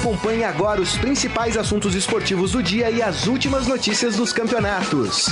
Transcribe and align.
Acompanhe 0.00 0.44
agora 0.44 0.80
os 0.80 0.96
principais 0.96 1.58
assuntos 1.58 1.94
esportivos 1.94 2.52
do 2.52 2.62
dia 2.62 2.90
e 2.90 3.02
as 3.02 3.26
últimas 3.26 3.66
notícias 3.66 4.16
dos 4.16 4.32
campeonatos. 4.32 5.26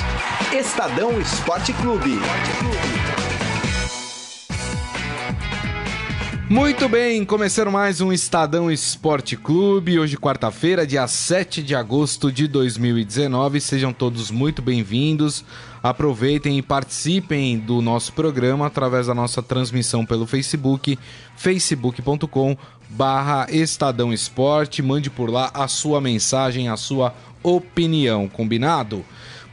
Estadão 0.53 1.19
Esporte 1.19 1.73
Clube. 1.73 2.19
Muito 6.51 6.87
bem, 6.87 7.25
começando 7.25 7.71
mais 7.71 8.03
um 8.03 8.13
Estadão 8.13 8.71
Esporte 8.71 9.37
Clube. 9.37 9.99
Hoje, 9.99 10.19
quarta-feira, 10.19 10.87
dia 10.87 11.07
7 11.07 11.63
de 11.63 11.75
agosto 11.75 12.31
de 12.31 12.47
2019. 12.47 13.61
Sejam 13.63 13.93
todos 13.93 14.31
muito 14.31 14.61
bem-vindos. 14.61 15.45
Aproveitem 15.83 16.59
e 16.59 16.63
participem 16.63 17.59
do 17.59 17.81
nosso 17.81 18.13
programa 18.13 18.67
através 18.67 19.07
da 19.07 19.15
nossa 19.15 19.43
transmissão 19.43 20.05
pelo 20.05 20.27
Facebook, 20.27 20.99
facebook.com 21.37 22.57
barra 22.89 23.47
Estadão 23.51 24.13
Esporte. 24.13 24.83
Mande 24.83 25.11
por 25.11 25.31
lá 25.31 25.51
a 25.55 25.69
sua 25.69 26.01
mensagem, 26.01 26.69
a 26.69 26.77
sua 26.77 27.15
opinião, 27.43 28.29
combinado? 28.29 29.05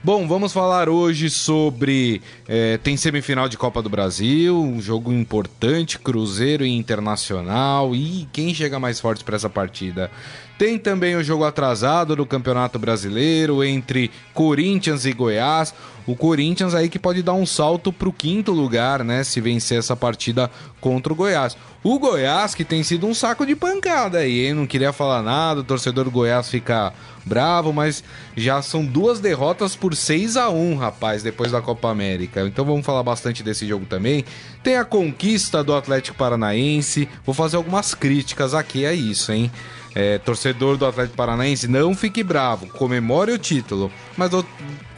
Bom, 0.06 0.28
vamos 0.28 0.54
falar 0.54 0.88
hoje 0.88 1.32
sobre. 1.32 2.22
É, 2.48 2.78
tem 2.78 2.96
semifinal 2.96 3.50
de 3.50 3.58
Copa 3.58 3.82
do 3.82 3.90
Brasil, 3.90 4.56
um 4.56 4.80
jogo 4.80 5.12
importante, 5.12 5.98
Cruzeiro 5.98 6.64
e 6.64 6.70
Internacional. 6.70 7.96
E 7.96 8.28
quem 8.32 8.54
chega 8.54 8.80
mais 8.80 9.00
forte 9.00 9.24
para 9.24 9.36
essa 9.36 9.50
partida? 9.50 10.12
Tem 10.60 10.78
também 10.78 11.16
o 11.16 11.24
jogo 11.24 11.44
atrasado 11.44 12.16
do 12.16 12.24
Campeonato 12.24 12.78
Brasileiro 12.78 13.64
entre 13.64 14.12
Corinthians 14.32 15.06
e 15.06 15.12
Goiás. 15.12 15.74
O 16.06 16.16
Corinthians 16.16 16.76
aí 16.76 16.88
que 16.88 17.00
pode 17.00 17.24
dar 17.24 17.34
um 17.34 17.46
salto 17.46 17.92
para 17.92 18.08
o 18.08 18.14
quinto 18.14 18.52
lugar, 18.52 19.04
né? 19.04 19.24
Se 19.24 19.42
vencer 19.42 19.80
essa 19.80 19.96
partida 19.96 20.52
contra 20.80 21.12
o 21.12 21.16
Goiás. 21.16 21.58
O 21.88 22.00
Goiás 22.00 22.56
que 22.56 22.66
tem 22.66 22.82
sido 22.82 23.06
um 23.06 23.14
saco 23.14 23.46
de 23.46 23.56
pancada 23.56 24.18
aí, 24.18 24.48
hein? 24.48 24.56
Não 24.56 24.66
queria 24.66 24.92
falar 24.92 25.22
nada, 25.22 25.60
o 25.60 25.64
torcedor 25.64 26.06
do 26.06 26.10
Goiás 26.10 26.50
fica 26.50 26.92
bravo, 27.24 27.72
mas 27.72 28.04
já 28.36 28.60
são 28.60 28.84
duas 28.84 29.20
derrotas 29.20 29.76
por 29.76 29.96
6 29.96 30.36
a 30.36 30.50
1 30.50 30.78
rapaz, 30.78 31.22
depois 31.22 31.52
da 31.52 31.62
Copa 31.62 31.88
América. 31.88 32.42
Então 32.42 32.66
vamos 32.66 32.84
falar 32.84 33.04
bastante 33.04 33.44
desse 33.44 33.68
jogo 33.68 33.86
também. 33.86 34.26
Tem 34.64 34.78
a 34.78 34.84
conquista 34.84 35.64
do 35.64 35.76
Atlético 35.76 36.18
Paranaense. 36.18 37.08
Vou 37.24 37.36
fazer 37.36 37.58
algumas 37.58 37.94
críticas 37.94 38.56
aqui 38.56 38.84
a 38.84 38.92
isso, 38.92 39.32
hein? 39.32 39.52
É, 39.96 40.18
torcedor 40.18 40.76
do 40.76 40.86
Atlético 40.86 41.16
Paranaense, 41.16 41.70
não 41.70 41.96
fique 41.96 42.22
bravo, 42.22 42.68
comemore 42.68 43.32
o 43.32 43.38
título. 43.38 43.90
Mas 44.18 44.34
eu 44.34 44.46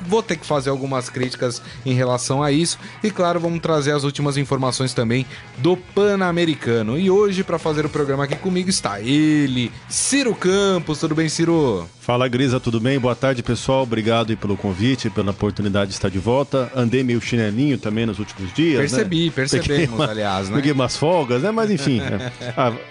vou 0.01 0.23
ter 0.23 0.37
que 0.37 0.45
fazer 0.45 0.69
algumas 0.69 1.09
críticas 1.09 1.61
em 1.85 1.93
relação 1.93 2.41
a 2.41 2.51
isso. 2.51 2.79
E 3.03 3.11
claro, 3.11 3.39
vamos 3.39 3.59
trazer 3.59 3.91
as 3.91 4.03
últimas 4.03 4.37
informações 4.37 4.93
também 4.93 5.25
do 5.57 5.77
Pan-Americano. 5.77 6.97
E 6.97 7.11
hoje, 7.11 7.43
para 7.43 7.59
fazer 7.59 7.85
o 7.85 7.89
programa 7.89 8.23
aqui 8.23 8.35
comigo, 8.35 8.69
está 8.69 8.99
ele, 8.99 9.71
Ciro 9.87 10.33
Campos. 10.33 10.99
Tudo 10.99 11.13
bem, 11.13 11.29
Ciro? 11.29 11.87
Fala, 11.99 12.27
Grisa, 12.27 12.59
tudo 12.59 12.79
bem? 12.79 12.97
Boa 12.97 13.15
tarde, 13.15 13.43
pessoal. 13.43 13.83
Obrigado 13.83 14.35
pelo 14.37 14.55
convite, 14.57 15.09
pela 15.09 15.31
oportunidade 15.31 15.89
de 15.89 15.97
estar 15.97 16.09
de 16.09 16.19
volta. 16.19 16.71
Andei 16.75 17.03
meio 17.03 17.21
chinelinho 17.21 17.77
também 17.77 18.05
nos 18.05 18.17
últimos 18.17 18.53
dias. 18.53 18.79
Percebi, 18.79 19.25
né? 19.25 19.31
percebemos, 19.35 19.99
uma, 19.99 20.09
aliás, 20.09 20.49
né? 20.49 20.55
Peguei 20.55 20.71
umas 20.71 20.95
folgas, 20.95 21.43
né? 21.43 21.51
Mas 21.51 21.69
enfim. 21.69 21.99
é. 22.01 22.31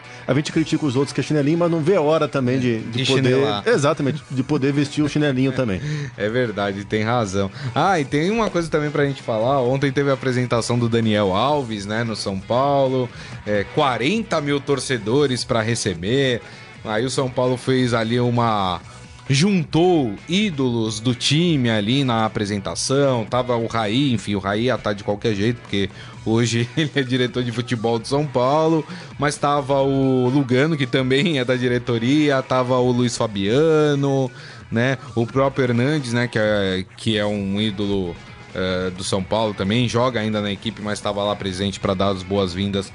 a 0.26 0.34
gente 0.34 0.52
critica 0.52 0.84
os 0.84 0.96
outros 0.96 1.12
que 1.12 1.20
é 1.20 1.22
chinelinho, 1.24 1.58
mas 1.58 1.70
não 1.70 1.80
vê 1.80 1.96
a 1.96 2.00
hora 2.00 2.26
também 2.26 2.58
de, 2.58 2.80
de, 2.80 3.04
de 3.04 3.06
poder. 3.06 3.34
Chinelar. 3.34 3.62
Exatamente, 3.66 4.22
de 4.30 4.42
poder 4.42 4.72
vestir 4.72 5.02
o 5.02 5.08
chinelinho 5.08 5.52
também. 5.52 5.80
É 6.16 6.28
verdade, 6.28 6.84
tem 6.84 7.02
razão. 7.02 7.50
Ah, 7.74 8.00
e 8.00 8.04
tem 8.04 8.30
uma 8.30 8.48
coisa 8.48 8.70
também 8.70 8.90
pra 8.90 9.04
gente 9.04 9.22
falar. 9.22 9.60
Ontem 9.60 9.92
teve 9.92 10.10
a 10.10 10.14
apresentação 10.14 10.78
do 10.78 10.88
Daniel 10.88 11.34
Alves, 11.34 11.84
né, 11.84 12.04
no 12.04 12.16
São 12.16 12.40
Paulo. 12.40 13.08
É, 13.46 13.64
40 13.74 14.40
mil 14.40 14.60
torcedores 14.60 15.44
para 15.44 15.60
receber. 15.60 16.40
Aí 16.84 17.04
o 17.04 17.10
São 17.10 17.28
Paulo 17.28 17.56
fez 17.56 17.92
ali 17.92 18.18
uma 18.18 18.80
juntou 19.28 20.14
ídolos 20.28 21.00
do 21.00 21.14
time 21.14 21.68
ali 21.68 22.04
na 22.04 22.24
apresentação. 22.24 23.24
Tava 23.24 23.56
o 23.56 23.66
Raí, 23.66 24.12
enfim, 24.12 24.34
o 24.34 24.38
Raí 24.38 24.64
ia 24.64 24.74
estar 24.74 24.92
de 24.92 25.02
qualquer 25.02 25.34
jeito, 25.34 25.60
porque 25.60 25.90
hoje 26.24 26.68
ele 26.76 26.90
é 26.94 27.02
diretor 27.02 27.42
de 27.42 27.52
futebol 27.52 27.98
de 27.98 28.08
São 28.08 28.26
Paulo. 28.26 28.86
Mas 29.18 29.36
tava 29.36 29.80
o 29.80 30.28
Lugano, 30.28 30.76
que 30.76 30.86
também 30.86 31.38
é 31.38 31.44
da 31.44 31.56
diretoria, 31.56 32.42
tava 32.42 32.78
o 32.78 32.90
Luiz 32.90 33.16
Fabiano, 33.16 34.30
né? 34.70 34.98
O 35.14 35.26
próprio 35.26 35.64
Hernandes, 35.64 36.12
né? 36.12 36.28
Que 36.28 36.38
é, 36.38 36.84
que 36.96 37.18
é 37.18 37.26
um 37.26 37.60
ídolo 37.60 38.10
uh, 38.10 38.90
do 38.92 39.02
São 39.02 39.22
Paulo 39.22 39.54
também, 39.54 39.88
joga 39.88 40.20
ainda 40.20 40.40
na 40.40 40.52
equipe, 40.52 40.80
mas 40.82 40.98
estava 40.98 41.22
lá 41.24 41.34
presente 41.34 41.80
para 41.80 41.94
dar 41.94 42.08
as 42.08 42.22
boas-vindas 42.22 42.92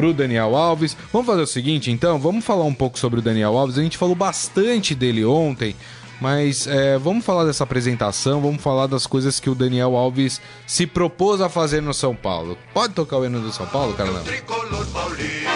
pro 0.00 0.14
Daniel 0.14 0.56
Alves. 0.56 0.96
Vamos 1.12 1.26
fazer 1.26 1.42
o 1.42 1.46
seguinte, 1.46 1.90
então, 1.90 2.18
vamos 2.18 2.42
falar 2.42 2.64
um 2.64 2.72
pouco 2.72 2.98
sobre 2.98 3.18
o 3.18 3.22
Daniel 3.22 3.58
Alves. 3.58 3.76
A 3.76 3.82
gente 3.82 3.98
falou 3.98 4.14
bastante 4.14 4.94
dele 4.94 5.26
ontem, 5.26 5.76
mas 6.18 6.66
é, 6.66 6.96
vamos 6.96 7.22
falar 7.22 7.44
dessa 7.44 7.64
apresentação, 7.64 8.40
vamos 8.40 8.62
falar 8.62 8.86
das 8.86 9.06
coisas 9.06 9.38
que 9.38 9.50
o 9.50 9.54
Daniel 9.54 9.94
Alves 9.94 10.40
se 10.66 10.86
propôs 10.86 11.42
a 11.42 11.50
fazer 11.50 11.82
no 11.82 11.92
São 11.92 12.16
Paulo. 12.16 12.56
Pode 12.72 12.94
tocar 12.94 13.18
o 13.18 13.26
hino 13.26 13.40
do 13.40 13.52
São 13.52 13.66
Paulo, 13.66 13.92
Carlão? 13.92 14.22
Bom, 14.48 15.49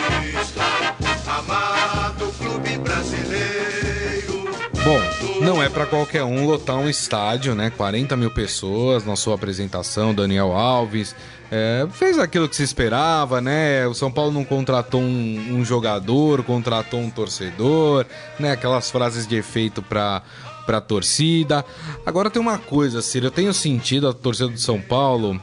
não 5.44 5.62
é 5.62 5.68
para 5.68 5.84
qualquer 5.84 6.24
um 6.24 6.46
lotar 6.46 6.76
um 6.76 6.88
estádio, 6.88 7.54
né? 7.54 7.70
40 7.70 8.16
mil 8.16 8.30
pessoas 8.30 9.04
na 9.04 9.14
sua 9.14 9.34
apresentação, 9.34 10.14
Daniel 10.14 10.52
Alves. 10.52 11.14
É, 11.50 11.86
fez 11.92 12.18
aquilo 12.18 12.48
que 12.48 12.56
se 12.56 12.62
esperava, 12.62 13.42
né? 13.42 13.86
O 13.86 13.92
São 13.92 14.10
Paulo 14.10 14.32
não 14.32 14.42
contratou 14.42 15.02
um, 15.02 15.58
um 15.58 15.64
jogador, 15.64 16.42
contratou 16.42 16.98
um 16.98 17.10
torcedor, 17.10 18.06
né? 18.40 18.52
Aquelas 18.52 18.90
frases 18.90 19.26
de 19.26 19.36
efeito 19.36 19.82
para 19.82 20.22
para 20.64 20.80
torcida. 20.80 21.62
Agora 22.06 22.30
tem 22.30 22.40
uma 22.40 22.56
coisa, 22.56 23.02
Ciro, 23.02 23.26
eu 23.26 23.30
tenho 23.30 23.52
sentido 23.52 24.08
a 24.08 24.14
torcida 24.14 24.48
do 24.48 24.58
São 24.58 24.80
Paulo. 24.80 25.38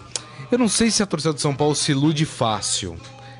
Eu 0.51 0.57
não 0.57 0.67
sei 0.67 0.89
se 0.89 1.03
a 1.03 1.05
torcida 1.05 1.31
do 1.31 1.39
São 1.39 1.53
Paulo 1.53 1.75
se 1.75 1.91
ilude 1.91 2.25
fácil. 2.25 2.97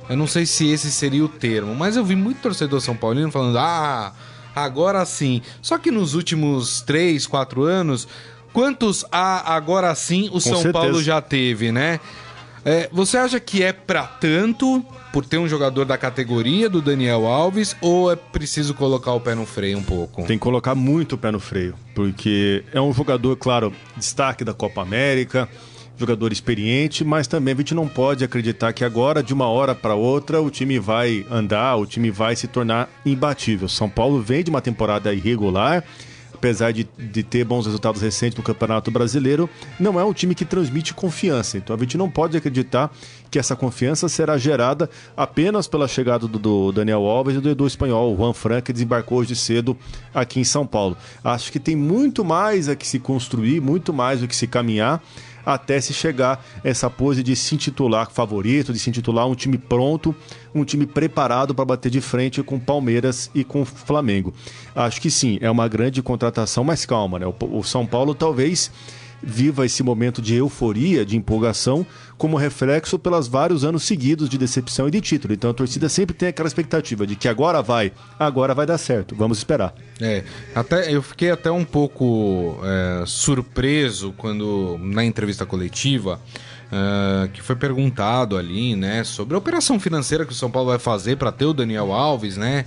Eu 0.08 0.16
não 0.16 0.28
sei 0.28 0.46
se 0.46 0.70
esse 0.70 0.92
seria 0.92 1.26
o 1.26 1.28
termo, 1.28 1.74
mas 1.74 1.98
eu 1.98 2.06
vi 2.06 2.16
muito 2.16 2.40
torcedor 2.40 2.80
São 2.82 2.96
Paulino 2.96 3.32
falando: 3.32 3.58
"Ah, 3.58 4.14
agora 4.56 5.06
sim". 5.06 5.42
Só 5.62 5.78
que 5.78 5.92
nos 5.92 6.14
últimos 6.14 6.82
3, 6.82 7.26
4 7.28 7.64
anos, 7.64 8.08
quantos 8.54 9.06
agora 9.12 9.94
sim 9.96 10.28
o 10.28 10.34
Com 10.34 10.40
São 10.40 10.56
certeza. 10.62 10.74
Paulo 10.74 11.02
já 11.04 11.22
teve, 11.22 11.72
né? 11.72 12.00
É, 12.64 12.88
você 12.92 13.18
acha 13.18 13.40
que 13.40 13.64
é 13.64 13.74
para 13.74 14.04
tanto 14.04 14.86
por 15.12 15.26
ter 15.26 15.40
um 15.40 15.48
jogador 15.48 15.84
da 15.84 15.98
categoria 15.98 16.70
do 16.70 16.80
Daniel 16.80 17.26
Alves 17.26 17.76
ou 17.82 18.12
é 18.12 18.16
preciso 18.16 18.76
colocar 18.76 19.14
o 19.14 19.20
pé 19.20 19.34
no 19.34 19.48
freio 19.48 19.80
um 19.80 19.84
pouco? 19.84 20.24
Tem 20.24 20.38
que 20.38 20.44
colocar 20.44 20.76
muito 20.76 21.14
o 21.16 21.18
pé 21.18 21.32
no 21.32 21.40
freio, 21.40 21.74
porque 21.96 22.64
é 22.72 22.80
um 22.80 22.94
jogador, 22.94 23.36
claro, 23.36 23.74
destaque 23.98 24.44
da 24.44 24.54
Copa 24.54 24.82
América, 24.82 25.50
jogador 25.98 26.32
experiente, 26.32 27.04
mas 27.04 27.28
também 27.28 27.54
a 27.54 27.58
gente 27.58 27.76
não 27.76 27.88
pode 27.88 28.24
acreditar 28.24 28.74
que 28.74 28.84
agora, 28.84 29.22
de 29.22 29.34
uma 29.34 29.48
hora 29.48 29.76
para 29.76 29.96
outra, 29.96 30.42
o 30.42 30.50
time 30.50 30.80
vai 30.80 31.26
andar, 31.30 31.76
o 31.76 31.86
time 31.86 32.10
vai 32.10 32.36
se 32.36 32.48
tornar 32.48 32.90
imbatível. 33.06 33.70
São 33.70 33.90
Paulo 33.90 34.22
vem 34.22 34.44
de 34.44 34.50
uma 34.50 34.62
temporada 34.62 35.14
irregular 35.14 35.84
apesar 36.42 36.72
de, 36.72 36.90
de 36.98 37.22
ter 37.22 37.46
bons 37.46 37.68
resultados 37.68 38.02
recentes 38.02 38.36
no 38.36 38.44
Campeonato 38.44 38.90
Brasileiro, 38.90 39.48
não 39.80 40.00
é 40.00 40.04
um 40.04 40.12
time 40.12 40.34
que 40.34 40.44
transmite 40.44 40.92
confiança. 40.92 41.60
Então 41.60 41.76
a 41.76 41.80
gente 41.80 42.00
não 42.00 42.10
pode 42.10 42.36
acreditar 42.36 42.92
que 43.30 43.38
essa 43.38 43.56
confiança 43.56 44.10
será 44.10 44.40
gerada 44.40 44.90
apenas 45.16 45.68
pela 45.68 45.88
chegada 45.88 46.28
do, 46.28 46.40
do 46.40 46.72
Daniel 46.72 47.06
Alves 47.06 47.36
e 47.36 47.40
do, 47.40 47.54
do 47.54 47.68
espanhol, 47.68 48.12
o 48.12 48.18
Juan 48.18 48.34
Fran, 48.34 48.60
que 48.60 48.74
desembarcou 48.74 49.20
hoje 49.20 49.36
cedo 49.36 49.78
aqui 50.12 50.40
em 50.40 50.44
São 50.44 50.66
Paulo. 50.66 50.98
Acho 51.24 51.52
que 51.52 51.60
tem 51.60 51.76
muito 51.76 52.26
mais 52.26 52.68
a 52.68 52.76
que 52.76 52.88
se 52.88 52.98
construir, 52.98 53.62
muito 53.62 53.94
mais 53.94 54.24
o 54.24 54.28
que 54.28 54.36
se 54.36 54.48
caminhar 54.48 55.00
até 55.46 55.80
se 55.80 55.94
chegar 55.94 56.44
essa 56.64 56.90
pose 56.90 57.24
de 57.24 57.36
se 57.36 57.56
intitular 57.56 58.10
favorito, 58.12 58.74
de 58.74 58.80
se 58.80 58.90
intitular 58.90 59.28
um 59.28 59.36
time 59.36 59.58
pronto, 59.58 60.16
um 60.54 60.64
time 60.64 60.86
preparado 60.86 61.56
para 61.56 61.66
bater 61.66 61.90
de 61.90 62.02
frente 62.02 62.44
com 62.44 62.60
Palmeiras 62.60 63.30
e 63.34 63.44
com 63.44 63.66
Flamengo. 63.66 64.34
Acho 64.76 65.02
que 65.02 65.10
sim, 65.10 65.38
é 65.42 65.50
uma 65.50 65.68
grande 65.68 66.02
contratação, 66.02 66.64
mas 66.64 66.86
calma, 66.86 67.20
né? 67.20 67.26
O 67.40 67.64
São 67.64 67.86
Paulo 67.86 68.14
talvez 68.14 68.72
viva 69.22 69.66
esse 69.66 69.84
momento 69.84 70.22
de 70.22 70.36
euforia, 70.36 71.06
de 71.06 71.16
empolgação, 71.18 71.86
como 72.18 72.38
reflexo 72.38 73.00
pelos 73.00 73.28
vários 73.28 73.64
anos 73.64 73.84
seguidos 73.84 74.30
de 74.30 74.38
decepção 74.38 74.88
e 74.88 74.92
de 74.92 75.02
título. 75.02 75.34
Então 75.34 75.50
a 75.50 75.54
torcida 75.54 75.90
sempre 75.90 76.16
tem 76.16 76.30
aquela 76.30 76.48
expectativa 76.48 77.06
de 77.06 77.16
que 77.16 77.28
agora 77.28 77.62
vai, 77.62 77.92
agora 78.20 78.54
vai 78.54 78.66
dar 78.66 78.78
certo. 78.78 79.16
Vamos 79.16 79.38
esperar. 79.40 79.74
É, 80.00 80.24
até 80.54 80.94
eu 80.94 81.02
fiquei 81.02 81.32
até 81.32 81.52
um 81.52 81.66
pouco 81.66 82.60
é, 82.64 83.04
surpreso 83.06 84.14
quando 84.18 84.78
na 84.82 85.04
entrevista 85.04 85.46
coletiva 85.46 86.20
Uh, 86.72 87.28
que 87.34 87.42
foi 87.42 87.58
perguntado 87.58 88.38
ali, 88.38 88.78
né, 88.78 89.04
sobre 89.04 89.36
a 89.36 89.38
operação 89.38 89.78
financeira 89.78 90.26
que 90.26 90.32
o 90.32 90.36
São 90.36 90.50
Paulo 90.50 90.70
vai 90.70 90.80
fazer 90.80 91.18
para 91.18 91.30
ter 91.30 91.44
o 91.44 91.54
Daniel 91.54 91.92
Alves, 91.92 92.38
né? 92.38 92.64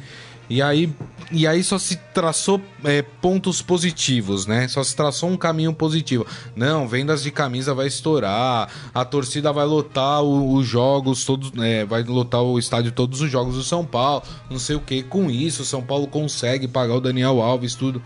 E 0.48 0.60
aí, 0.60 0.92
e 1.32 1.46
aí 1.46 1.64
só 1.64 1.78
se 1.78 1.96
traçou 2.12 2.60
é, 2.84 3.00
pontos 3.00 3.62
positivos, 3.62 4.46
né? 4.46 4.68
Só 4.68 4.82
se 4.84 4.94
traçou 4.94 5.30
um 5.30 5.36
caminho 5.36 5.72
positivo. 5.72 6.26
Não, 6.54 6.86
vendas 6.86 7.22
de 7.22 7.30
camisa 7.30 7.72
vai 7.72 7.86
estourar, 7.86 8.68
a 8.94 9.04
torcida 9.04 9.52
vai 9.52 9.64
lotar 9.64 10.22
os 10.22 10.66
jogos 10.66 11.24
todos, 11.24 11.50
é, 11.62 11.84
vai 11.84 12.02
lotar 12.02 12.42
o 12.42 12.58
estádio 12.58 12.92
todos 12.92 13.20
os 13.22 13.30
jogos 13.30 13.54
do 13.54 13.62
São 13.62 13.84
Paulo, 13.84 14.22
não 14.50 14.58
sei 14.58 14.76
o 14.76 14.80
que. 14.80 15.02
Com 15.02 15.30
isso, 15.30 15.62
o 15.62 15.66
São 15.66 15.82
Paulo 15.82 16.06
consegue 16.06 16.68
pagar 16.68 16.94
o 16.94 17.00
Daniel 17.00 17.40
Alves, 17.40 17.74
tudo. 17.74 18.02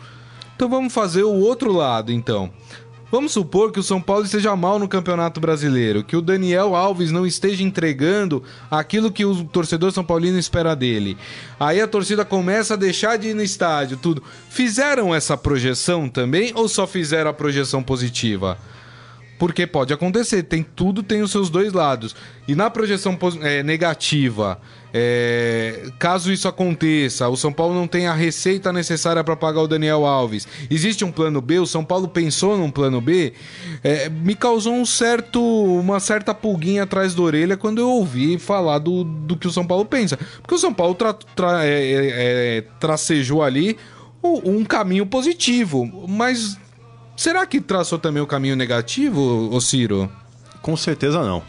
Então 0.54 0.68
vamos 0.68 0.92
fazer 0.92 1.24
o 1.24 1.34
outro 1.34 1.72
lado, 1.72 2.12
então. 2.12 2.50
Vamos 3.10 3.32
supor 3.32 3.72
que 3.72 3.80
o 3.80 3.82
São 3.82 4.02
Paulo 4.02 4.26
esteja 4.26 4.54
mal 4.54 4.78
no 4.78 4.86
Campeonato 4.86 5.40
Brasileiro, 5.40 6.04
que 6.04 6.14
o 6.14 6.20
Daniel 6.20 6.76
Alves 6.76 7.10
não 7.10 7.26
esteja 7.26 7.62
entregando 7.62 8.42
aquilo 8.70 9.10
que 9.10 9.24
o 9.24 9.44
torcedor 9.44 9.92
são 9.92 10.04
paulino 10.04 10.38
espera 10.38 10.76
dele. 10.76 11.16
Aí 11.58 11.80
a 11.80 11.88
torcida 11.88 12.22
começa 12.22 12.74
a 12.74 12.76
deixar 12.76 13.16
de 13.16 13.28
ir 13.28 13.34
no 13.34 13.42
estádio, 13.42 13.96
tudo. 13.96 14.22
Fizeram 14.50 15.14
essa 15.14 15.38
projeção 15.38 16.06
também 16.06 16.52
ou 16.54 16.68
só 16.68 16.86
fizeram 16.86 17.30
a 17.30 17.34
projeção 17.34 17.82
positiva? 17.82 18.58
Porque 19.38 19.66
pode 19.66 19.92
acontecer, 19.92 20.42
tem 20.42 20.62
tudo 20.62 21.02
tem 21.02 21.22
os 21.22 21.30
seus 21.30 21.48
dois 21.48 21.72
lados. 21.72 22.14
E 22.46 22.54
na 22.54 22.68
projeção 22.68 23.16
é, 23.40 23.62
negativa, 23.62 24.60
é, 24.92 25.90
caso 25.98 26.32
isso 26.32 26.48
aconteça, 26.48 27.28
o 27.28 27.36
São 27.36 27.52
Paulo 27.52 27.74
não 27.74 27.86
tem 27.86 28.06
a 28.06 28.14
receita 28.14 28.72
necessária 28.72 29.22
para 29.22 29.36
pagar 29.36 29.62
o 29.62 29.68
Daniel 29.68 30.06
Alves. 30.06 30.46
Existe 30.70 31.04
um 31.04 31.12
plano 31.12 31.40
B? 31.40 31.58
O 31.58 31.66
São 31.66 31.84
Paulo 31.84 32.08
pensou 32.08 32.56
num 32.56 32.70
plano 32.70 33.00
B? 33.00 33.32
É, 33.82 34.08
me 34.08 34.34
causou 34.34 34.74
um 34.74 34.86
certo, 34.86 35.40
uma 35.40 36.00
certa 36.00 36.34
pulguinha 36.34 36.84
atrás 36.84 37.14
da 37.14 37.22
orelha 37.22 37.56
quando 37.56 37.78
eu 37.78 37.88
ouvi 37.88 38.38
falar 38.38 38.78
do, 38.78 39.04
do 39.04 39.36
que 39.36 39.46
o 39.46 39.52
São 39.52 39.66
Paulo 39.66 39.84
pensa. 39.84 40.16
Porque 40.40 40.54
o 40.54 40.58
São 40.58 40.72
Paulo 40.72 40.94
tra, 40.94 41.12
tra, 41.12 41.64
é, 41.64 41.68
é, 41.70 42.58
é 42.58 42.64
tracejou 42.80 43.42
ali 43.42 43.76
um 44.22 44.64
caminho 44.64 45.06
positivo, 45.06 46.06
mas 46.08 46.58
será 47.16 47.46
que 47.46 47.60
traçou 47.60 47.98
também 47.98 48.22
o 48.22 48.26
caminho 48.26 48.56
negativo, 48.56 49.48
ô 49.52 49.60
Ciro? 49.60 50.10
Com 50.60 50.76
certeza 50.76 51.22
não. 51.22 51.42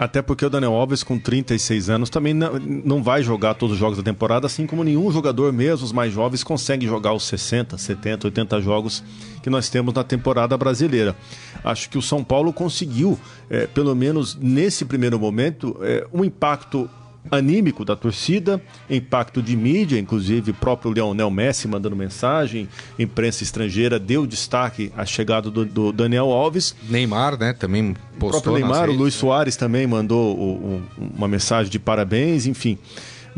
Até 0.00 0.22
porque 0.22 0.46
o 0.46 0.48
Daniel 0.48 0.72
Alves, 0.72 1.02
com 1.02 1.18
36 1.18 1.90
anos, 1.90 2.08
também 2.08 2.32
não, 2.32 3.02
vai 3.02 3.22
jogar 3.22 3.52
todos 3.52 3.74
os 3.74 3.78
jogos 3.78 3.98
da 3.98 4.02
temporada, 4.02 4.46
assim 4.46 4.66
como 4.66 4.82
nenhum 4.82 5.12
jogador, 5.12 5.52
mesmo 5.52 5.84
os 5.84 5.92
mais 5.92 6.10
jovens, 6.10 6.42
consegue 6.42 6.86
jogar 6.86 7.12
os 7.12 7.24
60, 7.24 7.76
70, 7.76 8.28
80 8.28 8.62
jogos 8.62 9.04
que 9.42 9.50
nós 9.50 9.68
temos 9.68 9.92
na 9.92 10.02
temporada 10.02 10.56
brasileira. 10.56 11.14
Acho 11.62 11.90
que 11.90 11.98
o 11.98 12.02
São 12.02 12.24
Paulo 12.24 12.50
conseguiu, 12.50 13.20
é, 13.50 13.66
pelo 13.66 13.94
menos 13.94 14.34
nesse 14.36 14.86
primeiro 14.86 15.20
momento, 15.20 15.76
é, 15.82 16.06
um 16.10 16.24
impacto 16.24 16.88
anímico 17.30 17.84
da 17.84 17.96
torcida, 17.96 18.62
impacto 18.88 19.42
de 19.42 19.56
mídia, 19.56 19.98
inclusive 19.98 20.52
próprio 20.52 20.92
Leonel 20.92 21.30
Messi 21.30 21.66
mandando 21.66 21.96
mensagem, 21.96 22.68
imprensa 22.98 23.42
estrangeira 23.42 23.98
deu 23.98 24.26
destaque 24.26 24.92
à 24.96 25.04
chegada 25.04 25.50
do, 25.50 25.64
do 25.64 25.92
Daniel 25.92 26.30
Alves. 26.30 26.74
Neymar, 26.88 27.38
né, 27.38 27.52
também 27.52 27.94
postou. 28.18 28.28
O 28.28 28.42
próprio 28.42 28.52
Neymar, 28.54 28.88
o 28.88 28.92
Luiz 28.92 29.14
Soares 29.14 29.56
também 29.56 29.86
mandou 29.86 30.36
o, 30.36 30.52
o, 30.52 30.82
uma 31.16 31.28
mensagem 31.28 31.70
de 31.70 31.78
parabéns, 31.78 32.46
enfim. 32.46 32.78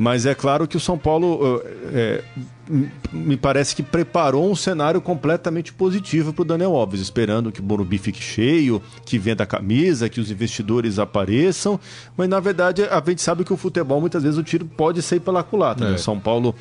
Mas 0.02 0.26
é 0.26 0.34
claro 0.34 0.66
que 0.66 0.76
o 0.76 0.80
São 0.80 0.98
Paulo 0.98 1.62
é, 1.92 2.24
me 3.12 3.36
parece 3.36 3.76
que 3.76 3.84
preparou 3.84 4.50
um 4.50 4.56
cenário 4.56 5.00
completamente 5.00 5.72
positivo 5.72 6.32
para 6.32 6.42
o 6.42 6.44
Daniel 6.44 6.74
Alves, 6.74 7.00
esperando 7.00 7.52
que 7.52 7.60
o 7.60 7.62
Morumbi 7.62 7.98
fique 7.98 8.20
cheio, 8.20 8.82
que 9.06 9.16
venda 9.16 9.44
a 9.44 9.46
camisa, 9.46 10.08
que 10.08 10.20
os 10.20 10.28
investidores 10.28 10.98
apareçam. 10.98 11.78
Mas 12.16 12.28
na 12.28 12.40
verdade 12.40 12.82
a 12.82 13.00
gente 13.06 13.22
sabe 13.22 13.44
que 13.44 13.52
o 13.52 13.56
futebol 13.56 14.00
muitas 14.00 14.24
vezes 14.24 14.36
o 14.36 14.42
tiro 14.42 14.64
pode 14.64 15.00
sair 15.02 15.20
pela 15.20 15.44
culatra. 15.44 15.84
Né? 15.84 15.90
É. 15.90 15.92
Né? 15.92 15.98
São 15.98 16.18
Paulo 16.18 16.52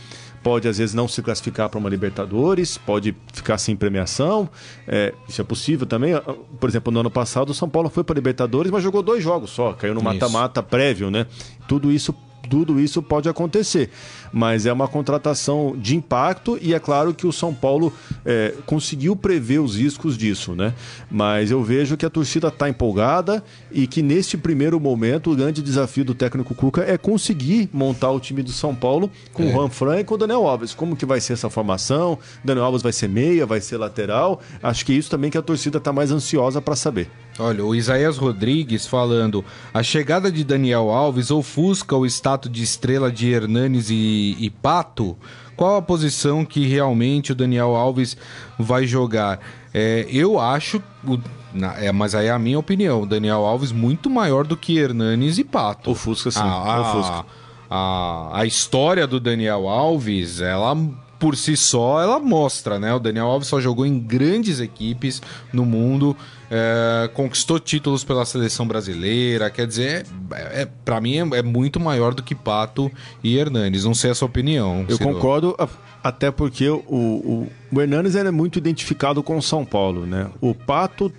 pode 0.43 0.67
às 0.67 0.77
vezes 0.77 0.93
não 0.93 1.07
se 1.07 1.23
classificar 1.23 1.67
para 1.67 1.79
uma 1.79 1.89
Libertadores, 1.89 2.77
pode 2.77 3.15
ficar 3.33 3.57
sem 3.57 3.75
premiação, 3.75 4.47
é, 4.87 5.15
isso 5.27 5.41
é 5.41 5.43
possível 5.43 5.87
também. 5.87 6.13
Por 6.59 6.69
exemplo, 6.69 6.93
no 6.93 6.99
ano 6.99 7.09
passado 7.09 7.49
o 7.49 7.55
São 7.55 7.67
Paulo 7.67 7.89
foi 7.89 8.03
para 8.03 8.13
Libertadores, 8.13 8.71
mas 8.71 8.83
jogou 8.83 9.01
dois 9.01 9.23
jogos 9.23 9.49
só, 9.49 9.73
caiu 9.73 9.95
no 9.95 10.01
mata-mata 10.03 10.61
prévio, 10.61 11.09
né? 11.09 11.25
Tudo 11.67 11.91
isso 11.91 12.13
tudo 12.51 12.81
isso 12.81 13.01
pode 13.01 13.29
acontecer. 13.29 13.89
Mas 14.31 14.65
é 14.65 14.73
uma 14.73 14.87
contratação 14.87 15.75
de 15.77 15.95
impacto 15.95 16.57
e 16.61 16.73
é 16.73 16.79
claro 16.79 17.13
que 17.13 17.27
o 17.27 17.31
São 17.31 17.53
Paulo 17.53 17.93
é, 18.25 18.53
conseguiu 18.65 19.15
prever 19.15 19.59
os 19.59 19.75
riscos 19.75 20.17
disso, 20.17 20.53
né? 20.55 20.73
Mas 21.09 21.51
eu 21.51 21.63
vejo 21.63 21.97
que 21.97 22.05
a 22.05 22.09
torcida 22.09 22.47
está 22.47 22.69
empolgada 22.69 23.43
e 23.71 23.87
que 23.87 24.01
neste 24.01 24.37
primeiro 24.37 24.79
momento 24.79 25.31
o 25.31 25.35
grande 25.35 25.61
desafio 25.61 26.05
do 26.05 26.15
técnico 26.15 26.55
Cuca 26.55 26.81
é 26.81 26.97
conseguir 26.97 27.69
montar 27.73 28.11
o 28.11 28.19
time 28.19 28.41
do 28.41 28.51
São 28.51 28.73
Paulo 28.73 29.11
com 29.33 29.43
é. 29.43 29.47
o 29.47 29.51
Juan 29.51 29.69
Fran 29.69 29.99
e 29.99 30.03
com 30.03 30.15
o 30.15 30.17
Daniel 30.17 30.47
Alves. 30.47 30.73
Como 30.73 30.95
que 30.95 31.05
vai 31.05 31.19
ser 31.19 31.33
essa 31.33 31.49
formação? 31.49 32.17
Daniel 32.43 32.65
Alves 32.65 32.81
vai 32.81 32.93
ser 32.93 33.09
meia, 33.09 33.45
vai 33.45 33.61
ser 33.61 33.77
lateral? 33.77 34.41
Acho 34.61 34.85
que 34.85 34.93
é 34.93 34.95
isso 34.95 35.09
também 35.09 35.29
que 35.29 35.37
a 35.37 35.41
torcida 35.41 35.77
está 35.77 35.91
mais 35.91 36.11
ansiosa 36.11 36.61
para 36.61 36.75
saber. 36.75 37.09
Olha, 37.39 37.65
o 37.65 37.73
Isaías 37.73 38.17
Rodrigues 38.17 38.85
falando: 38.85 39.43
a 39.73 39.81
chegada 39.81 40.31
de 40.31 40.43
Daniel 40.43 40.89
Alves 40.89 41.31
ofusca 41.31 41.95
o 41.95 42.05
status 42.05 42.51
de 42.51 42.61
estrela 42.61 43.11
de 43.11 43.31
Hernanes 43.31 43.89
e, 43.89 43.95
e 44.39 44.49
Pato? 44.49 45.17
Qual 45.55 45.77
a 45.77 45.81
posição 45.81 46.43
que 46.43 46.65
realmente 46.65 47.31
o 47.31 47.35
Daniel 47.35 47.75
Alves 47.75 48.17
vai 48.57 48.87
jogar? 48.87 49.39
É, 49.73 50.07
eu 50.09 50.39
acho, 50.39 50.81
o, 51.05 51.19
na, 51.53 51.73
é, 51.77 51.91
mas 51.91 52.15
aí 52.15 52.27
é 52.27 52.31
a 52.31 52.39
minha 52.39 52.57
opinião, 52.57 53.03
o 53.03 53.05
Daniel 53.05 53.45
Alves 53.45 53.71
muito 53.71 54.09
maior 54.09 54.45
do 54.45 54.57
que 54.57 54.77
Hernanes 54.77 55.37
e 55.37 55.43
Pato. 55.43 55.91
Ofusca 55.91 56.31
sim, 56.31 56.39
a, 56.41 56.81
ofusca. 56.81 57.25
A, 57.69 58.29
a 58.33 58.45
história 58.45 59.05
do 59.05 59.19
Daniel 59.19 59.67
Alves, 59.67 60.41
ela 60.41 60.75
por 61.21 61.37
si 61.37 61.55
só, 61.55 62.01
ela 62.01 62.19
mostra, 62.19 62.79
né? 62.79 62.91
O 62.95 62.99
Daniel 62.99 63.27
Alves 63.27 63.47
só 63.47 63.61
jogou 63.61 63.85
em 63.85 63.99
grandes 63.99 64.59
equipes 64.59 65.21
no 65.53 65.63
mundo, 65.63 66.17
é, 66.53 67.09
conquistou 67.13 67.61
títulos 67.61 68.03
pela 68.03 68.25
seleção 68.25 68.67
brasileira, 68.67 69.49
quer 69.49 69.65
dizer, 69.65 70.05
é, 70.33 70.63
é 70.63 70.67
para 70.83 70.99
mim 70.99 71.15
é, 71.15 71.37
é, 71.37 71.41
muito 71.41 71.79
maior 71.79 72.13
do 72.13 72.21
que 72.21 72.35
Pato 72.35 72.91
e 73.23 73.37
Hernanes. 73.37 73.85
Não 73.85 73.93
sei 73.93 74.11
a 74.11 74.15
sua 74.15 74.25
opinião. 74.25 74.85
Eu 74.89 74.97
Ciro. 74.97 75.13
concordo, 75.13 75.55
até 76.03 76.29
porque 76.29 76.67
o, 76.69 76.83
o, 76.89 77.47
o 77.71 77.81
Hernanes 77.81 78.17
é 78.17 78.29
muito 78.29 78.59
identificado 78.59 79.23
com 79.23 79.37
o 79.37 79.41
São 79.41 79.63
Paulo, 79.63 80.05
né? 80.05 80.29
O 80.41 80.53
Pato 80.53 81.11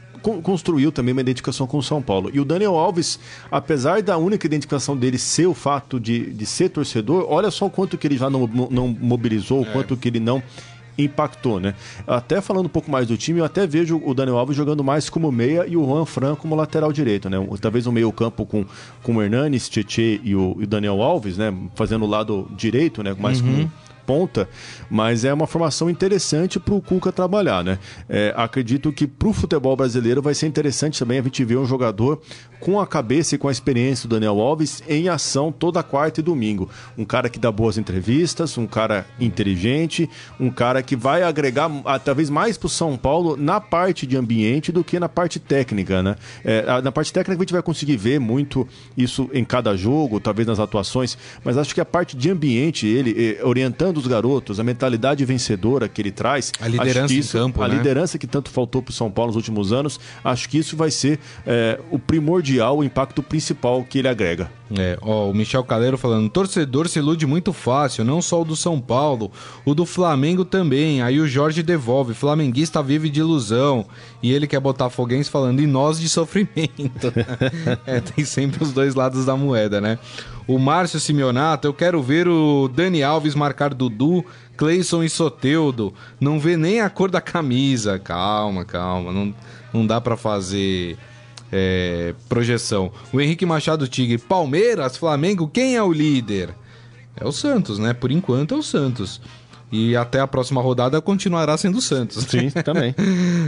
construiu 0.42 0.92
também 0.92 1.12
uma 1.12 1.20
identificação 1.20 1.66
com 1.66 1.78
o 1.78 1.82
São 1.82 2.00
Paulo. 2.00 2.30
E 2.32 2.38
o 2.38 2.44
Daniel 2.44 2.76
Alves, 2.76 3.18
apesar 3.50 4.02
da 4.02 4.16
única 4.18 4.46
identificação 4.46 4.96
dele 4.96 5.18
ser 5.18 5.46
o 5.46 5.54
fato 5.54 5.98
de, 5.98 6.30
de 6.30 6.46
ser 6.46 6.68
torcedor, 6.68 7.26
olha 7.28 7.50
só 7.50 7.66
o 7.66 7.70
quanto 7.70 7.98
que 7.98 8.06
ele 8.06 8.16
já 8.16 8.30
não, 8.30 8.46
não 8.46 8.86
mobilizou, 8.86 9.62
o 9.62 9.66
é. 9.66 9.72
quanto 9.72 9.96
que 9.96 10.08
ele 10.08 10.20
não 10.20 10.42
impactou, 10.96 11.58
né? 11.58 11.74
Até 12.06 12.40
falando 12.40 12.66
um 12.66 12.70
pouco 12.70 12.90
mais 12.90 13.06
do 13.06 13.16
time, 13.16 13.40
eu 13.40 13.44
até 13.44 13.66
vejo 13.66 14.00
o 14.04 14.14
Daniel 14.14 14.38
Alves 14.38 14.56
jogando 14.56 14.84
mais 14.84 15.08
como 15.08 15.30
meia 15.32 15.66
e 15.66 15.76
o 15.76 15.84
Juan 15.84 16.04
Fran 16.04 16.34
como 16.34 16.54
lateral 16.54 16.92
direito, 16.92 17.28
né? 17.30 17.36
Talvez 17.60 17.86
um 17.86 17.92
meio 17.92 18.12
campo 18.12 18.44
com, 18.44 18.64
com 19.02 19.16
o 19.16 19.22
Hernanes, 19.22 19.68
Tietê 19.68 20.20
e 20.22 20.34
o, 20.34 20.56
e 20.60 20.64
o 20.64 20.66
Daniel 20.66 21.02
Alves, 21.02 21.36
né? 21.36 21.52
Fazendo 21.74 22.04
o 22.04 22.08
lado 22.08 22.48
direito, 22.56 23.02
né? 23.02 23.14
Mais 23.18 23.40
uhum. 23.40 23.64
com 23.64 23.70
ponta, 24.06 24.48
mas 24.90 25.24
é 25.24 25.32
uma 25.32 25.46
formação 25.46 25.88
interessante 25.88 26.58
para 26.58 26.74
o 26.74 26.82
Cuca 26.82 27.12
trabalhar, 27.12 27.64
né? 27.64 27.78
É, 28.08 28.34
acredito 28.36 28.92
que 28.92 29.06
para 29.06 29.28
o 29.28 29.32
futebol 29.32 29.76
brasileiro 29.76 30.20
vai 30.20 30.34
ser 30.34 30.46
interessante 30.46 30.98
também 30.98 31.18
a 31.18 31.22
gente 31.22 31.44
ver 31.44 31.56
um 31.56 31.66
jogador 31.66 32.20
com 32.62 32.80
a 32.80 32.86
cabeça 32.86 33.34
e 33.34 33.38
com 33.38 33.48
a 33.48 33.52
experiência 33.52 34.08
do 34.08 34.14
Daniel 34.14 34.40
Alves 34.40 34.84
em 34.88 35.08
ação 35.08 35.50
toda 35.50 35.82
quarta 35.82 36.20
e 36.20 36.22
domingo. 36.22 36.70
Um 36.96 37.04
cara 37.04 37.28
que 37.28 37.38
dá 37.38 37.50
boas 37.50 37.76
entrevistas, 37.76 38.56
um 38.56 38.68
cara 38.68 39.04
inteligente, 39.18 40.08
um 40.38 40.48
cara 40.48 40.80
que 40.80 40.94
vai 40.94 41.24
agregar 41.24 41.68
talvez 42.04 42.30
mais 42.30 42.56
para 42.56 42.68
o 42.68 42.70
São 42.70 42.96
Paulo 42.96 43.36
na 43.36 43.60
parte 43.60 44.06
de 44.06 44.16
ambiente 44.16 44.70
do 44.70 44.84
que 44.84 45.00
na 45.00 45.08
parte 45.08 45.40
técnica, 45.40 46.04
né? 46.04 46.14
É, 46.44 46.80
na 46.80 46.92
parte 46.92 47.12
técnica 47.12 47.40
a 47.40 47.44
gente 47.44 47.52
vai 47.52 47.62
conseguir 47.62 47.96
ver 47.96 48.20
muito 48.20 48.66
isso 48.96 49.28
em 49.32 49.44
cada 49.44 49.76
jogo, 49.76 50.20
talvez 50.20 50.46
nas 50.46 50.60
atuações, 50.60 51.18
mas 51.44 51.58
acho 51.58 51.74
que 51.74 51.80
a 51.80 51.84
parte 51.84 52.16
de 52.16 52.30
ambiente, 52.30 52.86
ele 52.86 53.38
eh, 53.40 53.44
orientando 53.44 53.96
os 53.96 54.06
garotos, 54.06 54.60
a 54.60 54.64
mentalidade 54.64 55.24
vencedora 55.24 55.88
que 55.88 56.00
ele 56.00 56.12
traz, 56.12 56.52
a 56.60 56.68
liderança 56.68 57.12
isso, 57.12 57.36
em 57.36 57.40
campo, 57.40 57.60
a 57.60 57.66
né? 57.66 57.74
liderança 57.74 58.18
que 58.18 58.26
tanto 58.26 58.50
faltou 58.50 58.80
para 58.80 58.92
o 58.92 58.94
São 58.94 59.10
Paulo 59.10 59.30
nos 59.30 59.36
últimos 59.36 59.72
anos, 59.72 59.98
acho 60.22 60.48
que 60.48 60.58
isso 60.58 60.76
vai 60.76 60.92
ser 60.92 61.18
é, 61.44 61.80
o 61.90 61.98
primordial 61.98 62.51
o 62.60 62.84
impacto 62.84 63.22
principal 63.22 63.84
que 63.84 63.98
ele 63.98 64.08
agrega. 64.08 64.50
É, 64.78 64.98
ó, 65.02 65.28
o 65.28 65.34
Michel 65.34 65.64
Caleiro 65.64 65.98
falando: 65.98 66.28
torcedor 66.30 66.88
se 66.88 66.98
ilude 66.98 67.26
muito 67.26 67.52
fácil, 67.52 68.04
não 68.04 68.22
só 68.22 68.40
o 68.40 68.44
do 68.44 68.56
São 68.56 68.80
Paulo, 68.80 69.30
o 69.64 69.74
do 69.74 69.84
Flamengo 69.84 70.44
também. 70.44 71.02
Aí 71.02 71.20
o 71.20 71.28
Jorge 71.28 71.62
devolve: 71.62 72.14
flamenguista 72.14 72.82
vive 72.82 73.10
de 73.10 73.20
ilusão. 73.20 73.86
E 74.22 74.32
ele 74.32 74.46
quer 74.46 74.60
botar 74.60 74.90
foguense 74.90 75.30
falando: 75.30 75.60
e 75.60 75.66
nós 75.66 76.00
de 76.00 76.08
sofrimento. 76.08 77.12
é, 77.86 78.00
tem 78.00 78.24
sempre 78.24 78.62
os 78.62 78.72
dois 78.72 78.94
lados 78.94 79.26
da 79.26 79.36
moeda, 79.36 79.80
né? 79.80 79.98
O 80.46 80.58
Márcio 80.58 80.98
Simeonato: 80.98 81.68
eu 81.68 81.74
quero 81.74 82.02
ver 82.02 82.26
o 82.26 82.68
Dani 82.68 83.02
Alves 83.02 83.34
marcar 83.34 83.74
Dudu, 83.74 84.24
Cleison 84.56 85.02
e 85.02 85.10
Soteudo. 85.10 85.92
Não 86.20 86.40
vê 86.40 86.56
nem 86.56 86.80
a 86.80 86.88
cor 86.88 87.10
da 87.10 87.20
camisa. 87.20 87.98
Calma, 87.98 88.64
calma. 88.64 89.12
Não, 89.12 89.34
não 89.72 89.86
dá 89.86 90.00
para 90.00 90.16
fazer 90.16 90.96
é, 91.52 92.14
projeção. 92.28 92.90
O 93.12 93.20
Henrique 93.20 93.44
Machado 93.44 93.86
Tigre, 93.86 94.16
Palmeiras, 94.16 94.96
Flamengo, 94.96 95.46
quem 95.46 95.76
é 95.76 95.82
o 95.82 95.92
líder? 95.92 96.54
É 97.14 97.26
o 97.26 97.30
Santos, 97.32 97.78
né? 97.78 97.92
Por 97.92 98.10
enquanto 98.10 98.54
é 98.54 98.56
o 98.56 98.62
Santos. 98.62 99.20
E 99.70 99.96
até 99.96 100.20
a 100.20 100.26
próxima 100.26 100.60
rodada 100.60 101.00
continuará 101.00 101.56
sendo 101.56 101.78
o 101.78 101.80
Santos. 101.80 102.24
Sim, 102.24 102.50
também. 102.62 102.94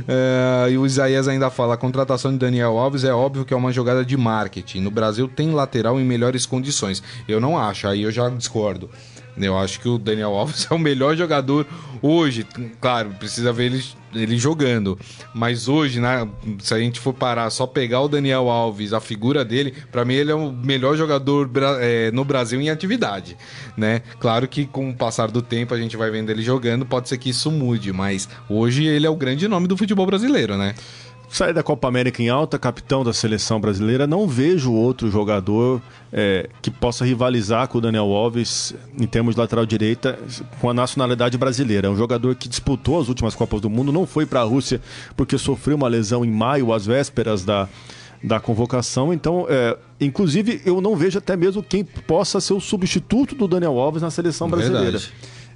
é, 0.08 0.70
e 0.70 0.78
o 0.78 0.86
Isaías 0.86 1.28
ainda 1.28 1.50
fala: 1.50 1.74
a 1.74 1.76
contratação 1.76 2.32
de 2.32 2.38
Daniel 2.38 2.78
Alves 2.78 3.04
é 3.04 3.12
óbvio 3.12 3.44
que 3.44 3.52
é 3.52 3.56
uma 3.56 3.70
jogada 3.70 4.02
de 4.02 4.16
marketing. 4.16 4.80
No 4.80 4.90
Brasil 4.90 5.28
tem 5.28 5.50
lateral 5.50 6.00
em 6.00 6.04
melhores 6.04 6.46
condições. 6.46 7.02
Eu 7.28 7.40
não 7.40 7.58
acho, 7.58 7.86
aí 7.86 8.02
eu 8.02 8.10
já 8.10 8.30
discordo. 8.30 8.88
Eu 9.36 9.58
acho 9.58 9.80
que 9.80 9.88
o 9.88 9.98
Daniel 9.98 10.34
Alves 10.34 10.66
é 10.70 10.74
o 10.74 10.78
melhor 10.78 11.16
jogador 11.16 11.66
hoje. 12.00 12.46
Claro, 12.80 13.10
precisa 13.18 13.52
ver 13.52 13.66
ele, 13.66 13.84
ele 14.14 14.38
jogando. 14.38 14.98
Mas 15.34 15.68
hoje, 15.68 16.00
né, 16.00 16.28
se 16.58 16.72
a 16.74 16.78
gente 16.78 17.00
for 17.00 17.12
parar 17.12 17.50
só 17.50 17.66
pegar 17.66 18.00
o 18.00 18.08
Daniel 18.08 18.48
Alves, 18.48 18.92
a 18.92 19.00
figura 19.00 19.44
dele, 19.44 19.74
para 19.90 20.04
mim 20.04 20.14
ele 20.14 20.30
é 20.30 20.34
o 20.34 20.52
melhor 20.52 20.96
jogador 20.96 21.50
é, 21.80 22.10
no 22.12 22.24
Brasil 22.24 22.60
em 22.60 22.70
atividade. 22.70 23.36
Né? 23.76 24.02
Claro 24.20 24.46
que 24.46 24.66
com 24.66 24.90
o 24.90 24.94
passar 24.94 25.30
do 25.30 25.42
tempo 25.42 25.74
a 25.74 25.78
gente 25.78 25.96
vai 25.96 26.10
vendo 26.10 26.30
ele 26.30 26.42
jogando, 26.42 26.86
pode 26.86 27.08
ser 27.08 27.18
que 27.18 27.30
isso 27.30 27.50
mude, 27.50 27.92
mas 27.92 28.28
hoje 28.48 28.84
ele 28.84 29.06
é 29.06 29.10
o 29.10 29.16
grande 29.16 29.48
nome 29.48 29.66
do 29.66 29.76
futebol 29.76 30.06
brasileiro, 30.06 30.56
né? 30.56 30.74
Sair 31.34 31.52
da 31.52 31.64
Copa 31.64 31.88
América 31.88 32.22
em 32.22 32.28
alta, 32.28 32.60
capitão 32.60 33.02
da 33.02 33.12
seleção 33.12 33.58
brasileira, 33.58 34.06
não 34.06 34.28
vejo 34.28 34.72
outro 34.72 35.10
jogador 35.10 35.82
é, 36.12 36.48
que 36.62 36.70
possa 36.70 37.04
rivalizar 37.04 37.66
com 37.66 37.78
o 37.78 37.80
Daniel 37.80 38.04
Alves 38.12 38.72
em 38.96 39.04
termos 39.04 39.34
de 39.34 39.40
lateral 39.40 39.66
direita 39.66 40.16
com 40.60 40.70
a 40.70 40.74
nacionalidade 40.74 41.36
brasileira. 41.36 41.88
É 41.88 41.90
um 41.90 41.96
jogador 41.96 42.36
que 42.36 42.48
disputou 42.48 43.00
as 43.00 43.08
últimas 43.08 43.34
Copas 43.34 43.60
do 43.60 43.68
Mundo, 43.68 43.90
não 43.90 44.06
foi 44.06 44.24
para 44.24 44.42
a 44.42 44.44
Rússia 44.44 44.80
porque 45.16 45.36
sofreu 45.36 45.74
uma 45.74 45.88
lesão 45.88 46.24
em 46.24 46.30
maio, 46.30 46.72
às 46.72 46.86
vésperas 46.86 47.44
da, 47.44 47.68
da 48.22 48.38
convocação. 48.38 49.12
Então, 49.12 49.44
é, 49.48 49.76
inclusive, 50.00 50.62
eu 50.64 50.80
não 50.80 50.94
vejo 50.94 51.18
até 51.18 51.36
mesmo 51.36 51.64
quem 51.64 51.82
possa 51.82 52.40
ser 52.40 52.54
o 52.54 52.60
substituto 52.60 53.34
do 53.34 53.48
Daniel 53.48 53.76
Alves 53.76 54.02
na 54.02 54.10
seleção 54.12 54.48
brasileira. 54.48 55.00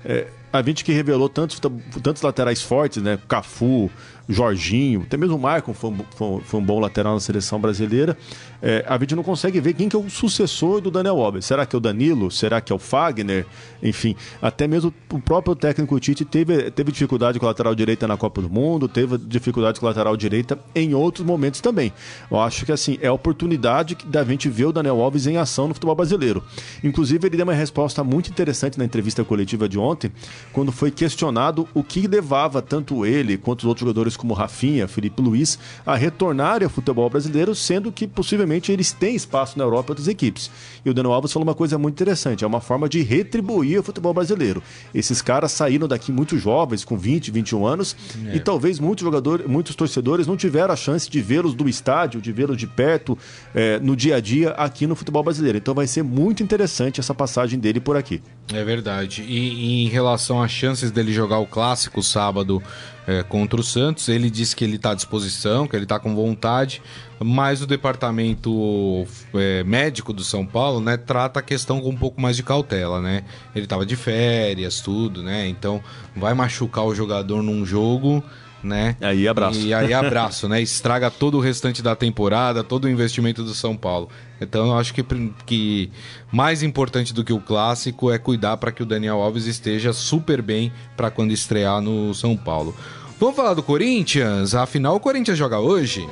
É, 0.05 0.27
a 0.53 0.63
gente 0.63 0.85
que 0.85 0.93
revelou 0.93 1.29
tantos, 1.29 1.61
tantos 2.03 2.23
laterais 2.23 2.63
fortes, 2.63 3.03
né? 3.03 3.19
Cafu, 3.29 3.91
Jorginho, 4.29 5.03
até 5.03 5.17
mesmo 5.17 5.37
o 5.37 5.39
Maicon 5.39 5.73
foi, 5.73 5.95
foi, 6.15 6.41
foi 6.43 6.61
um 6.61 6.63
bom 6.63 6.79
lateral 6.79 7.15
na 7.15 7.21
seleção 7.21 7.59
brasileira. 7.59 8.17
É, 8.61 8.85
a 8.87 8.99
gente 8.99 9.15
não 9.15 9.23
consegue 9.23 9.59
ver 9.61 9.73
quem 9.73 9.89
que 9.89 9.97
é 9.97 9.99
o 9.99 10.11
sucessor 10.11 10.81
do 10.81 10.91
Daniel 10.91 11.19
Alves. 11.21 11.47
Será 11.47 11.65
que 11.65 11.75
é 11.75 11.79
o 11.79 11.81
Danilo? 11.81 12.31
Será 12.31 12.61
que 12.61 12.71
é 12.71 12.77
o 12.77 12.79
Fagner? 12.79 13.47
Enfim, 13.83 14.15
até 14.43 14.69
mesmo 14.69 14.93
o 15.11 15.21
próprio 15.21 15.55
técnico 15.55 15.99
Tite 15.99 16.25
teve, 16.25 16.71
teve 16.71 16.93
dificuldade 16.93 17.39
com 17.39 17.47
a 17.47 17.49
lateral 17.49 17.75
direita 17.75 18.07
na 18.07 18.17
Copa 18.17 18.43
do 18.43 18.51
Mundo, 18.51 18.87
teve 18.87 19.17
dificuldade 19.17 19.81
com 19.81 19.87
a 19.87 19.91
lateral 19.91 20.17
direita 20.17 20.59
em 20.75 20.93
outros 20.93 21.25
momentos 21.25 21.61
também. 21.61 21.91
Eu 22.31 22.39
acho 22.39 22.67
que 22.67 22.73
assim, 22.73 22.99
é 23.01 23.07
a 23.07 23.13
oportunidade 23.13 23.97
da 24.05 24.23
gente 24.25 24.49
ver 24.51 24.67
o 24.67 24.73
Daniel 24.73 25.01
Alves 25.01 25.27
em 25.27 25.39
ação 25.39 25.69
no 25.69 25.75
futebol 25.75 25.95
brasileiro. 25.95 26.45
Inclusive, 26.85 27.27
ele 27.27 27.37
deu 27.37 27.47
uma 27.47 27.55
resposta 27.55 28.05
muito 28.05 28.29
interessante 28.29 28.79
na 28.79 28.85
entrevista 28.85 29.25
coletiva 29.25 29.69
de 29.69 29.79
ontem, 29.79 30.13
quando 30.53 30.71
foi 30.71 30.91
questionado 30.91 31.67
o 31.73 31.83
que 31.83 32.07
levava 32.07 32.61
tanto 32.61 33.07
ele 33.07 33.39
quanto 33.39 33.61
os 33.61 33.65
outros 33.65 33.81
jogadores 33.81 34.18
como 34.19 34.35
Rafinha, 34.35 34.87
Felipe 34.87 35.23
Luiz, 35.23 35.59
a 35.87 35.97
retornarem 35.97 36.65
ao 36.65 36.71
futebol 36.71 37.09
brasileiro, 37.09 37.55
sendo 37.55 37.91
que 37.91 38.07
possivelmente 38.07 38.71
eles 38.71 38.93
têm 38.93 39.15
espaço 39.15 39.57
na 39.57 39.65
Europa 39.65 39.91
e 39.91 39.93
outras 39.93 40.09
equipes. 40.09 40.51
E 40.85 40.91
o 40.91 40.95
Daniel 40.95 41.13
Alves 41.13 41.33
falou 41.33 41.47
uma 41.47 41.55
coisa 41.55 41.79
muito 41.79 41.95
interessante: 41.95 42.45
é 42.45 42.47
uma 42.47 42.61
forma 42.61 42.89
de 42.89 43.03
retribuir 43.03 43.81
o 43.81 43.83
futebol 43.83 44.13
brasileiro. 44.13 44.63
Esses 44.95 45.23
caras 45.23 45.53
saíram 45.53 45.89
daqui 45.89 46.13
muito 46.13 46.37
jovens, 46.37 46.85
com 46.85 46.97
20, 46.97 47.31
21 47.31 47.67
anos, 47.67 47.97
é. 48.27 48.37
e 48.37 48.41
talvez 48.41 48.79
muitos 48.79 49.05
jogadores, 49.05 49.47
muitos 49.47 49.75
torcedores 49.75 50.27
não 50.27 50.37
tiveram 50.37 50.75
a 50.75 50.77
chance 50.77 51.09
de 51.09 51.21
vê-los 51.21 51.55
do 51.55 51.69
estádio, 51.69 52.21
de 52.21 52.33
vê-los 52.33 52.57
de 52.57 52.67
perto, 52.67 53.17
é, 53.55 53.79
no 53.79 53.97
dia 53.97 54.17
a 54.17 54.21
dia 54.21 54.51
aqui 54.51 54.87
no 54.87 54.97
futebol 54.97 55.23
brasileiro. 55.23 55.59
Então 55.59 55.75
vai 55.75 55.87
ser 55.87 56.03
muito 56.03 56.43
interessante 56.43 57.01
essa 57.01 57.15
passagem 57.15 57.59
dele 57.59 57.81
por 57.81 57.97
aqui. 57.97 58.21
É 58.53 58.65
verdade. 58.65 59.23
E, 59.23 59.37
e 59.37 59.85
em 59.85 59.89
relação 59.89 60.43
às 60.43 60.51
chances 60.51 60.91
dele 60.91 61.13
jogar 61.13 61.39
o 61.39 61.47
clássico 61.47 62.03
sábado 62.03 62.63
é, 63.09 63.23
contra 63.23 63.59
o 63.59 63.65
Santos. 63.65 64.09
Ele 64.09 64.29
disse 64.29 64.55
que 64.55 64.63
ele 64.63 64.77
está 64.77 64.91
à 64.91 64.95
disposição, 64.95 65.67
que 65.67 65.75
ele 65.75 65.87
está 65.87 65.99
com 65.99 66.15
vontade, 66.15 66.83
mas 67.19 67.63
o 67.63 67.67
departamento 67.67 69.07
é, 69.35 69.65
médico 69.65 70.13
do 70.13 70.23
São 70.23 70.45
Paulo, 70.45 70.79
né, 70.79 70.99
trata 70.99 71.41
a 71.41 71.43
questão 71.43 71.81
com 71.81 71.89
um 71.89 71.97
pouco 71.97 72.21
mais 72.21 72.37
de 72.37 72.43
cautela, 72.43 73.01
né? 73.01 73.25
Ele 73.55 73.65
estava 73.65 73.87
de 73.87 73.97
férias, 73.97 74.81
tudo, 74.83 75.23
né? 75.23 75.49
Então 75.49 75.83
vai 76.15 76.35
machucar 76.35 76.85
o 76.85 76.95
jogador 76.95 77.43
num 77.43 77.65
jogo 77.65 78.23
né? 78.63 78.97
Aí 79.01 79.29
abraço. 79.29 79.61
E 79.61 79.73
aí 79.73 79.93
abraço, 79.95 80.49
né? 80.49 80.61
Estraga 80.61 81.11
todo 81.11 81.37
o 81.37 81.41
restante 81.41 81.83
da 81.83 81.95
temporada, 81.95 82.65
todo 82.65 82.85
o 82.85 82.89
investimento 82.89 83.43
do 83.43 83.55
São 83.55 83.77
Paulo. 83.77 84.09
Então 84.41 84.67
eu 84.67 84.79
acho 84.79 84.95
que, 84.95 85.05
que 85.47 85.91
mais 86.31 86.63
importante 86.63 87.13
do 87.13 87.25
que 87.25 87.33
o 87.33 87.41
clássico 87.41 88.11
é 88.11 88.19
cuidar 88.19 88.57
para 88.57 88.73
que 88.73 88.83
o 88.83 88.87
Daniel 88.87 89.21
Alves 89.21 89.47
esteja 89.47 89.93
super 89.93 90.43
bem 90.43 90.73
para 90.97 91.11
quando 91.11 91.33
estrear 91.33 91.81
no 91.81 92.15
São 92.15 92.37
Paulo. 92.37 92.75
Vamos 93.19 93.35
falar 93.35 93.55
do 93.55 93.65
Corinthians? 93.65 94.55
Afinal, 94.55 94.95
o 94.95 95.01
Corinthians 95.01 95.37
joga 95.37 95.59
hoje? 95.59 96.09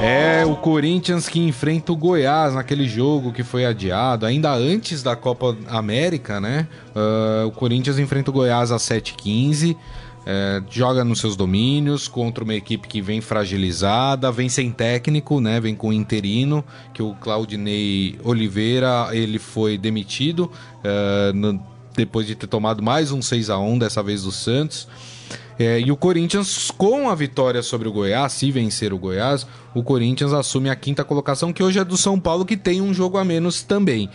É 0.00 0.44
o 0.46 0.56
Corinthians 0.56 1.28
que 1.28 1.38
enfrenta 1.38 1.92
o 1.92 1.96
Goiás 1.96 2.54
naquele 2.54 2.88
jogo 2.88 3.30
que 3.30 3.42
foi 3.42 3.66
adiado, 3.66 4.24
ainda 4.24 4.54
antes 4.54 5.02
da 5.02 5.14
Copa 5.14 5.54
América, 5.68 6.40
né? 6.40 6.66
Uh, 6.94 7.48
o 7.48 7.50
Corinthians 7.50 7.98
enfrenta 7.98 8.30
o 8.30 8.32
Goiás 8.32 8.72
às 8.72 8.82
7h15. 8.82 9.76
É, 10.28 10.60
joga 10.68 11.04
nos 11.04 11.20
seus 11.20 11.36
domínios 11.36 12.08
contra 12.08 12.42
uma 12.42 12.54
equipe 12.54 12.88
que 12.88 13.00
vem 13.00 13.20
fragilizada, 13.20 14.32
vem 14.32 14.48
sem 14.48 14.72
técnico, 14.72 15.40
né? 15.40 15.60
Vem 15.60 15.76
com 15.76 15.92
interino, 15.92 16.64
que 16.92 17.00
o 17.00 17.14
Claudinei 17.14 18.18
Oliveira 18.24 19.10
ele 19.12 19.38
foi 19.38 19.78
demitido 19.78 20.50
é, 20.82 21.32
no, 21.32 21.62
depois 21.94 22.26
de 22.26 22.34
ter 22.34 22.48
tomado 22.48 22.82
mais 22.82 23.12
um 23.12 23.22
6 23.22 23.50
a 23.50 23.58
1 23.58 23.78
dessa 23.78 24.02
vez 24.02 24.24
do 24.24 24.32
Santos. 24.32 24.88
É, 25.58 25.80
e 25.80 25.90
o 25.90 25.96
Corinthians, 25.96 26.70
com 26.70 27.08
a 27.08 27.14
vitória 27.14 27.62
sobre 27.62 27.88
o 27.88 27.92
Goiás, 27.92 28.32
se 28.32 28.50
vencer 28.50 28.92
o 28.92 28.98
Goiás, 28.98 29.46
o 29.74 29.82
Corinthians 29.82 30.32
assume 30.32 30.68
a 30.68 30.76
quinta 30.76 31.02
colocação, 31.02 31.52
que 31.52 31.62
hoje 31.62 31.78
é 31.78 31.84
do 31.84 31.96
São 31.96 32.20
Paulo, 32.20 32.44
que 32.44 32.56
tem 32.56 32.82
um 32.82 32.92
jogo 32.92 33.16
a 33.16 33.24
menos 33.24 33.62
também. 33.62 34.10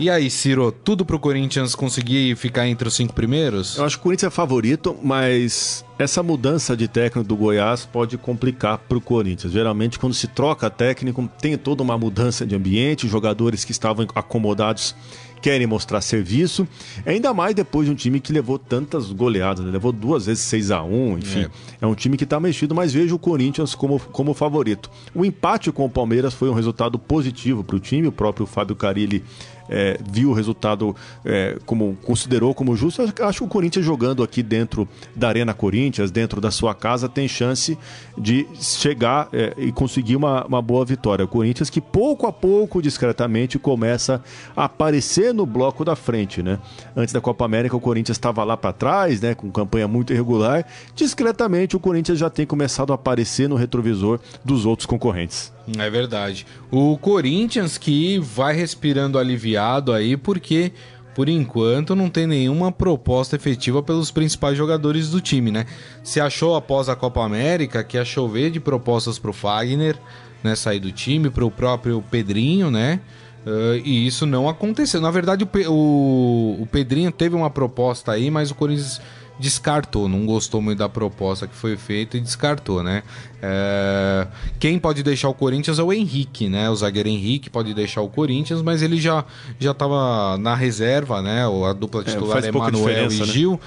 E 0.00 0.08
aí, 0.08 0.30
Ciro, 0.30 0.72
tudo 0.72 1.04
pro 1.04 1.18
Corinthians 1.18 1.74
conseguir 1.74 2.34
ficar 2.36 2.66
entre 2.66 2.88
os 2.88 2.94
cinco 2.94 3.12
primeiros? 3.12 3.76
Eu 3.76 3.84
acho 3.84 3.96
que 3.96 4.00
o 4.00 4.04
Corinthians 4.04 4.32
é 4.32 4.34
favorito, 4.34 4.96
mas 5.02 5.84
essa 5.98 6.22
mudança 6.22 6.76
de 6.76 6.88
técnico 6.88 7.28
do 7.28 7.36
Goiás 7.36 7.84
pode 7.84 8.16
complicar 8.16 8.78
pro 8.78 9.00
Corinthians. 9.00 9.52
Geralmente, 9.52 9.98
quando 9.98 10.14
se 10.14 10.26
troca 10.26 10.70
técnico, 10.70 11.28
tem 11.40 11.56
toda 11.58 11.82
uma 11.82 11.96
mudança 11.96 12.46
de 12.46 12.54
ambiente, 12.54 13.06
jogadores 13.06 13.64
que 13.64 13.70
estavam 13.70 14.06
acomodados 14.14 14.96
querem 15.42 15.66
mostrar 15.66 16.00
serviço, 16.00 16.66
ainda 17.04 17.34
mais 17.34 17.52
depois 17.52 17.86
de 17.86 17.92
um 17.92 17.96
time 17.96 18.20
que 18.20 18.32
levou 18.32 18.58
tantas 18.60 19.10
goleadas, 19.10 19.64
né? 19.64 19.72
levou 19.72 19.90
duas 19.90 20.26
vezes 20.26 20.44
6 20.44 20.70
a 20.70 20.84
1 20.84 21.18
enfim. 21.18 21.40
É, 21.40 21.50
é 21.80 21.86
um 21.86 21.96
time 21.96 22.16
que 22.16 22.22
está 22.22 22.38
mexido, 22.38 22.74
mas 22.76 22.92
vejo 22.92 23.16
o 23.16 23.18
Corinthians 23.18 23.74
como, 23.74 23.98
como 23.98 24.32
favorito. 24.32 24.88
O 25.12 25.24
empate 25.24 25.72
com 25.72 25.84
o 25.84 25.90
Palmeiras 25.90 26.32
foi 26.32 26.48
um 26.48 26.54
resultado 26.54 26.96
positivo 26.96 27.64
para 27.64 27.74
o 27.74 27.80
time, 27.80 28.06
o 28.06 28.12
próprio 28.12 28.46
Fábio 28.46 28.76
Carilli 28.76 29.24
é, 29.68 29.98
viu 30.10 30.30
o 30.30 30.32
resultado 30.32 30.94
é, 31.24 31.58
como 31.66 31.96
considerou 32.02 32.54
como 32.54 32.74
justo. 32.76 33.02
Acho 33.02 33.38
que 33.38 33.44
o 33.44 33.48
Corinthians 33.48 33.84
jogando 33.84 34.22
aqui 34.22 34.42
dentro 34.42 34.88
da 35.14 35.28
Arena 35.28 35.54
Corinthians, 35.54 36.10
dentro 36.10 36.40
da 36.40 36.50
sua 36.50 36.74
casa, 36.74 37.08
tem 37.08 37.28
chance 37.28 37.78
de 38.16 38.46
chegar 38.60 39.28
é, 39.32 39.54
e 39.56 39.72
conseguir 39.72 40.16
uma, 40.16 40.44
uma 40.46 40.62
boa 40.62 40.84
vitória. 40.84 41.24
O 41.24 41.28
Corinthians 41.28 41.70
que 41.70 41.80
pouco 41.80 42.26
a 42.26 42.32
pouco, 42.32 42.82
discretamente, 42.82 43.58
começa 43.58 44.22
a 44.56 44.64
aparecer 44.64 45.32
no 45.32 45.46
bloco 45.46 45.84
da 45.84 45.96
frente, 45.96 46.42
né? 46.42 46.58
Antes 46.96 47.12
da 47.12 47.20
Copa 47.20 47.44
América, 47.44 47.76
o 47.76 47.80
Corinthians 47.80 48.16
estava 48.16 48.44
lá 48.44 48.56
para 48.56 48.72
trás, 48.72 49.20
né? 49.20 49.34
Com 49.34 49.50
campanha 49.50 49.88
muito 49.88 50.12
irregular. 50.12 50.64
Discretamente, 50.94 51.76
o 51.76 51.80
Corinthians 51.80 52.18
já 52.18 52.30
tem 52.30 52.46
começado 52.46 52.92
a 52.92 52.94
aparecer 52.94 53.48
no 53.48 53.56
retrovisor 53.56 54.20
dos 54.44 54.66
outros 54.66 54.86
concorrentes. 54.86 55.52
É 55.78 55.88
verdade. 55.88 56.46
O 56.70 56.98
Corinthians 56.98 57.78
que 57.78 58.18
vai 58.18 58.54
respirando 58.54 59.18
aliviado 59.18 59.92
aí, 59.92 60.16
porque 60.16 60.72
por 61.14 61.28
enquanto 61.28 61.94
não 61.94 62.08
tem 62.08 62.26
nenhuma 62.26 62.72
proposta 62.72 63.36
efetiva 63.36 63.82
pelos 63.82 64.10
principais 64.10 64.56
jogadores 64.56 65.10
do 65.10 65.20
time, 65.20 65.50
né? 65.50 65.66
Se 66.02 66.20
achou 66.20 66.56
após 66.56 66.88
a 66.88 66.96
Copa 66.96 67.22
América 67.24 67.84
que 67.84 67.96
ia 67.96 68.04
chover 68.04 68.50
de 68.50 68.58
propostas 68.58 69.18
para 69.18 69.30
o 69.30 69.34
Fagner, 69.34 69.96
né, 70.42 70.56
sair 70.56 70.80
do 70.80 70.90
time, 70.90 71.30
para 71.30 71.44
o 71.44 71.50
próprio 71.50 72.02
Pedrinho, 72.10 72.70
né? 72.70 73.00
Uh, 73.44 73.76
e 73.84 74.06
isso 74.06 74.24
não 74.24 74.48
aconteceu. 74.48 75.00
Na 75.00 75.10
verdade, 75.10 75.44
o, 75.44 75.70
o, 75.70 76.62
o 76.62 76.66
Pedrinho 76.66 77.10
teve 77.10 77.34
uma 77.34 77.50
proposta 77.50 78.12
aí, 78.12 78.30
mas 78.30 78.50
o 78.50 78.54
Corinthians 78.54 79.00
descartou, 79.38 80.08
não 80.08 80.24
gostou 80.26 80.60
muito 80.60 80.78
da 80.78 80.88
proposta 80.88 81.46
que 81.46 81.54
foi 81.54 81.76
feita 81.76 82.16
e 82.16 82.20
descartou, 82.20 82.82
né? 82.82 83.02
É... 83.42 84.26
Quem 84.60 84.78
pode 84.78 85.02
deixar 85.02 85.28
o 85.28 85.34
Corinthians 85.34 85.78
é 85.78 85.82
o 85.82 85.92
Henrique, 85.92 86.48
né? 86.48 86.70
O 86.70 86.76
zagueiro 86.76 87.08
Henrique 87.08 87.50
pode 87.50 87.74
deixar 87.74 88.02
o 88.02 88.08
Corinthians, 88.08 88.62
mas 88.62 88.82
ele 88.82 89.00
já 89.00 89.24
já 89.58 89.72
estava 89.72 90.36
na 90.38 90.54
reserva, 90.54 91.20
né? 91.20 91.44
A 91.68 91.72
dupla 91.72 92.02
é, 92.02 92.04
titular 92.04 92.44
é, 92.44 92.48
é 92.48 92.52
Manuel 92.52 93.10
e 93.10 93.18
né? 93.18 93.26
Gil. 93.26 93.52
Né? 93.52 93.58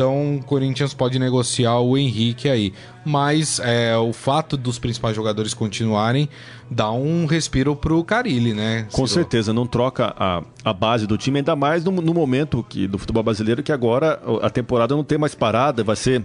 Então 0.00 0.36
o 0.36 0.42
Corinthians 0.42 0.94
pode 0.94 1.18
negociar 1.18 1.78
o 1.78 1.94
Henrique 1.94 2.48
aí. 2.48 2.72
Mas 3.04 3.60
é, 3.62 3.94
o 3.98 4.14
fato 4.14 4.56
dos 4.56 4.78
principais 4.78 5.14
jogadores 5.14 5.52
continuarem 5.52 6.26
dá 6.70 6.90
um 6.90 7.26
respiro 7.26 7.76
pro 7.76 8.02
Carilli, 8.02 8.54
né? 8.54 8.86
Com 8.92 9.06
Ciro? 9.06 9.20
certeza, 9.20 9.52
não 9.52 9.66
troca 9.66 10.14
a, 10.18 10.42
a 10.64 10.72
base 10.72 11.06
do 11.06 11.18
time, 11.18 11.40
ainda 11.40 11.54
mais 11.54 11.84
no, 11.84 11.92
no 11.92 12.14
momento 12.14 12.64
que, 12.66 12.88
do 12.88 12.96
futebol 12.96 13.22
brasileiro, 13.22 13.62
que 13.62 13.72
agora 13.72 14.18
a 14.40 14.48
temporada 14.48 14.96
não 14.96 15.04
tem 15.04 15.18
mais 15.18 15.34
parada, 15.34 15.84
vai 15.84 15.96
ser 15.96 16.24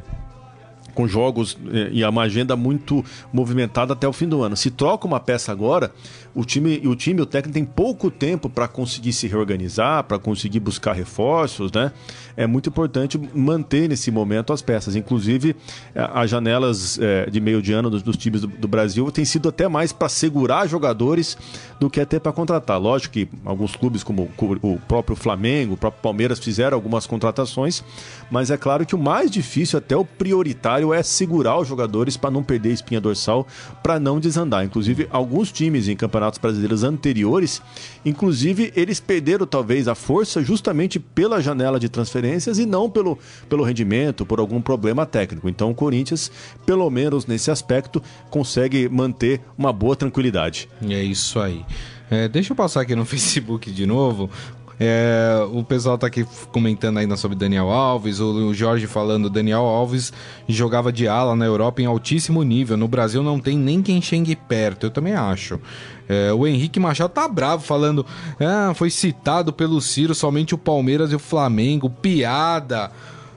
com 0.96 1.08
jogos 1.08 1.56
eh, 1.72 1.90
e 1.92 2.04
uma 2.04 2.24
agenda 2.24 2.56
muito 2.56 3.06
movimentada 3.32 3.94
até 3.94 4.08
o 4.08 4.14
fim 4.14 4.28
do 4.28 4.42
ano. 4.42 4.56
Se 4.56 4.72
troca 4.72 5.06
uma 5.06 5.20
peça 5.20 5.52
agora, 5.52 5.92
o 6.34 6.44
time, 6.44 6.82
o 6.86 6.96
time, 6.96 7.22
o 7.22 7.26
técnico 7.26 7.54
tem 7.54 7.64
pouco 7.64 8.10
tempo 8.10 8.50
para 8.50 8.68
conseguir 8.68 9.14
se 9.14 9.28
reorganizar, 9.28 10.04
para 10.04 10.18
conseguir 10.18 10.60
buscar 10.60 10.94
reforços, 10.94 11.72
né? 11.72 11.92
É 12.36 12.46
muito 12.46 12.68
importante 12.68 13.18
manter 13.34 13.88
nesse 13.88 14.12
momento 14.12 14.52
as 14.52 14.62
peças. 14.62 14.96
Inclusive, 14.96 15.56
as 15.96 16.30
janelas 16.30 17.00
é, 17.00 17.30
de 17.30 17.40
meio 17.40 17.62
de 17.62 17.72
ano 17.72 17.90
dos, 17.90 18.04
dos 18.04 18.18
times 18.18 18.42
do, 18.42 18.48
do, 18.48 18.68
Brasil 18.68 19.10
tem 19.12 19.24
sido 19.24 19.48
até 19.48 19.70
mais 19.70 19.94
para 19.94 20.10
segurar 20.10 20.68
jogadores 20.68 21.38
do 21.80 21.90
que 21.90 22.02
até 22.02 22.20
para 22.20 22.34
contratar. 22.34 22.80
Lógico 22.80 23.14
que 23.14 23.30
alguns 23.46 23.76
clubes, 23.76 24.04
como 24.04 24.30
o 24.62 24.80
próprio 24.88 25.16
Flamengo, 25.16 25.76
o 25.76 25.78
próprio 25.78 26.02
Palmeiras, 26.02 26.40
fizeram 26.40 26.76
algumas 26.76 27.08
contratações, 27.08 27.84
mas 28.30 28.52
é 28.52 28.58
claro 28.58 28.86
que 28.86 28.96
o 28.96 29.00
mais 29.00 29.32
difícil, 29.32 29.80
até 29.80 29.96
o 29.96 30.04
prioritário, 30.04 30.85
é 30.94 31.04
segurar 31.04 31.60
os 31.60 31.68
jogadores 31.68 32.18
para 32.18 32.32
não 32.32 32.44
perder 32.44 32.74
espinha 32.74 33.00
dorsal, 33.00 33.48
para 33.82 34.00
não 34.00 34.20
desandar. 34.20 34.66
Inclusive, 34.66 35.08
alguns 35.12 35.52
times 35.52 35.88
em 35.88 35.96
campeonato 35.96 36.16
campeonatos 36.16 36.40
brasileiros 36.40 36.84
anteriores, 36.84 37.62
inclusive 38.06 38.72
eles 38.76 39.00
perderam 39.00 39.46
talvez 39.46 39.88
a 39.88 39.96
força 39.96 40.42
justamente 40.42 41.00
pela 41.00 41.42
janela 41.42 41.80
de 41.80 41.90
transferências 41.90 42.58
e 42.58 42.66
não 42.66 42.90
pelo, 42.90 43.18
pelo 43.50 43.64
rendimento, 43.64 44.26
por 44.26 44.40
algum 44.40 44.62
problema 44.62 45.06
técnico. 45.06 45.50
Então 45.50 45.72
o 45.72 45.76
Corinthians, 45.76 46.32
pelo 46.66 46.90
menos 46.90 47.26
nesse 47.26 47.52
aspecto, 47.52 48.02
consegue 48.30 48.88
manter 48.90 49.42
uma 49.58 49.72
boa 49.72 49.96
tranquilidade. 49.96 50.70
É 50.88 51.04
isso 51.04 51.40
aí. 51.40 51.66
É, 52.10 52.28
deixa 52.28 52.54
eu 52.54 52.56
passar 52.56 52.82
aqui 52.82 52.96
no 52.96 53.04
Facebook 53.06 53.72
de 53.72 53.86
novo. 53.86 54.30
É, 54.80 55.48
o 55.54 55.64
pessoal 55.64 55.98
tá 55.98 56.08
aqui 56.08 56.26
comentando 56.52 56.98
ainda 56.98 57.16
sobre 57.16 57.38
Daniel 57.38 57.70
Alves, 57.70 58.20
o, 58.20 58.54
Jorge 58.54 58.88
falando 58.88 59.30
Daniel 59.30 59.62
Alves 59.62 60.12
jogava 60.48 60.92
de 60.92 61.08
ala 61.08 61.36
na 61.36 61.46
Europa 61.46 61.82
em 61.82 61.86
altíssimo 61.86 62.44
nível. 62.44 62.76
No 62.76 62.88
Brasil 62.88 63.24
não 63.24 63.40
tem 63.40 63.58
nem 63.58 63.82
quem 63.82 64.02
chegue 64.02 64.36
perto, 64.36 64.88
eu 64.88 64.92
também 64.92 65.14
acho. 65.14 65.60
É, 66.08 66.32
o 66.34 66.46
Henrique 66.46 66.80
Machado 66.80 67.12
tá 67.12 67.28
bravo 67.28 67.64
falando, 67.64 68.06
ah, 68.40 68.74
foi 68.76 68.90
citado 68.90 69.52
pelo 69.54 69.82
Ciro 69.82 70.14
somente 70.14 70.54
o 70.54 70.58
Palmeiras 70.58 71.12
e 71.12 71.16
o 71.16 71.20
Flamengo, 71.20 71.90
piada. 71.90 72.92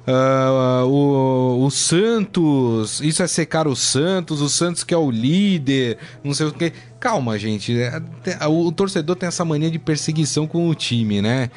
Uh, 0.09 0.87
o, 0.87 1.67
o, 1.67 1.71
Santos, 1.71 2.99
isso 3.03 3.23
é 3.23 3.27
secar 3.27 3.69
o 3.69 3.77
Santos, 3.77 4.41
o 4.41 4.49
Santos 4.49 4.83
que 4.83 4.95
é 4.95 4.97
o 4.97 5.11
líder, 5.11 5.99
não 6.25 6.33
sei 6.33 6.47
o 6.47 6.53
que. 6.53 6.73
Calma, 6.99 7.38
gente. 7.38 7.79
É, 7.79 8.47
o 8.47 8.73
torcedor 8.73 9.17
tem 9.17 9.27
essa 9.27 9.45
mania 9.45 9.71
de 9.71 9.79
perseguição 9.79 10.47
com 10.47 10.67
o 10.67 10.75
time, 10.75 11.21
né? 11.21 11.50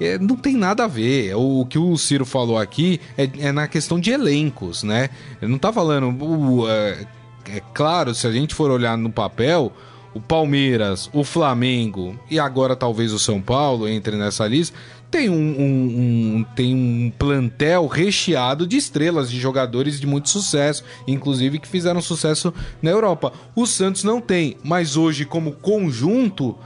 É, 0.00 0.18
não 0.18 0.36
tem 0.36 0.56
nada 0.56 0.84
a 0.84 0.86
ver. 0.86 1.34
O, 1.36 1.66
que 1.66 1.78
o 1.78 1.98
Ciro 1.98 2.24
falou 2.24 2.56
aqui 2.56 2.98
é, 3.18 3.28
é, 3.40 3.52
na 3.52 3.68
questão 3.68 4.00
de 4.00 4.10
elencos, 4.10 4.82
né? 4.82 5.10
Ele 5.42 5.50
não 5.50 5.58
tá 5.58 5.70
falando. 5.70 6.66
É, 6.66 7.06
é 7.56 7.62
claro, 7.74 8.14
se 8.14 8.26
a 8.26 8.32
gente 8.32 8.54
for 8.54 8.70
olhar 8.70 8.96
no 8.96 9.10
papel, 9.10 9.70
o 10.14 10.20
Palmeiras, 10.20 11.10
o 11.12 11.22
Flamengo 11.22 12.18
e 12.30 12.40
agora 12.40 12.74
talvez 12.74 13.12
o 13.12 13.18
São 13.18 13.40
Paulo 13.40 13.86
entre 13.86 14.16
nessa 14.16 14.46
lista 14.46 14.76
tem 15.10 15.28
um, 15.28 15.34
um, 15.34 16.36
um, 16.38 16.44
tem 16.54 16.74
um 16.74 17.12
plantel 17.18 17.86
recheado 17.86 18.66
de 18.66 18.76
estrelas, 18.76 19.30
de 19.30 19.40
jogadores 19.40 19.98
de 19.98 20.06
muito 20.06 20.28
sucesso, 20.28 20.84
inclusive 21.06 21.58
que 21.58 21.68
fizeram 21.68 22.00
sucesso 22.00 22.52
na 22.82 22.90
Europa. 22.90 23.32
O 23.54 23.66
Santos 23.66 24.04
não 24.04 24.20
tem, 24.20 24.56
mas 24.62 24.96
hoje, 24.96 25.24
como 25.24 25.52
conjunto, 25.52 26.56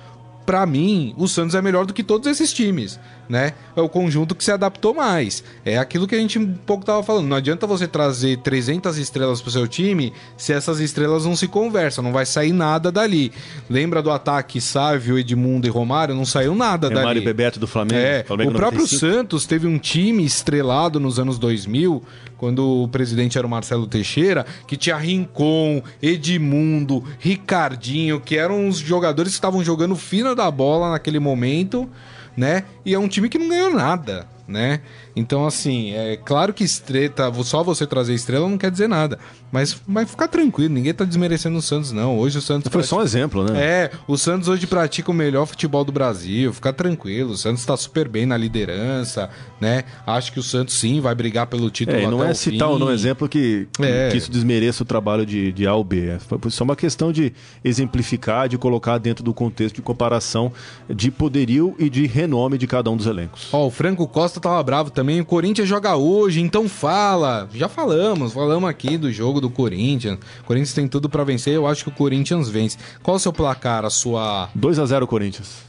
para 0.45 0.65
mim, 0.67 1.15
o 1.17 1.29
Santos 1.29 1.55
é 1.55 1.63
melhor 1.63 1.87
do 1.87 1.95
que 1.95 2.03
todos 2.03 2.27
esses 2.27 2.53
times 2.53 2.99
né? 3.33 3.55
É 3.75 3.81
o 3.81 3.89
conjunto 3.89 4.35
que 4.35 4.45
se 4.45 4.53
adaptou 4.53 4.93
mais. 4.93 5.43
É 5.65 5.79
aquilo 5.79 6.07
que 6.07 6.15
a 6.15 6.19
gente 6.19 6.39
um 6.39 6.53
pouco 6.53 6.85
tava 6.85 7.03
falando. 7.03 7.27
Não 7.27 7.37
adianta 7.37 7.67
você 7.67 7.89
trazer 7.89 8.37
300 8.39 8.99
estrelas 8.99 9.41
pro 9.41 9.51
seu 9.51 9.67
time 9.67 10.13
se 10.37 10.53
essas 10.53 10.81
estrelas 10.81 11.25
não 11.25 11.35
se 11.35 11.49
conversam, 11.49 12.05
não 12.05 12.13
vai 12.13 12.27
sair 12.27 12.53
nada 12.53 12.93
dali. 12.93 13.33
Lembra 13.71 14.03
do 14.03 14.11
ataque 14.11 14.61
Sávio, 14.61 15.19
Edmundo 15.19 15.67
e 15.67 15.71
Romário? 15.71 16.15
Não 16.15 16.27
saiu 16.27 16.55
nada 16.55 16.89
Romário 16.89 16.91
dali. 16.91 17.01
Romário 17.01 17.23
e 17.23 17.25
Bebeto 17.25 17.59
do 17.59 17.67
Flamengo. 17.67 18.01
É, 18.01 18.23
Flamengo 18.25 18.51
o 18.51 18.55
próprio 18.55 18.83
95. 18.83 19.01
Santos 19.01 19.47
teve 19.47 19.67
um 19.67 19.79
time 19.79 20.25
estrelado 20.25 21.01
nos 21.01 21.19
anos 21.19 21.39
2000, 21.39 22.03
quando 22.43 22.83
o 22.83 22.89
presidente 22.89 23.39
era 23.39 23.47
o 23.47 23.51
Marcelo 23.51 23.87
Teixeira, 23.87 24.45
que 24.67 24.77
tinha 24.77 24.97
Rincon, 24.97 25.81
Edmundo, 26.03 27.05
Ricardinho, 27.21 28.19
que 28.21 28.37
eram 28.37 28.67
os 28.67 28.79
jogadores 28.79 29.31
que 29.31 29.37
estavam 29.37 29.63
jogando 29.63 29.95
fina 29.95 30.35
da 30.35 30.51
bola 30.51 30.91
naquele 30.91 31.21
momento 31.21 31.89
né? 32.37 32.65
E 32.85 32.95
é 32.95 32.99
um 32.99 33.09
time 33.09 33.29
que 33.29 33.39
não 33.39 33.49
ganhou 33.49 33.73
nada, 33.73 34.27
né? 34.47 34.81
Então, 35.15 35.47
assim, 35.47 35.93
é 35.93 36.17
claro 36.17 36.55
que 36.55 36.65
estreta, 36.65 37.31
só 37.43 37.63
você 37.63 37.87
trazer 37.87 38.15
estrela 38.15 38.49
não 38.49 38.59
quer 38.59 38.71
dizer 38.71 38.89
nada. 38.89 39.19
Mas 39.51 39.77
vai 39.87 40.07
ficar 40.07 40.29
tranquilo, 40.29 40.73
ninguém 40.73 40.95
tá 40.95 41.05
desmerecendo 41.05 41.59
o 41.59 41.63
Santos, 41.63 41.93
não. 41.93 42.19
Hoje 42.19 42.39
o 42.39 42.41
Santos. 42.41 42.65
Foi 42.65 42.81
pratica... 42.81 42.89
só 42.89 43.01
um 43.01 43.05
exemplo, 43.05 43.45
né? 43.45 43.63
É, 43.63 43.91
o 44.09 44.17
Santos 44.17 44.49
hoje 44.49 44.67
pratica 44.67 45.11
o 45.11 45.15
melhor 45.15 45.45
futebol 45.45 45.85
do 45.85 45.93
Brasil. 45.93 46.53
Fica 46.55 46.73
tranquilo, 46.73 47.33
o 47.33 47.37
Santos 47.37 47.65
tá 47.65 47.77
super 47.77 48.09
bem 48.09 48.25
na 48.25 48.37
liderança, 48.37 49.29
né? 49.61 49.85
Acho 50.07 50.33
que 50.33 50.41
o 50.41 50.43
Santos 50.43 50.75
sim 50.75 51.01
vai 51.01 51.15
brigar 51.15 51.47
pelo 51.47 51.71
título. 51.71 51.99
É, 51.99 52.07
não 52.07 52.25
é 52.25 52.33
citar 52.33 52.71
um 52.71 52.91
exemplo 52.91 53.29
que, 53.29 53.69
é. 53.81 54.09
que 54.11 54.17
isso 54.17 54.31
desmereça 54.31 54.83
o 54.83 54.87
trabalho 54.87 55.27
de, 55.27 55.53
de 55.53 55.67
A 55.67 55.75
ou 55.75 55.85
B. 55.85 56.09
É 56.09 56.19
só 56.49 56.65
uma 56.65 56.77
questão 56.77 57.13
de 57.13 57.35
exemplificar, 57.63 58.49
de 58.49 58.57
colocar 58.57 58.97
dentro 58.97 59.23
do 59.23 59.35
contexto 59.35 59.77
de 59.77 59.83
comparação 59.83 60.51
de 60.89 61.11
poderio 61.11 61.75
e 61.79 61.91
de 61.91 62.07
renome 62.07 62.57
de 62.57 62.67
cada 62.67 62.91
um 62.91 62.97
dos 62.97 63.07
elencos. 63.07 63.49
Ó, 63.53 63.67
o 63.67 63.71
Franco 63.71 64.09
Costa 64.09 64.41
tava 64.41 64.63
bravo 64.63 64.91
também. 64.91 65.02
O 65.21 65.25
Corinthians 65.25 65.69
joga 65.69 65.97
hoje, 65.97 66.41
então 66.41 66.69
fala. 66.69 67.49
Já 67.53 67.69
falamos, 67.69 68.33
falamos 68.33 68.69
aqui 68.69 68.97
do 68.97 69.11
jogo 69.11 69.41
do 69.41 69.51
Corinthians. 69.51 70.19
O 70.43 70.45
Corinthians 70.45 70.73
tem 70.75 70.87
tudo 70.87 71.09
para 71.09 71.25
vencer, 71.25 71.55
eu 71.55 71.67
acho 71.67 71.85
que 71.85 71.91
o 71.91 71.93
Corinthians 71.93 72.49
vence. 72.49 72.79
Qual 73.03 73.17
o 73.17 73.21
seu 73.21 73.33
placar, 73.33 73.85
a 73.85 73.91
sua 73.91 74.49
2 74.55 74.79
a 74.79 74.87
0 74.87 75.07
Corinthians. 75.07 75.65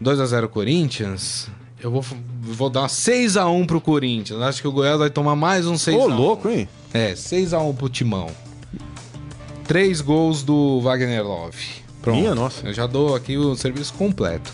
2 0.00 0.20
a 0.20 0.26
0 0.26 0.48
Corinthians? 0.48 1.48
Eu 1.80 1.90
vou, 1.90 2.04
vou 2.40 2.70
dar 2.70 2.88
6 2.88 3.36
a 3.36 3.48
1 3.48 3.66
pro 3.66 3.80
Corinthians. 3.80 4.40
Acho 4.40 4.60
que 4.62 4.68
o 4.68 4.72
Goiás 4.72 4.98
vai 4.98 5.10
tomar 5.10 5.36
mais 5.36 5.66
um 5.66 5.76
6 5.76 5.96
Ô, 5.96 6.06
louco, 6.06 6.48
hein? 6.48 6.68
É, 6.92 7.14
6 7.14 7.54
a 7.54 7.60
1 7.60 7.74
pro 7.74 7.88
Timão. 7.88 8.28
Três 9.66 10.00
gols 10.00 10.42
do 10.42 10.80
Wagner 10.80 11.24
Love. 11.24 11.81
Pronto. 12.02 12.18
Minha 12.18 12.34
nossa. 12.34 12.66
Eu 12.66 12.72
já 12.72 12.86
dou 12.86 13.14
aqui 13.14 13.38
o 13.38 13.54
serviço 13.54 13.94
completo. 13.94 14.52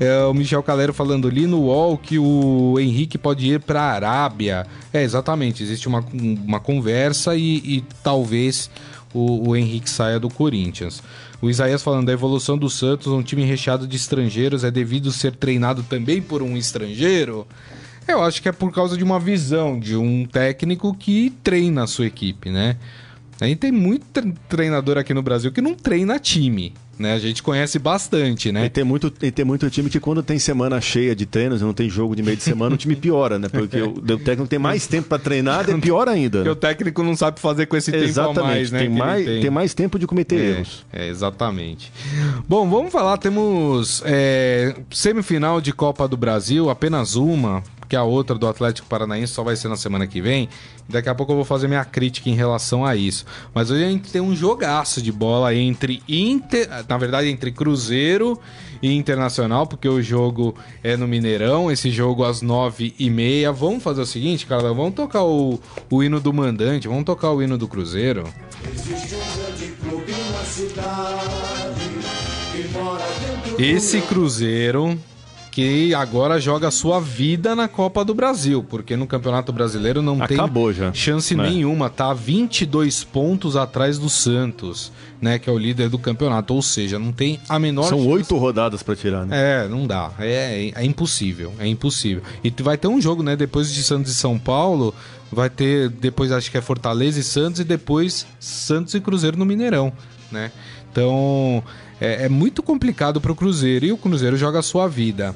É, 0.00 0.24
o 0.24 0.34
Michel 0.34 0.62
Calero 0.62 0.92
falando 0.92 1.28
ali 1.28 1.46
no 1.46 1.60
UOL 1.60 1.96
que 1.96 2.18
o 2.18 2.76
Henrique 2.80 3.16
pode 3.16 3.46
ir 3.46 3.60
para 3.60 3.80
a 3.80 3.92
Arábia. 3.92 4.66
É, 4.92 5.02
exatamente. 5.02 5.62
Existe 5.62 5.86
uma, 5.86 6.04
uma 6.12 6.58
conversa 6.58 7.36
e, 7.36 7.58
e 7.58 7.84
talvez 8.02 8.68
o, 9.14 9.50
o, 9.50 9.56
Henrique 9.56 9.88
saia 9.88 10.18
do 10.18 10.28
Corinthians. 10.28 11.00
O 11.40 11.48
Isaías 11.48 11.82
falando 11.82 12.06
da 12.06 12.12
evolução 12.12 12.58
do 12.58 12.68
Santos, 12.68 13.06
um 13.06 13.22
time 13.22 13.44
recheado 13.44 13.86
de 13.86 13.96
estrangeiros, 13.96 14.64
é 14.64 14.70
devido 14.70 15.12
ser 15.12 15.36
treinado 15.36 15.82
também 15.84 16.20
por 16.20 16.42
um 16.42 16.56
estrangeiro? 16.56 17.46
Eu 18.06 18.22
acho 18.22 18.42
que 18.42 18.48
é 18.48 18.52
por 18.52 18.72
causa 18.72 18.96
de 18.96 19.04
uma 19.04 19.20
visão 19.20 19.78
de 19.78 19.96
um 19.96 20.26
técnico 20.26 20.92
que 20.94 21.30
treina 21.44 21.84
a 21.84 21.86
sua 21.86 22.06
equipe, 22.06 22.50
né? 22.50 22.76
A 23.40 23.46
gente 23.46 23.58
tem 23.58 23.72
muito 23.72 24.06
treinador 24.48 24.98
aqui 24.98 25.14
no 25.14 25.22
Brasil 25.22 25.50
que 25.50 25.60
não 25.60 25.74
treina 25.74 26.18
time. 26.18 26.74
Né? 26.98 27.14
A 27.14 27.18
gente 27.18 27.42
conhece 27.42 27.78
bastante, 27.78 28.52
né? 28.52 28.66
E 28.66 28.68
tem 28.68 28.84
muito, 28.84 29.10
e 29.22 29.30
tem 29.30 29.42
muito 29.42 29.70
time 29.70 29.88
que 29.88 29.98
quando 29.98 30.22
tem 30.22 30.38
semana 30.38 30.78
cheia 30.82 31.16
de 31.16 31.24
treinos, 31.24 31.62
não 31.62 31.72
tem 31.72 31.88
jogo 31.88 32.14
de 32.14 32.22
meio 32.22 32.36
de 32.36 32.42
semana, 32.42 32.74
o 32.74 32.78
time 32.78 32.94
piora, 32.94 33.38
né? 33.38 33.48
Porque 33.48 33.80
o, 33.80 33.94
o 33.94 34.18
técnico 34.18 34.46
tem 34.46 34.58
mais 34.58 34.86
tempo 34.86 35.08
para 35.08 35.18
treinar, 35.18 35.70
é 35.70 35.78
pior 35.78 36.06
ainda. 36.06 36.40
Porque 36.40 36.48
né? 36.50 36.52
o 36.52 36.56
técnico 36.56 37.02
não 37.02 37.16
sabe 37.16 37.40
fazer 37.40 37.64
com 37.64 37.74
esse 37.74 37.90
exatamente, 37.96 38.34
tempo 38.34 38.40
a 38.40 38.48
mais, 38.48 38.70
né? 38.70 38.78
Tem 38.80 38.88
mais, 38.90 39.24
tem. 39.24 39.40
tem. 39.40 39.50
mais 39.50 39.72
tempo 39.72 39.98
de 39.98 40.06
cometer 40.06 40.38
é, 40.38 40.50
erros. 40.50 40.84
É, 40.92 41.08
exatamente. 41.08 41.90
Bom, 42.46 42.68
vamos 42.68 42.92
falar, 42.92 43.16
temos 43.16 44.02
é, 44.04 44.76
semifinal 44.90 45.58
de 45.58 45.72
Copa 45.72 46.06
do 46.06 46.18
Brasil, 46.18 46.68
apenas 46.68 47.16
uma 47.16 47.62
que 47.90 47.96
a 47.96 48.04
outra 48.04 48.38
do 48.38 48.46
Atlético 48.46 48.86
Paranaense 48.86 49.32
só 49.32 49.42
vai 49.42 49.56
ser 49.56 49.66
na 49.66 49.76
semana 49.76 50.06
que 50.06 50.22
vem. 50.22 50.48
Daqui 50.88 51.08
a 51.08 51.14
pouco 51.14 51.32
eu 51.32 51.36
vou 51.36 51.44
fazer 51.44 51.66
minha 51.66 51.84
crítica 51.84 52.30
em 52.30 52.34
relação 52.34 52.86
a 52.86 52.94
isso. 52.94 53.26
Mas 53.52 53.68
hoje 53.68 53.84
a 53.84 53.88
gente 53.90 54.12
tem 54.12 54.20
um 54.20 54.34
jogaço 54.34 55.02
de 55.02 55.10
bola 55.10 55.52
entre 55.52 56.00
Inter, 56.08 56.68
na 56.88 56.96
verdade 56.96 57.28
entre 57.28 57.50
Cruzeiro 57.50 58.38
e 58.80 58.94
Internacional, 58.94 59.66
porque 59.66 59.88
o 59.88 60.00
jogo 60.00 60.54
é 60.84 60.96
no 60.96 61.08
Mineirão, 61.08 61.68
esse 61.68 61.90
jogo 61.90 62.24
às 62.24 62.40
nove 62.40 62.94
e 62.96 63.10
meia. 63.10 63.50
Vamos 63.50 63.82
fazer 63.82 64.02
o 64.02 64.06
seguinte, 64.06 64.46
cara, 64.46 64.72
vamos 64.72 64.94
tocar 64.94 65.24
o, 65.24 65.58
o 65.90 66.02
hino 66.02 66.20
do 66.20 66.32
mandante, 66.32 66.86
vamos 66.86 67.04
tocar 67.04 67.32
o 67.32 67.42
hino 67.42 67.58
do 67.58 67.66
Cruzeiro. 67.66 68.22
Esse 73.58 74.00
Cruzeiro 74.02 74.96
que 75.50 75.92
agora 75.94 76.40
joga 76.40 76.68
a 76.68 76.70
sua 76.70 77.00
vida 77.00 77.56
na 77.56 77.66
Copa 77.66 78.04
do 78.04 78.14
Brasil, 78.14 78.64
porque 78.68 78.96
no 78.96 79.06
Campeonato 79.06 79.52
Brasileiro 79.52 80.00
não 80.00 80.22
Acabou 80.22 80.66
tem 80.66 80.74
já, 80.74 80.92
chance 80.92 81.34
né? 81.34 81.50
nenhuma, 81.50 81.90
tá 81.90 82.14
22 82.14 83.02
pontos 83.04 83.56
atrás 83.56 83.98
do 83.98 84.08
Santos, 84.08 84.92
né, 85.20 85.38
que 85.38 85.50
é 85.50 85.52
o 85.52 85.58
líder 85.58 85.88
do 85.88 85.98
campeonato, 85.98 86.54
ou 86.54 86.62
seja, 86.62 86.98
não 86.98 87.12
tem 87.12 87.40
a 87.48 87.58
menor 87.58 87.88
São 87.88 88.06
oito 88.06 88.36
rodadas 88.36 88.82
para 88.82 88.94
tirar, 88.96 89.26
né? 89.26 89.64
É, 89.64 89.68
não 89.68 89.86
dá. 89.86 90.12
É, 90.18 90.72
é 90.74 90.84
impossível. 90.84 91.52
É 91.58 91.66
impossível. 91.66 92.22
E 92.42 92.50
vai 92.62 92.78
ter 92.78 92.88
um 92.88 93.00
jogo, 93.00 93.22
né? 93.22 93.36
Depois 93.36 93.72
de 93.72 93.82
Santos 93.82 94.12
e 94.12 94.14
São 94.14 94.38
Paulo, 94.38 94.94
vai 95.30 95.50
ter. 95.50 95.88
Depois 95.88 96.32
acho 96.32 96.50
que 96.50 96.56
é 96.56 96.60
Fortaleza 96.60 97.20
e 97.20 97.22
Santos, 97.22 97.60
e 97.60 97.64
depois 97.64 98.26
Santos 98.38 98.94
e 98.94 99.00
Cruzeiro 99.00 99.36
no 99.36 99.44
Mineirão, 99.44 99.92
né? 100.30 100.50
Então 100.90 101.62
é, 102.00 102.24
é 102.24 102.28
muito 102.28 102.62
complicado 102.62 103.20
pro 103.20 103.34
Cruzeiro. 103.34 103.84
E 103.84 103.92
o 103.92 103.98
Cruzeiro 103.98 104.36
joga 104.36 104.60
a 104.60 104.62
sua 104.62 104.88
vida. 104.88 105.34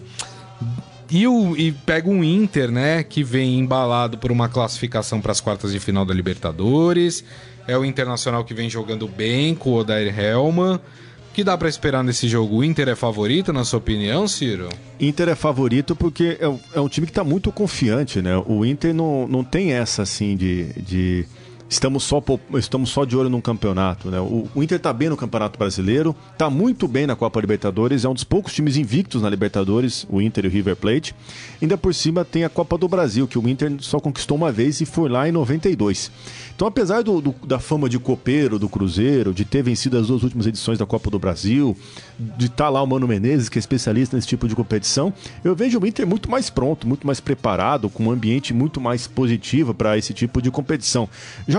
E, 1.10 1.26
o, 1.28 1.56
e 1.56 1.70
pega 1.70 2.08
um 2.08 2.24
Inter, 2.24 2.70
né? 2.70 3.02
Que 3.02 3.22
vem 3.22 3.58
embalado 3.58 4.18
por 4.18 4.32
uma 4.32 4.48
classificação 4.48 5.20
para 5.20 5.32
as 5.32 5.40
quartas 5.40 5.72
de 5.72 5.78
final 5.78 6.04
da 6.04 6.14
Libertadores. 6.14 7.24
É 7.66 7.76
o 7.76 7.84
Internacional 7.84 8.44
que 8.44 8.54
vem 8.54 8.68
jogando 8.68 9.06
bem 9.06 9.54
com 9.54 9.70
o 9.70 9.74
Odair 9.74 10.18
Helman. 10.18 10.76
O 10.76 11.34
que 11.34 11.44
dá 11.44 11.58
para 11.58 11.68
esperar 11.68 12.04
nesse 12.04 12.28
jogo? 12.28 12.56
O 12.56 12.64
Inter 12.64 12.88
é 12.88 12.94
favorito, 12.94 13.52
na 13.52 13.64
sua 13.64 13.78
opinião, 13.78 14.28
Ciro? 14.28 14.68
Inter 15.00 15.28
é 15.28 15.34
favorito 15.34 15.96
porque 15.96 16.38
é, 16.40 16.78
é 16.78 16.80
um 16.80 16.88
time 16.88 17.06
que 17.06 17.10
está 17.10 17.24
muito 17.24 17.50
confiante, 17.50 18.22
né? 18.22 18.36
O 18.46 18.64
Inter 18.64 18.94
não, 18.94 19.26
não 19.26 19.42
tem 19.42 19.72
essa 19.72 20.02
assim 20.02 20.36
de, 20.36 20.72
de 20.80 21.26
estamos 21.68 22.04
só 22.04 22.22
estamos 22.54 22.90
só 22.90 23.04
de 23.04 23.16
olho 23.16 23.28
num 23.28 23.40
campeonato, 23.40 24.08
né? 24.10 24.20
O, 24.20 24.46
o 24.54 24.62
Inter 24.62 24.76
está 24.76 24.92
bem 24.92 25.08
no 25.08 25.16
Campeonato 25.16 25.58
Brasileiro, 25.58 26.14
está 26.32 26.48
muito 26.48 26.86
bem 26.86 27.06
na 27.06 27.16
Copa 27.16 27.40
Libertadores, 27.40 28.04
é 28.04 28.08
um 28.08 28.14
dos 28.14 28.24
poucos 28.24 28.52
times 28.52 28.76
invictos 28.76 29.22
na 29.22 29.30
Libertadores, 29.30 30.06
o 30.08 30.20
Inter 30.20 30.44
e 30.44 30.48
o 30.48 30.50
River 30.50 30.76
Plate. 30.76 31.14
Ainda 31.60 31.76
por 31.76 31.94
cima 31.94 32.24
tem 32.24 32.44
a 32.44 32.48
Copa 32.48 32.78
do 32.78 32.86
Brasil, 32.86 33.26
que 33.26 33.38
o 33.38 33.48
Inter 33.48 33.72
só 33.80 33.98
conquistou 33.98 34.36
uma 34.36 34.52
vez 34.52 34.80
e 34.80 34.86
foi 34.86 35.08
lá 35.08 35.28
em 35.28 35.32
92. 35.32 36.10
Então, 36.54 36.68
apesar 36.68 37.02
do- 37.02 37.20
do- 37.20 37.34
da 37.46 37.58
fama 37.58 37.88
de 37.88 37.98
copeiro 37.98 38.58
do 38.58 38.68
Cruzeiro, 38.68 39.34
de 39.34 39.44
ter 39.44 39.62
vencido 39.62 39.98
as 39.98 40.06
duas 40.06 40.22
últimas 40.22 40.46
edições 40.46 40.78
da 40.78 40.86
Copa 40.86 41.10
do 41.10 41.18
Brasil, 41.18 41.76
de 42.18 42.46
estar 42.46 42.68
lá 42.68 42.80
o 42.80 42.86
Mano 42.86 43.08
Menezes, 43.08 43.48
que 43.48 43.58
é 43.58 43.60
especialista 43.60 44.16
nesse 44.16 44.28
tipo 44.28 44.46
de 44.46 44.54
competição, 44.54 45.12
eu 45.42 45.56
vejo 45.56 45.80
o 45.80 45.86
Inter 45.86 46.06
muito 46.06 46.30
mais 46.30 46.50
pronto, 46.50 46.86
muito 46.86 47.04
mais 47.06 47.18
preparado, 47.18 47.88
com 47.90 48.04
um 48.04 48.10
ambiente 48.12 48.54
muito 48.54 48.80
mais 48.80 49.08
positivo 49.08 49.74
para 49.74 49.98
esse 49.98 50.14
tipo 50.14 50.40
de 50.40 50.50
competição. 50.50 51.08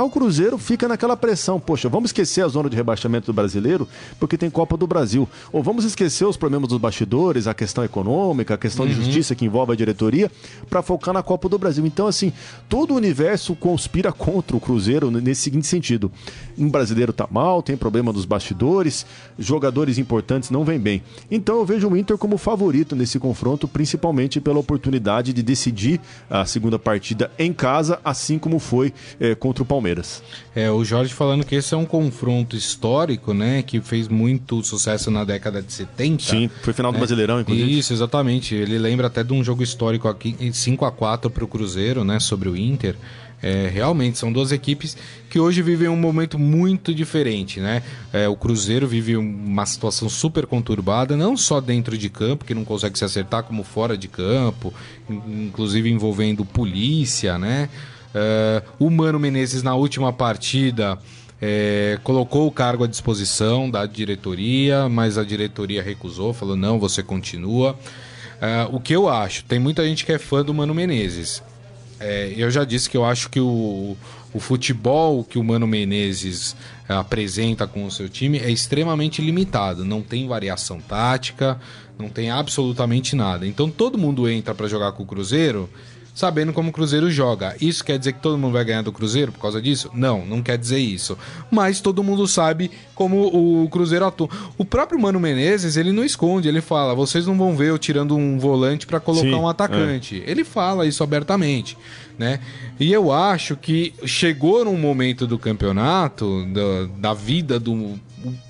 O 0.04 0.10
Cruzeiro 0.10 0.58
fica 0.58 0.88
naquela 0.88 1.16
pressão, 1.16 1.60
poxa, 1.60 1.88
vamos 1.88 2.10
esquecer 2.10 2.44
a 2.44 2.48
zona 2.48 2.70
de 2.70 2.76
rebaixamento 2.76 3.28
do 3.28 3.34
brasileiro, 3.34 3.88
porque 4.20 4.38
tem 4.38 4.50
Copa 4.50 4.76
do 4.76 4.88
Brasil. 4.88 5.28
Ou 5.52 5.62
vamos 5.62 5.86
esquecer 5.86 6.26
os 6.26 6.38
problemas 6.38 6.70
dos 6.70 6.78
bastidores, 6.78 7.48
a 7.48 7.54
questão 7.54 7.84
econômica, 7.84 8.54
a 8.56 8.58
questão 8.58 8.86
de 8.88 8.94
justiça 8.94 9.36
que 9.36 9.46
envolve 9.46 9.74
a 9.74 9.76
diretoria, 9.76 10.32
para 10.70 10.82
focar 10.82 11.14
na 11.14 11.24
Copa 11.24 11.48
do 11.48 11.58
Brasil. 11.58 11.86
Então, 11.86 12.08
assim, 12.08 12.34
todo 12.68 12.92
o 12.92 12.96
universo 12.96 13.56
conspira 13.56 14.12
contra 14.12 14.56
o 14.56 14.60
Cruzeiro 14.60 15.12
nesse 15.12 15.42
seguinte 15.42 15.68
sentido. 15.68 16.12
Um 16.58 16.70
brasileiro 16.70 17.14
tá 17.14 17.28
mal, 17.30 17.62
tem 17.62 17.78
problema 17.78 18.12
dos 18.12 18.26
bastidores, 18.26 19.06
jogadores 19.38 19.98
importantes 19.98 20.50
não 20.50 20.64
vêm 20.64 20.80
bem. 20.80 21.04
Então 21.30 21.58
eu 21.58 21.66
vejo 21.66 21.90
o 21.90 21.98
Inter 21.98 22.18
como 22.18 22.38
favorito 22.38 22.96
nesse 22.96 23.20
confronto, 23.20 23.68
principalmente 23.68 24.40
pela 24.40 24.60
oportunidade 24.60 25.34
de 25.34 25.44
decidir 25.44 26.00
a 26.30 26.46
segunda 26.46 26.80
partida 26.80 27.32
em 27.38 27.54
casa, 27.54 28.00
assim 28.04 28.40
como 28.40 28.60
foi 28.60 28.94
eh, 29.20 29.36
contra 29.36 29.64
o 29.64 29.66
Palmeiras. 29.66 29.85
É, 30.56 30.70
o 30.72 30.84
Jorge 30.84 31.14
falando 31.14 31.46
que 31.46 31.56
esse 31.56 31.74
é 31.74 31.78
um 31.78 31.86
confronto 31.86 32.56
histórico, 32.56 33.34
né? 33.34 33.62
Que 33.62 33.80
fez 33.82 34.08
muito 34.08 34.64
sucesso 34.64 35.12
na 35.12 35.24
década 35.24 35.62
de 35.62 35.72
70. 35.72 36.24
Sim, 36.24 36.50
foi 36.64 36.74
final 36.74 36.92
do 36.92 36.98
Brasileirão, 36.98 37.40
inclusive. 37.42 37.78
Isso, 37.80 37.94
exatamente. 37.94 38.56
Ele 38.56 38.78
lembra 38.78 39.08
até 39.08 39.24
de 39.24 39.34
um 39.34 39.44
jogo 39.44 39.64
histórico 39.64 40.08
aqui, 40.08 40.36
em 40.40 40.52
5 40.52 40.86
a 40.86 40.92
4 40.92 41.30
para 41.30 41.44
o 41.44 41.48
Cruzeiro, 41.48 42.04
né? 42.04 42.20
Sobre 42.20 42.50
o 42.50 42.56
Inter. 42.56 42.96
É, 43.44 43.70
realmente, 43.72 44.18
são 44.18 44.32
duas 44.32 44.52
equipes 44.52 44.98
que 45.30 45.38
hoje 45.40 45.62
vivem 45.62 45.88
um 45.90 45.96
momento 45.98 46.40
muito 46.40 46.96
diferente, 46.96 47.60
né? 47.60 47.84
É, 48.12 48.28
o 48.28 48.36
Cruzeiro 48.36 48.88
vive 48.88 49.16
uma 49.18 49.66
situação 49.68 50.10
super 50.10 50.48
conturbada, 50.48 51.16
não 51.16 51.36
só 51.38 51.60
dentro 51.62 51.96
de 51.96 52.10
campo, 52.10 52.46
que 52.46 52.56
não 52.56 52.64
consegue 52.66 52.98
se 52.98 53.04
acertar, 53.06 53.44
como 53.44 53.64
fora 53.64 53.96
de 53.98 54.08
campo, 54.08 54.74
in- 55.08 55.46
inclusive 55.48 55.90
envolvendo 55.92 56.44
polícia, 56.46 57.38
né? 57.38 57.70
É, 58.18 58.64
o 58.80 58.90
Mano 58.90 59.20
Menezes, 59.20 59.62
na 59.62 59.76
última 59.76 60.14
partida, 60.14 60.98
é, 61.42 62.00
colocou 62.02 62.48
o 62.48 62.52
cargo 62.52 62.86
à 62.86 62.88
disposição 62.88 63.70
da 63.70 63.86
diretoria, 63.86 64.88
mas 64.88 65.18
a 65.18 65.24
diretoria 65.24 65.84
recusou, 65.84 66.34
falou: 66.34 66.56
não, 66.56 66.80
você 66.80 67.04
continua. 67.04 67.78
É, 68.40 68.68
o 68.72 68.80
que 68.80 68.94
eu 68.94 69.10
acho? 69.10 69.44
Tem 69.44 69.60
muita 69.60 69.84
gente 69.86 70.06
que 70.06 70.14
é 70.14 70.18
fã 70.18 70.44
do 70.44 70.54
Mano 70.54 70.74
Menezes. 70.74 71.44
É, 72.00 72.34
eu 72.38 72.50
já 72.50 72.64
disse 72.64 72.90
que 72.90 72.96
eu 72.96 73.04
acho 73.04 73.30
que 73.30 73.40
o, 73.40 73.98
o 74.34 74.40
futebol 74.40 75.24
que 75.24 75.38
o 75.38 75.44
Mano 75.44 75.68
Menezes 75.68 76.56
apresenta 76.88 77.68
com 77.68 77.86
o 77.86 77.92
seu 77.92 78.08
time 78.08 78.38
é 78.38 78.50
extremamente 78.50 79.22
limitado. 79.22 79.84
Não 79.84 80.02
tem 80.02 80.28
variação 80.28 80.80
tática, 80.80 81.60
não 81.98 82.08
tem 82.08 82.30
absolutamente 82.30 83.16
nada. 83.16 83.46
Então 83.46 83.70
todo 83.70 83.98
mundo 83.98 84.30
entra 84.30 84.54
para 84.54 84.68
jogar 84.68 84.94
com 84.94 85.04
o 85.04 85.06
Cruzeiro 85.06 85.70
sabendo 86.16 86.54
como 86.54 86.70
o 86.70 86.72
Cruzeiro 86.72 87.12
joga. 87.12 87.56
Isso 87.60 87.84
quer 87.84 88.00
dizer 88.00 88.14
que 88.14 88.22
todo 88.22 88.38
mundo 88.38 88.54
vai 88.54 88.64
ganhar 88.64 88.82
do 88.82 88.92
Cruzeiro 88.92 89.34
por 89.34 89.42
causa 89.42 89.62
disso? 89.62 89.92
Não, 89.94 90.26
não 90.26 90.42
quer 90.42 90.58
dizer 90.58 90.80
isso. 90.80 91.18
Mas 91.52 91.82
todo 91.82 92.02
mundo 92.02 92.26
sabe 92.26 92.72
como 92.96 93.28
o 93.28 93.70
Cruzeiro 93.70 94.06
atua. 94.06 94.30
O 94.58 94.64
próprio 94.64 94.98
Mano 94.98 95.20
Menezes, 95.20 95.76
ele 95.76 95.92
não 95.92 96.06
esconde, 96.06 96.48
ele 96.48 96.62
fala: 96.62 96.96
vocês 96.96 97.28
não 97.28 97.38
vão 97.38 97.56
ver 97.56 97.70
eu 97.70 97.78
tirando 97.78 98.16
um 98.16 98.40
volante 98.40 98.88
para 98.88 99.02
colocar 99.02 99.28
Sim, 99.28 99.36
um 99.36 99.48
atacante. 99.48 100.24
Ele 100.26 100.46
fala 100.46 100.88
isso 100.88 101.04
abertamente, 101.04 101.78
né? 102.18 102.40
E 102.80 102.94
eu 102.94 103.12
acho 103.12 103.58
que 103.58 103.94
chegou 104.06 104.64
num 104.64 104.78
momento 104.78 105.28
do 105.28 105.38
campeonato, 105.38 106.46
da, 106.46 107.10
da 107.10 107.14
vida 107.14 107.60
do, 107.60 108.00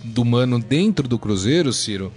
do 0.03 0.23
Mano 0.23 0.59
dentro 0.59 1.07
do 1.07 1.17
Cruzeiro, 1.17 1.73
Ciro, 1.73 2.11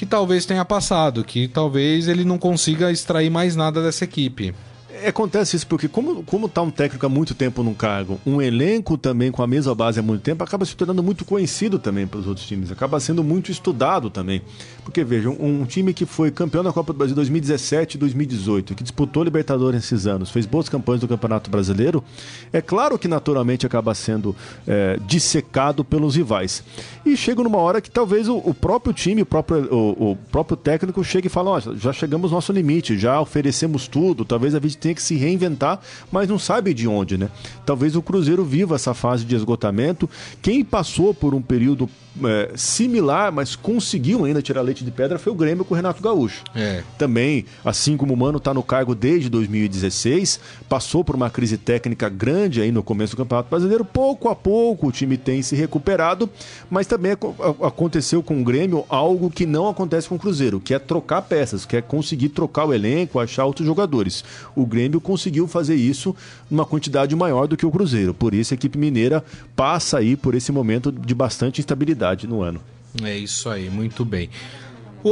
que 0.00 0.06
talvez 0.06 0.46
tenha 0.46 0.64
passado, 0.64 1.22
que 1.22 1.46
talvez 1.46 2.08
ele 2.08 2.24
não 2.24 2.38
consiga 2.38 2.90
extrair 2.90 3.28
mais 3.28 3.54
nada 3.54 3.82
dessa 3.82 4.04
equipe. 4.04 4.54
É, 5.02 5.08
Acontece 5.20 5.56
isso 5.56 5.66
porque, 5.66 5.86
como, 5.86 6.22
como 6.22 6.48
tá 6.48 6.62
um 6.62 6.70
técnico 6.70 7.04
há 7.04 7.08
muito 7.08 7.34
tempo 7.34 7.62
num 7.62 7.74
cargo, 7.74 8.18
um 8.24 8.40
elenco 8.40 8.96
também 8.96 9.30
com 9.30 9.42
a 9.42 9.46
mesma 9.46 9.74
base 9.74 10.00
há 10.00 10.02
muito 10.02 10.22
tempo, 10.22 10.42
acaba 10.42 10.64
se 10.64 10.74
tornando 10.74 11.02
muito 11.02 11.24
conhecido 11.24 11.78
também 11.78 12.06
para 12.06 12.20
os 12.20 12.26
outros 12.26 12.46
times, 12.46 12.70
acaba 12.72 12.98
sendo 13.00 13.22
muito 13.22 13.50
estudado 13.50 14.08
também. 14.08 14.40
Porque, 14.82 15.04
vejam, 15.04 15.36
um, 15.38 15.64
time 15.64 15.92
que 15.92 16.06
foi 16.06 16.30
campeão 16.30 16.64
da 16.64 16.72
Copa 16.72 16.92
do 16.92 16.96
Brasil 16.96 17.14
2017 17.14 17.96
e 17.96 17.98
2018, 17.98 18.74
que 18.74 18.82
disputou 18.82 19.22
Libertadores 19.22 19.84
esses 19.84 20.06
anos, 20.06 20.30
fez 20.30 20.46
boas 20.46 20.68
campanhas 20.68 21.00
do 21.00 21.08
Campeonato 21.08 21.50
Brasileiro, 21.50 22.02
é 22.52 22.60
claro 22.60 22.98
que 22.98 23.06
naturalmente 23.06 23.66
acaba 23.66 23.94
sendo 23.94 24.34
é, 24.66 24.98
dissecado 25.06 25.84
pelos 25.84 26.16
rivais. 26.16 26.64
E 27.04 27.16
chega 27.16 27.42
numa 27.42 27.58
hora 27.58 27.80
que 27.80 27.90
talvez 27.90 28.28
o, 28.28 28.38
o 28.38 28.54
próprio 28.54 28.92
time, 28.92 29.22
o 29.22 29.26
próprio, 29.26 29.68
o, 29.72 30.12
o 30.12 30.16
próprio 30.16 30.56
técnico 30.56 31.04
chegue 31.04 31.26
e 31.26 31.30
fale: 31.30 31.48
ó, 31.48 31.60
já 31.60 31.92
chegamos 31.92 32.30
ao 32.30 32.36
nosso 32.36 32.52
limite, 32.52 32.98
já 32.98 33.20
oferecemos 33.20 33.86
tudo, 33.86 34.24
talvez 34.24 34.54
a 34.54 34.60
gente 34.60 34.78
tenha 34.78 34.89
que 34.94 35.02
se 35.02 35.16
reinventar, 35.16 35.80
mas 36.10 36.28
não 36.28 36.38
sabe 36.38 36.74
de 36.74 36.86
onde, 36.86 37.16
né? 37.16 37.28
Talvez 37.64 37.96
o 37.96 38.02
Cruzeiro 38.02 38.44
viva 38.44 38.74
essa 38.74 38.94
fase 38.94 39.24
de 39.24 39.34
esgotamento. 39.34 40.08
Quem 40.42 40.64
passou 40.64 41.14
por 41.14 41.34
um 41.34 41.42
período 41.42 41.88
é, 42.24 42.50
similar, 42.56 43.32
mas 43.32 43.54
conseguiu 43.54 44.24
ainda 44.24 44.42
tirar 44.42 44.62
leite 44.62 44.84
de 44.84 44.90
pedra, 44.90 45.18
foi 45.18 45.32
o 45.32 45.36
Grêmio 45.36 45.64
com 45.64 45.74
o 45.74 45.76
Renato 45.76 46.02
Gaúcho. 46.02 46.42
É. 46.54 46.82
Também, 46.98 47.44
assim 47.64 47.96
como 47.96 48.12
o 48.12 48.16
Mano 48.16 48.38
está 48.38 48.52
no 48.52 48.62
cargo 48.62 48.94
desde 48.94 49.28
2016, 49.28 50.40
passou 50.68 51.04
por 51.04 51.14
uma 51.14 51.30
crise 51.30 51.56
técnica 51.56 52.08
grande 52.08 52.60
aí 52.60 52.72
no 52.72 52.82
começo 52.82 53.14
do 53.14 53.18
Campeonato 53.18 53.48
Brasileiro. 53.48 53.84
Pouco 53.84 54.28
a 54.28 54.34
pouco 54.34 54.88
o 54.88 54.92
time 54.92 55.16
tem 55.16 55.40
se 55.42 55.54
recuperado, 55.54 56.28
mas 56.68 56.86
também 56.86 57.12
aconteceu 57.12 58.22
com 58.22 58.40
o 58.40 58.44
Grêmio 58.44 58.84
algo 58.88 59.30
que 59.30 59.46
não 59.46 59.68
acontece 59.68 60.08
com 60.08 60.16
o 60.16 60.18
Cruzeiro, 60.18 60.60
que 60.60 60.74
é 60.74 60.78
trocar 60.78 61.22
peças, 61.22 61.64
que 61.64 61.76
é 61.76 61.82
conseguir 61.82 62.30
trocar 62.30 62.64
o 62.64 62.74
elenco, 62.74 63.20
achar 63.20 63.44
outros 63.44 63.66
jogadores. 63.66 64.24
O 64.56 64.66
Grêmio 64.66 64.79
conseguiu 65.00 65.48
fazer 65.48 65.74
isso 65.74 66.14
numa 66.50 66.64
quantidade 66.64 67.14
maior 67.16 67.46
do 67.46 67.56
que 67.56 67.66
o 67.66 67.70
Cruzeiro. 67.70 68.14
Por 68.14 68.32
isso 68.32 68.54
a 68.54 68.56
equipe 68.56 68.78
mineira 68.78 69.24
passa 69.56 69.98
aí 69.98 70.16
por 70.16 70.34
esse 70.34 70.52
momento 70.52 70.92
de 70.92 71.14
bastante 71.14 71.60
instabilidade 71.60 72.26
no 72.26 72.40
ano. 72.40 72.60
É 73.02 73.16
isso 73.16 73.48
aí, 73.48 73.68
muito 73.68 74.04
bem. 74.04 74.30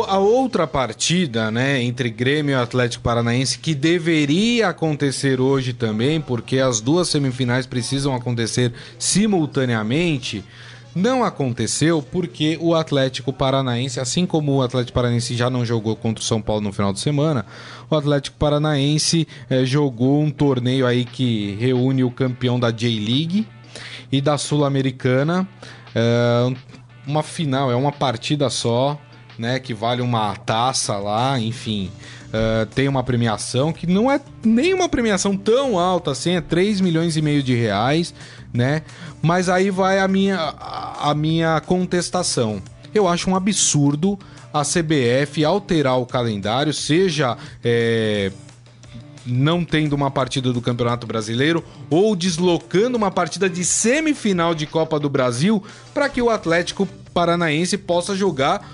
A 0.07 0.19
outra 0.19 0.67
partida, 0.67 1.51
né, 1.51 1.83
entre 1.83 2.11
Grêmio 2.11 2.53
e 2.53 2.55
Atlético 2.55 3.03
Paranaense, 3.03 3.59
que 3.59 3.75
deveria 3.75 4.69
acontecer 4.69 5.41
hoje 5.41 5.73
também, 5.73 6.21
porque 6.21 6.59
as 6.59 6.81
duas 6.81 7.09
semifinais 7.09 7.67
precisam 7.67 8.15
acontecer 8.15 8.73
simultaneamente, 8.99 10.45
não 10.95 11.23
aconteceu 11.23 12.03
porque 12.03 12.59
o 12.61 12.75
Atlético 12.75 13.33
Paranaense, 13.33 14.01
assim 14.01 14.27
como 14.27 14.57
o 14.57 14.63
Atlético 14.63 14.95
Paranaense 14.95 15.37
já 15.37 15.49
não 15.49 15.65
jogou 15.65 15.95
contra 15.95 16.23
o 16.23 16.27
São 16.27 16.41
Paulo 16.41 16.63
no 16.63 16.73
final 16.73 16.93
de 16.93 17.01
semana, 17.01 17.47
o 17.89 17.97
Atlético 17.97 18.37
Paranaense 18.37 19.27
eh, 19.49 19.65
jogou 19.65 20.21
um 20.23 20.31
torneio 20.31 20.87
aí 20.87 21.05
que 21.05 21.57
reúne 21.61 22.03
o 22.05 22.11
campeão 22.11 22.59
da 22.59 22.71
J-League 22.71 23.47
e 24.11 24.21
da 24.21 24.37
Sul-Americana. 24.39 25.47
É, 25.95 26.53
uma 27.07 27.23
final, 27.23 27.71
é 27.71 27.75
uma 27.75 27.93
partida 27.93 28.51
só. 28.51 28.99
né? 29.39 29.61
Que 29.61 29.73
vale 29.73 30.03
uma 30.03 30.35
taça 30.35 30.97
lá, 30.99 31.39
enfim. 31.39 31.91
Uh, 32.29 32.67
tem 32.75 32.89
uma 32.89 33.03
premiação 33.03 33.73
que 33.73 33.87
não 33.87 34.11
é 34.11 34.21
nem 34.45 34.75
uma 34.75 34.87
premiação 34.87 35.35
tão 35.35 35.79
alta 35.79 36.11
assim, 36.11 36.33
é 36.33 36.43
3 36.43 36.83
milhões 36.83 37.17
e 37.17 37.23
meio 37.23 37.43
de 37.43 37.55
reais, 37.55 38.13
né? 38.53 38.83
Mas 39.23 39.49
aí 39.49 39.71
vai 39.71 39.99
a 39.99 40.09
minha, 40.09 40.55
a 41.01 41.15
minha 41.15 41.61
contestação. 41.61 42.63
Eu 42.95 43.07
acho 43.07 43.31
um 43.31 43.37
absurdo 43.37 44.19
a 44.53 44.63
CBF 44.63 45.45
alterar 45.45 45.99
o 45.99 46.07
calendário, 46.07 46.73
seja 46.73 47.37
é, 47.63 48.33
não 49.27 49.65
tendo 49.65 49.93
uma 49.93 50.11
partida 50.11 50.53
do 50.53 50.61
Campeonato 50.61 51.07
Brasileiro 51.07 51.63
ou 51.91 52.17
deslocando 52.17 52.97
uma 52.97 53.11
partida 53.11 53.49
de 53.49 53.65
semifinal 53.65 54.55
de 54.55 54.67
Copa 54.67 54.99
do 54.99 55.09
Brasil 55.09 55.63
para 55.93 56.09
que 56.09 56.23
o 56.23 56.31
Atlético 56.31 56.89
Paranaense 57.13 57.77
possa 57.77 58.17
jogar 58.17 58.67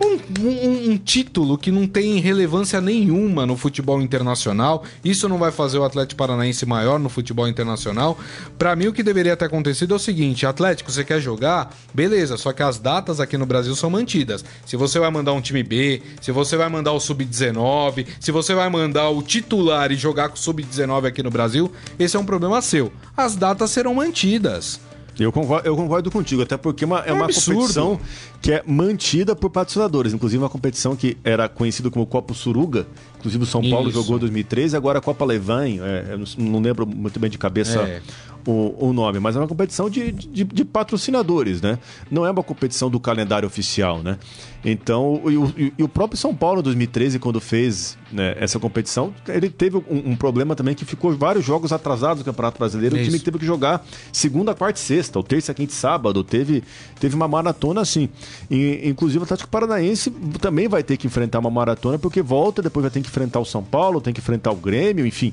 um, 0.00 0.18
um, 0.40 0.90
um, 0.92 0.96
título 0.96 1.58
que 1.58 1.70
não 1.70 1.86
tem 1.86 2.18
relevância 2.20 2.80
nenhuma 2.80 3.44
no 3.44 3.56
futebol 3.56 4.00
internacional. 4.00 4.84
Isso 5.04 5.28
não 5.28 5.38
vai 5.38 5.50
fazer 5.50 5.78
o 5.78 5.84
Atlético 5.84 6.18
Paranaense 6.18 6.64
maior 6.64 6.98
no 6.98 7.08
futebol 7.08 7.48
internacional. 7.48 8.18
Para 8.58 8.76
mim, 8.76 8.86
o 8.86 8.92
que 8.92 9.02
deveria 9.02 9.36
ter 9.36 9.46
acontecido 9.46 9.94
é 9.94 9.96
o 9.96 9.98
seguinte: 9.98 10.46
Atlético, 10.46 10.90
você 10.90 11.04
quer 11.04 11.20
jogar? 11.20 11.74
Beleza, 11.92 12.36
só 12.36 12.52
que 12.52 12.62
as 12.62 12.78
datas 12.78 13.20
aqui 13.20 13.36
no 13.36 13.46
Brasil 13.46 13.74
são 13.74 13.90
mantidas. 13.90 14.44
Se 14.64 14.76
você 14.76 14.98
vai 14.98 15.10
mandar 15.10 15.32
um 15.32 15.40
time 15.40 15.62
B, 15.62 16.02
se 16.20 16.30
você 16.30 16.56
vai 16.56 16.68
mandar 16.68 16.92
o 16.92 17.00
Sub-19, 17.00 18.06
se 18.20 18.30
você 18.30 18.54
vai 18.54 18.68
mandar 18.68 19.08
o 19.08 19.22
titular 19.22 19.90
e 19.90 19.96
jogar 19.96 20.28
com 20.28 20.36
o 20.36 20.38
Sub-19 20.38 21.06
aqui 21.06 21.22
no 21.22 21.30
Brasil, 21.30 21.72
esse 21.98 22.16
é 22.16 22.20
um 22.20 22.24
problema 22.24 22.62
seu. 22.62 22.92
As 23.16 23.36
datas 23.36 23.70
serão 23.70 23.94
mantidas. 23.94 24.80
Eu 25.18 25.32
concordo, 25.32 25.66
eu 25.66 25.76
concordo 25.76 26.10
contigo, 26.10 26.42
até 26.42 26.56
porque 26.56 26.84
uma, 26.84 27.04
é, 27.04 27.10
é 27.10 27.12
uma 27.12 27.24
absurdo. 27.24 27.60
competição 27.60 28.00
que 28.40 28.52
é 28.52 28.62
mantida 28.66 29.34
por 29.34 29.50
patrocinadores. 29.50 30.12
Inclusive, 30.12 30.42
uma 30.42 30.48
competição 30.48 30.94
que 30.94 31.16
era 31.24 31.48
conhecida 31.48 31.90
como 31.90 32.06
Copa 32.06 32.34
Suruga. 32.34 32.86
Inclusive, 33.18 33.42
o 33.42 33.46
São 33.46 33.68
Paulo 33.68 33.88
Isso. 33.88 34.00
jogou 34.00 34.16
em 34.16 34.20
2013, 34.20 34.76
agora 34.76 34.98
a 34.98 35.02
Copa 35.02 35.24
Levan. 35.24 35.66
É, 35.80 36.16
não, 36.36 36.60
lembro 36.60 36.86
muito 36.86 37.18
bem 37.18 37.28
de 37.28 37.38
cabeça 37.38 37.80
é 37.80 38.00
o, 38.48 38.88
o 38.88 38.92
nome, 38.94 39.18
mas 39.20 39.36
é 39.36 39.38
uma 39.38 39.46
competição 39.46 39.90
de, 39.90 40.10
de, 40.10 40.44
de, 40.44 40.64
patrocinadores, 40.64 41.60
né? 41.60 41.78
Não 42.10 42.24
é 42.24 42.30
uma 42.30 42.42
competição 42.42 42.88
do 42.88 42.98
calendário 42.98 43.46
oficial, 43.46 44.02
né? 44.02 44.18
Então, 44.64 45.22
e 45.26 45.36
o, 45.36 45.72
e 45.78 45.82
o 45.82 45.88
próprio 45.88 46.18
São 46.18 46.34
Paulo, 46.34 46.60
em 46.60 46.62
2013, 46.62 47.18
quando 47.18 47.40
fez 47.40 47.96
né, 48.10 48.34
essa 48.38 48.58
competição, 48.58 49.14
ele 49.28 49.50
teve 49.50 49.76
um, 49.76 50.12
um, 50.12 50.16
problema 50.16 50.56
também 50.56 50.74
que 50.74 50.84
ficou 50.84 51.14
vários 51.14 51.44
jogos 51.44 51.72
atrasados 51.72 52.20
no 52.20 52.24
Campeonato 52.24 52.58
Brasileiro. 52.58 52.96
É 52.96 53.00
o 53.00 53.04
time 53.04 53.20
teve 53.20 53.38
que 53.38 53.46
jogar 53.46 53.84
segunda, 54.10 54.54
quarta 54.54 54.80
e 54.80 54.82
sexta, 54.82 55.18
ou 55.18 55.22
terça, 55.22 55.52
quinta 55.52 55.72
e 55.72 55.76
sábado. 55.76 56.24
Teve, 56.24 56.64
teve 56.98 57.14
uma 57.14 57.28
maratona 57.28 57.82
assim. 57.82 58.08
E, 58.50 58.80
inclusive, 58.84 59.20
o 59.20 59.24
Atlético 59.24 59.50
Paranaense 59.50 60.10
também 60.40 60.68
vai 60.68 60.82
ter 60.82 60.96
que 60.96 61.06
enfrentar 61.06 61.38
uma 61.38 61.50
maratona, 61.50 61.98
porque 61.98 62.22
volta, 62.22 62.62
depois 62.62 62.82
vai 62.82 62.90
ter 62.90 63.00
que 63.02 63.07
enfrentar 63.08 63.40
o 63.40 63.44
São 63.44 63.62
Paulo, 63.62 64.00
tem 64.00 64.12
que 64.12 64.20
enfrentar 64.20 64.50
o 64.50 64.56
Grêmio, 64.56 65.06
enfim 65.06 65.32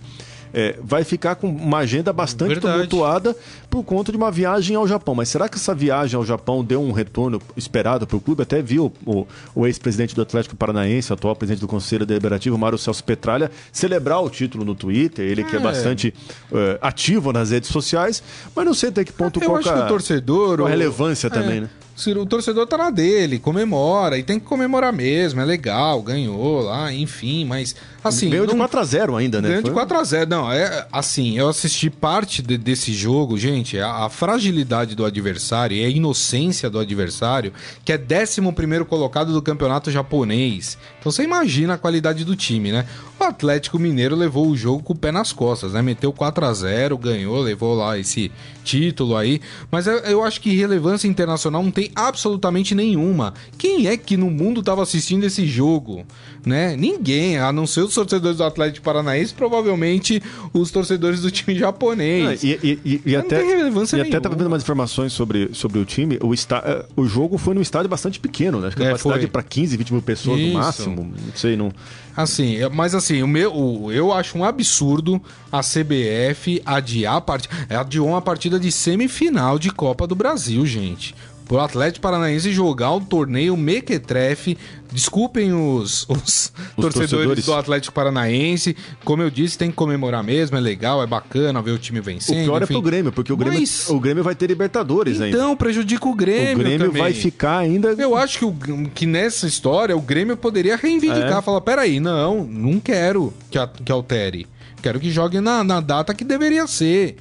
é, 0.56 0.74
vai 0.82 1.04
ficar 1.04 1.36
com 1.36 1.50
uma 1.50 1.80
agenda 1.80 2.14
bastante 2.14 2.54
Verdade. 2.54 2.88
tumultuada 2.88 3.36
por 3.70 3.84
conta 3.84 4.10
de 4.10 4.18
uma 4.18 4.32
viagem 4.32 4.74
ao 4.78 4.88
Japão. 4.88 5.14
Mas 5.14 5.28
será 5.28 5.50
que 5.50 5.58
essa 5.58 5.76
viagem 5.76 6.16
ao 6.16 6.26
Japão 6.26 6.64
deu 6.64 6.82
um 6.82 6.94
retorno 6.94 7.42
esperado 7.58 8.08
para 8.08 8.16
o 8.16 8.22
clube? 8.22 8.42
Até 8.42 8.62
viu 8.62 8.94
o, 9.06 9.28
o 9.54 9.68
ex-presidente 9.68 10.16
do 10.16 10.22
Atlético 10.22 10.56
Paranaense, 10.56 11.12
atual 11.12 11.36
presidente 11.36 11.60
do 11.60 11.68
Conselho 11.68 12.06
Deliberativo, 12.06 12.58
Mário 12.58 12.78
Celso 12.78 13.04
Petralha, 13.04 13.52
celebrar 13.70 14.24
o 14.24 14.30
título 14.30 14.64
no 14.64 14.74
Twitter. 14.74 15.26
Ele 15.26 15.42
é. 15.42 15.44
que 15.44 15.58
é 15.58 15.60
bastante 15.60 16.14
é, 16.54 16.80
ativo 16.82 17.34
nas 17.34 17.52
redes 17.52 17.70
sociais, 17.70 18.24
mas 18.56 18.66
não 18.66 18.74
sei 18.74 18.90
até 18.90 19.04
que 19.04 19.12
ponto 19.12 19.42
Eu 19.42 19.48
qual 19.48 19.58
acho 19.58 19.74
que 19.74 19.80
o 19.80 19.88
torcedor. 19.88 20.62
A 20.62 20.70
relevância 20.70 21.28
é. 21.28 21.30
também, 21.30 21.62
né? 21.62 21.70
O 22.18 22.26
torcedor 22.26 22.68
tá 22.68 22.78
na 22.78 22.90
dele, 22.90 23.40
comemora, 23.40 24.18
e 24.18 24.24
tem 24.24 24.38
que 24.38 24.46
comemorar 24.46 24.92
mesmo, 24.92 25.40
é 25.40 25.46
legal, 25.46 26.02
ganhou 26.02 26.62
lá, 26.62 26.92
enfim, 26.92 27.46
mas 27.46 27.74
assim. 28.04 28.30
Ganhou 28.30 28.46
de 28.46 28.54
4x0 28.54 29.18
ainda, 29.18 29.42
né? 29.42 29.48
Ganhou 29.48 29.64
de 29.64 29.72
4x0. 29.72 30.28
Não, 30.28 30.52
é 30.52 30.86
assim, 30.92 31.38
eu 31.38 31.48
assisti 31.48 31.90
parte 31.90 32.42
de, 32.42 32.58
desse 32.58 32.94
jogo, 32.94 33.38
gente, 33.38 33.80
a, 33.80 34.06
a, 34.06 34.10
fragilidade 34.10 34.94
do 34.94 35.06
adversário 35.06 35.78
e 35.78 35.86
a 35.86 35.90
inocência 35.90 36.70
do 36.70 36.80
adversário, 36.80 37.54
que 37.86 37.94
é 37.94 37.98
11 37.98 38.84
colocado 38.86 39.32
do 39.32 39.42
campeonato 39.42 39.90
japonês. 39.90 40.78
Então 41.06 41.12
você 41.12 41.22
imagina 41.22 41.76
a 41.76 41.78
qualidade 41.78 42.26
do 42.26 42.36
time, 42.36 42.72
né? 42.72 42.84
O 43.20 43.24
Atlético 43.24 43.78
Mineiro 43.78 44.16
levou 44.16 44.48
o 44.48 44.58
jogo 44.58 44.82
com 44.82 44.94
o 44.94 44.96
pé 44.96 45.12
nas 45.12 45.32
costas, 45.32 45.74
né? 45.74 45.82
Meteu 45.84 46.12
4 46.12 46.44
a 46.44 46.52
0 46.52 46.98
ganhou, 46.98 47.40
levou 47.40 47.76
lá 47.76 47.96
esse 47.96 48.32
título 48.64 49.16
aí. 49.16 49.40
Mas 49.70 49.86
eu 49.86 50.24
acho 50.24 50.42
que 50.42 50.56
relevância 50.56 51.08
internacional 51.08 51.62
não 51.62 51.70
tem 51.70 51.92
absolutamente 51.96 52.74
nenhuma. 52.74 53.36
Quem 53.56 53.86
é 53.86 53.96
que 53.96 54.18
no 54.18 54.32
mundo 54.32 54.62
estava 54.62 54.82
assistindo 54.82 55.24
esse 55.26 55.46
jogo? 55.46 56.04
Né? 56.44 56.76
Ninguém, 56.76 57.38
a 57.38 57.54
não 57.54 57.68
ser 57.68 57.82
os 57.82 57.94
torcedores 57.94 58.38
do 58.38 58.44
Atlético 58.44 58.84
Paranaense, 58.84 59.34
provavelmente 59.34 60.22
os 60.54 60.72
torcedores 60.72 61.22
do 61.22 61.30
time 61.30 61.58
japonês. 61.58 62.44
Ah, 62.44 62.48
e, 62.48 62.80
e, 62.84 63.02
e 63.06 63.16
até, 63.16 63.40
não 63.40 63.48
tem 63.48 63.58
relevância 63.58 63.96
e 63.96 63.98
nenhuma. 63.98 64.10
até 64.10 64.18
estava 64.18 64.36
vendo 64.36 64.48
umas 64.48 64.64
informações 64.64 65.14
sobre, 65.14 65.50
sobre 65.54 65.80
o 65.80 65.86
time. 65.86 66.18
O, 66.22 66.34
está, 66.34 66.64
eh, 66.66 66.86
o 66.96 67.06
jogo 67.06 67.38
foi 67.38 67.54
num 67.54 67.62
estádio 67.62 67.90
bastante 67.90 68.20
pequeno, 68.20 68.60
né? 68.60 68.68
Acho 68.68 68.78
que 68.78 68.84
a 68.84 68.88
é, 68.88 68.90
capacidade 68.90 69.28
para 69.28 69.44
15, 69.44 69.78
20 69.78 69.94
mil 69.94 70.02
pessoas 70.02 70.40
Isso. 70.40 70.48
no 70.50 70.54
máximo. 70.60 70.95
Não 71.04 71.36
sei, 71.36 71.56
não. 71.56 71.72
Assim, 72.16 72.58
mas 72.72 72.96
assim, 72.96 73.22
o 73.22 73.28
meu, 73.28 73.92
eu 73.92 74.14
acho 74.14 74.38
um 74.38 74.44
absurdo 74.44 75.22
a 75.52 75.60
CBF 75.60 76.62
adiar 76.66 77.18
a 77.18 77.22
partida. 77.22 77.54
Adiou 77.70 78.08
uma 78.08 78.22
partida 78.22 78.60
de 78.60 78.72
semifinal 78.72 79.60
de 79.60 79.70
Copa 79.70 80.08
do 80.08 80.16
Brasil, 80.16 80.66
gente 80.66 81.14
pro 81.46 81.60
Atlético 81.60 82.02
Paranaense 82.02 82.52
jogar 82.52 82.92
um 82.92 83.00
torneio 83.00 83.56
mequetrefe. 83.56 84.58
Desculpem 84.92 85.54
os, 85.54 86.06
os, 86.10 86.18
os 86.18 86.52
torcedores, 86.76 87.10
torcedores, 87.10 87.46
do 87.46 87.54
Atlético 87.54 87.94
Paranaense. 87.94 88.76
Como 89.04 89.22
eu 89.22 89.30
disse, 89.30 89.58
tem 89.58 89.70
que 89.70 89.76
comemorar 89.76 90.24
mesmo, 90.24 90.58
é 90.58 90.60
legal, 90.60 91.04
é 91.04 91.08
bacana 91.08 91.62
ver 91.62 91.72
o 91.72 91.78
time 91.78 92.02
vencendo. 92.02 92.42
O 92.42 92.44
pior 92.44 92.62
é 92.62 92.64
enfim. 92.64 92.74
é 92.74 92.78
pro 92.78 92.82
Grêmio, 92.82 93.12
porque 93.12 93.34
o 93.34 93.38
Grêmio, 93.38 93.60
Mas... 93.60 93.90
o 93.90 94.00
Grêmio 94.00 94.24
vai 94.24 94.36
ter 94.36 94.48
Libertadores 94.48 95.16
então, 95.16 95.26
ainda. 95.26 95.38
Então, 95.38 95.56
prejudica 95.56 96.08
o 96.08 96.16
Grêmio. 96.16 96.56
O 96.56 96.60
Grêmio 96.60 96.88
também. 96.88 97.02
vai 97.02 97.14
ficar 97.14 97.58
ainda. 97.58 97.90
Eu 97.98 98.16
acho 98.16 98.40
que, 98.40 98.46
o, 98.46 98.90
que 98.94 99.06
nessa 99.06 99.46
história 99.48 99.96
o 99.96 100.02
Grêmio 100.02 100.38
poderia 100.38 100.76
reivindicar, 100.76 101.40
é. 101.40 101.42
falar: 101.42 101.62
peraí, 101.62 102.00
não, 102.00 102.44
não 102.44 102.80
quero 102.80 103.34
que, 103.52 103.60
que 103.84 103.92
altere. 103.92 104.48
Quero 104.82 105.00
que 105.00 105.10
jogue 105.10 105.42
na, 105.42 105.64
na 105.64 105.82
data 105.82 106.14
que 106.14 106.24
deveria 106.24 106.68
ser. 106.68 107.18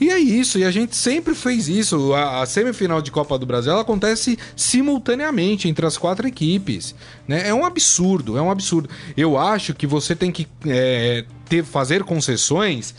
E 0.00 0.10
é 0.10 0.18
isso, 0.18 0.58
e 0.58 0.64
a 0.64 0.70
gente 0.70 0.96
sempre 0.96 1.34
fez 1.34 1.68
isso. 1.68 2.12
A, 2.14 2.42
a, 2.42 2.46
semifinal 2.46 3.00
de 3.00 3.10
Copa 3.10 3.38
do 3.38 3.46
Brasil 3.46 3.78
acontece 3.78 4.38
simultaneamente 4.56 5.68
entre 5.68 5.86
as 5.86 5.96
quatro 5.96 6.26
equipes. 6.26 6.94
Né? 7.28 7.48
É 7.48 7.54
um 7.54 7.64
absurdo, 7.64 8.36
é 8.36 8.42
um 8.42 8.50
absurdo. 8.50 8.88
Eu 9.16 9.38
acho 9.38 9.72
que 9.74 9.86
você 9.86 10.16
tem 10.16 10.32
que 10.32 10.48
é, 10.66 11.24
ter, 11.48 11.64
fazer 11.64 12.02
concessões 12.02 12.94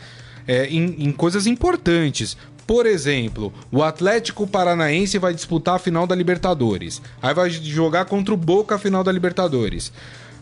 é, 0.48 0.68
em, 0.68 1.06
em 1.06 1.12
coisas 1.12 1.48
importantes. 1.48 2.38
Por 2.66 2.88
exemplo, 2.88 3.54
o 3.72 3.84
Atlético 3.84 4.48
Paranaense 4.48 5.20
vai 5.20 5.34
disputar 5.34 5.76
a 5.76 5.80
final 5.80 6.08
da 6.08 6.16
Libertadores. 6.16 7.02
Aí 7.22 7.34
vai 7.34 7.50
jogar 7.50 8.06
contra 8.06 8.34
o 8.34 8.38
Boca 8.38 8.76
a 8.76 8.80
final 8.80 9.04
da 9.04 9.12
Libertadores. 9.12 9.92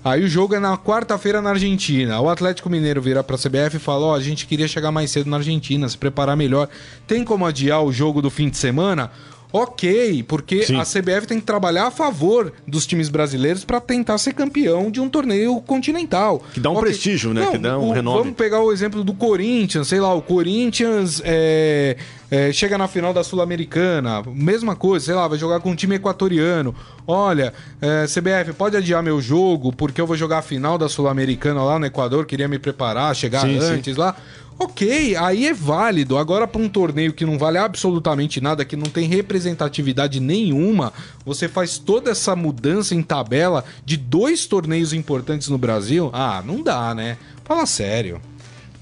Aí 0.03 0.23
o 0.23 0.27
jogo 0.27 0.53
é 0.53 0.59
na 0.59 0.77
quarta-feira 0.77 1.41
na 1.41 1.51
Argentina. 1.51 2.19
O 2.19 2.29
Atlético 2.29 2.69
Mineiro 2.69 3.01
vira 3.01 3.23
pra 3.23 3.37
CBF 3.37 3.77
e 3.77 3.79
fala: 3.79 4.07
Ó, 4.07 4.11
oh, 4.11 4.15
a 4.15 4.19
gente 4.19 4.45
queria 4.45 4.67
chegar 4.67 4.91
mais 4.91 5.11
cedo 5.11 5.29
na 5.29 5.37
Argentina, 5.37 5.87
se 5.87 5.97
preparar 5.97 6.35
melhor. 6.35 6.67
Tem 7.07 7.23
como 7.23 7.45
adiar 7.45 7.83
o 7.83 7.91
jogo 7.91 8.21
do 8.21 8.29
fim 8.29 8.49
de 8.49 8.57
semana? 8.57 9.11
ok, 9.53 10.23
porque 10.23 10.65
Sim. 10.65 10.79
a 10.79 10.83
CBF 10.83 11.27
tem 11.27 11.39
que 11.39 11.45
trabalhar 11.45 11.85
a 11.85 11.91
favor 11.91 12.51
dos 12.67 12.87
times 12.87 13.07
brasileiros 13.07 13.63
para 13.63 13.79
tentar 13.79 14.17
ser 14.17 14.33
campeão 14.33 14.89
de 14.89 14.99
um 14.99 15.07
torneio 15.07 15.61
continental. 15.61 16.43
Que 16.51 16.59
dá 16.59 16.71
um 16.71 16.73
okay. 16.73 16.85
prestígio, 16.85 17.35
né? 17.35 17.45
Não, 17.45 17.51
que 17.51 17.57
dá 17.59 17.77
um 17.77 17.89
o, 17.89 17.93
renome. 17.93 18.17
Vamos 18.17 18.33
pegar 18.33 18.61
o 18.61 18.71
exemplo 18.71 19.03
do 19.03 19.13
Corinthians, 19.13 19.87
sei 19.87 19.99
lá, 19.99 20.11
o 20.11 20.23
Corinthians 20.23 21.21
é, 21.23 21.97
é, 22.33 22.51
chega 22.51 22.79
na 22.79 22.87
final 22.87 23.13
da 23.13 23.23
Sul-Americana, 23.23 24.23
mesma 24.25 24.75
coisa, 24.75 25.05
sei 25.05 25.13
lá, 25.13 25.27
vai 25.27 25.37
jogar 25.37 25.59
com 25.59 25.69
um 25.69 25.75
time 25.75 25.97
equatoriano. 25.97 26.73
Olha, 27.05 27.53
é, 27.79 28.05
CBF, 28.07 28.53
pode 28.57 28.75
adiar 28.75 29.03
meu 29.03 29.21
jogo 29.21 29.71
porque 29.71 30.01
eu 30.01 30.07
vou 30.07 30.17
jogar 30.17 30.39
a 30.39 30.41
final 30.41 30.75
da 30.75 30.89
Sul-Americana 30.89 31.63
lá 31.63 31.77
no 31.77 31.85
Equador, 31.85 32.25
queria 32.25 32.47
me 32.47 32.57
preparar, 32.57 33.15
chegar 33.15 33.41
sim, 33.41 33.59
antes 33.59 33.93
sim. 33.93 34.01
lá. 34.01 34.15
Ok, 34.57 35.15
aí 35.15 35.45
é 35.45 35.53
válido. 35.53 36.17
Agora, 36.17 36.47
para 36.47 36.59
um 36.59 36.67
torneio 36.67 37.13
que 37.13 37.23
não 37.23 37.37
vale 37.37 37.59
absolutamente 37.59 38.41
nada, 38.41 38.65
que 38.65 38.75
não 38.75 38.87
tem 38.87 39.07
representatividade 39.07 40.19
nenhuma, 40.19 40.91
você 41.23 41.47
faz 41.47 41.77
toda 41.77 42.09
essa 42.09 42.35
mudança 42.35 42.95
em 42.95 43.03
tabela 43.03 43.63
de 43.85 43.95
dois 43.95 44.47
torneios 44.47 44.91
importantes 44.91 45.49
no 45.49 45.57
Brasil? 45.59 46.09
Ah, 46.11 46.41
não 46.43 46.63
dá, 46.63 46.95
né? 46.95 47.15
Fala 47.43 47.67
sério. 47.67 48.19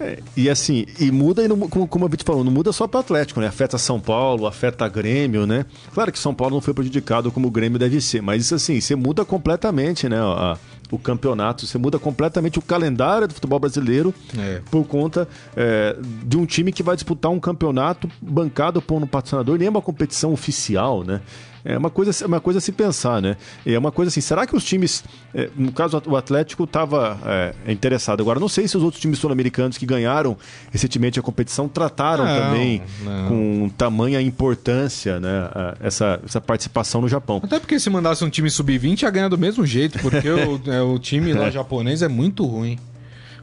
É, 0.02 0.20
e 0.36 0.50
assim, 0.50 0.86
e 1.00 1.12
muda, 1.12 1.44
e 1.44 1.48
não, 1.48 1.58
como, 1.70 1.88
como 1.88 2.06
a 2.06 2.08
Vitor 2.08 2.26
falou, 2.26 2.44
não 2.44 2.52
muda 2.52 2.72
só 2.72 2.88
para 2.88 2.98
o 2.98 3.02
Atlético, 3.02 3.40
né? 3.40 3.48
Afeta 3.48 3.78
São 3.78 4.00
Paulo, 4.00 4.48
afeta 4.48 4.88
Grêmio, 4.88 5.46
né? 5.46 5.66
Claro 5.94 6.12
que 6.12 6.18
São 6.18 6.34
Paulo 6.34 6.56
não 6.56 6.62
foi 6.62 6.74
prejudicado 6.74 7.32
como 7.32 7.48
o 7.48 7.52
Grêmio 7.52 7.78
deve 7.78 8.02
ser, 8.02 8.22
mas 8.22 8.44
isso 8.44 8.56
assim, 8.56 8.82
você 8.82 8.96
muda 8.96 9.24
completamente, 9.24 10.10
né? 10.10 10.18
A, 10.20 10.58
o 10.92 11.00
campeonato, 11.00 11.66
você 11.66 11.78
muda 11.78 11.98
completamente 11.98 12.60
o 12.60 12.62
calendário 12.62 13.28
do 13.28 13.34
futebol 13.34 13.60
brasileiro 13.60 14.14
é. 14.38 14.62
por 14.70 14.86
conta 14.86 15.28
é, 15.56 15.96
de 16.26 16.38
um 16.38 16.46
time 16.46 16.72
que 16.72 16.84
vai 16.84 16.96
disputar 16.96 17.32
um 17.32 17.40
campeonato 17.40 18.10
bancado 18.22 18.82
por 18.82 19.02
um 19.02 19.08
patrocinador, 19.08 19.58
nem 19.58 19.68
é 19.68 19.70
uma 19.70 19.82
competição 19.82 20.34
oficial, 20.34 21.04
né? 21.04 21.22
É 21.63 21.78
uma 21.78 21.89
coisa, 21.89 22.26
uma 22.26 22.39
coisa 22.39 22.60
a 22.60 22.62
se 22.62 22.71
pensar, 22.71 23.21
né? 23.21 23.38
É 23.65 23.78
uma 23.78 23.91
coisa 23.91 24.10
assim, 24.10 24.21
será 24.21 24.45
que 24.47 24.56
os 24.56 24.63
times, 24.63 25.04
é, 25.34 25.50
no 25.56 25.71
caso 25.71 26.02
o 26.06 26.15
Atlético 26.15 26.63
estava 26.63 27.17
é, 27.26 27.71
interessado. 27.71 28.21
Agora, 28.21 28.39
não 28.39 28.50
sei 28.50 28.67
se 28.67 28.78
os 28.78 28.84
outros 28.84 29.02
times 29.02 29.19
sul-americanos 29.19 29.78
que 29.78 29.86
ganharam 29.86 30.38
recentemente 30.71 31.19
a 31.19 31.24
competição 31.24 31.67
trataram 31.67 32.26
não, 32.26 32.41
também 32.41 32.82
não. 33.04 33.28
com 33.28 33.69
tamanha 33.78 34.21
importância, 34.21 35.19
né? 35.19 35.50
Essa, 35.80 36.19
essa 36.26 36.41
participação 36.41 37.02
no 37.02 37.08
Japão. 37.08 37.41
Até 37.43 37.60
porque 37.60 37.80
se 37.80 37.89
mandasse 37.89 38.24
um 38.24 38.30
time 38.30 38.50
sub-20 38.50 39.04
ia 39.04 39.10
ganhar 39.10 39.28
do 39.28 39.38
mesmo 39.38 39.65
jeito, 39.65 40.00
porque 40.00 40.30
o, 40.30 40.62
é, 40.71 40.82
o 40.82 40.97
time 41.00 41.34
lá 41.34 41.47
é. 41.47 41.52
japonês 41.52 42.02
é 42.02 42.08
muito 42.08 42.45
ruim. 42.45 42.78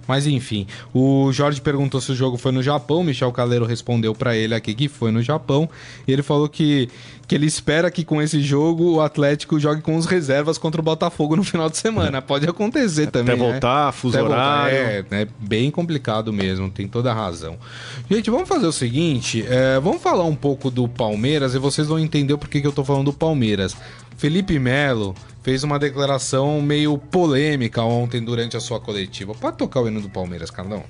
Mas 0.09 0.27
enfim, 0.27 0.66
o 0.94 1.31
Jorge 1.33 1.61
perguntou 1.61 2.01
se 2.01 2.11
o 2.11 2.14
jogo 2.14 2.38
foi 2.38 2.51
no 2.51 2.62
Japão, 2.62 3.05
Michel 3.05 3.31
Caleiro 3.31 3.66
respondeu 3.66 4.14
para 4.14 4.35
ele 4.35 4.55
aqui 4.55 4.75
que 4.75 4.88
foi 4.88 5.11
no 5.11 5.23
Japão. 5.23 5.68
E 6.07 6.12
ele 6.12 6.23
falou 6.23 6.49
que, 6.49 6.88
que 7.27 7.35
ele 7.35 7.44
espera 7.44 7.90
que 7.90 8.03
com 8.03 8.23
esse 8.23 8.40
jogo 8.40 8.94
o 8.94 9.01
Atlético 9.03 9.61
jogue 9.61 9.83
com 9.83 9.97
os 9.97 10.07
reservas 10.07 10.57
contra 10.57 10.81
o 10.81 10.85
Botafogo 10.85 11.37
no 11.37 11.44
final 11.44 11.68
de 11.68 11.77
semana. 11.77 12.23
Pode 12.23 12.49
acontecer 12.49 13.09
também. 13.09 13.35
Até 13.35 13.42
voltar, 13.53 13.87
né? 13.87 13.92
fuso 13.92 14.16
Até 14.16 14.27
horário. 14.27 14.77
É, 14.77 15.05
é 15.11 15.29
bem 15.38 15.71
complicado 15.71 16.33
mesmo, 16.33 16.71
tem 16.71 16.88
toda 16.88 17.11
a 17.11 17.14
razão. 17.14 17.59
Gente, 18.11 18.31
vamos 18.31 18.49
fazer 18.49 18.66
o 18.66 18.73
seguinte: 18.73 19.44
é, 19.47 19.79
vamos 19.79 20.01
falar 20.01 20.25
um 20.25 20.35
pouco 20.35 20.71
do 20.71 20.88
Palmeiras 20.88 21.55
e 21.55 21.59
vocês 21.59 21.87
vão 21.87 21.99
entender 21.99 22.35
por 22.38 22.49
que, 22.49 22.62
que 22.62 22.66
eu 22.66 22.73
tô 22.73 22.83
falando 22.83 23.07
do 23.07 23.12
Palmeiras. 23.12 23.77
Felipe 24.16 24.59
Melo 24.59 25.14
fez 25.48 25.64
uma 25.64 25.78
declaração 25.78 26.61
meio 26.61 26.98
polêmica 26.98 27.82
ontem 27.82 28.22
durante 28.22 28.54
a 28.54 28.61
sua 28.61 28.78
coletiva. 28.78 29.32
Pode 29.32 29.56
tocar 29.56 29.80
o 29.80 29.88
hino 29.88 29.98
do 29.98 30.11
Palmeiras, 30.11 30.50
Carlão? 30.50 30.84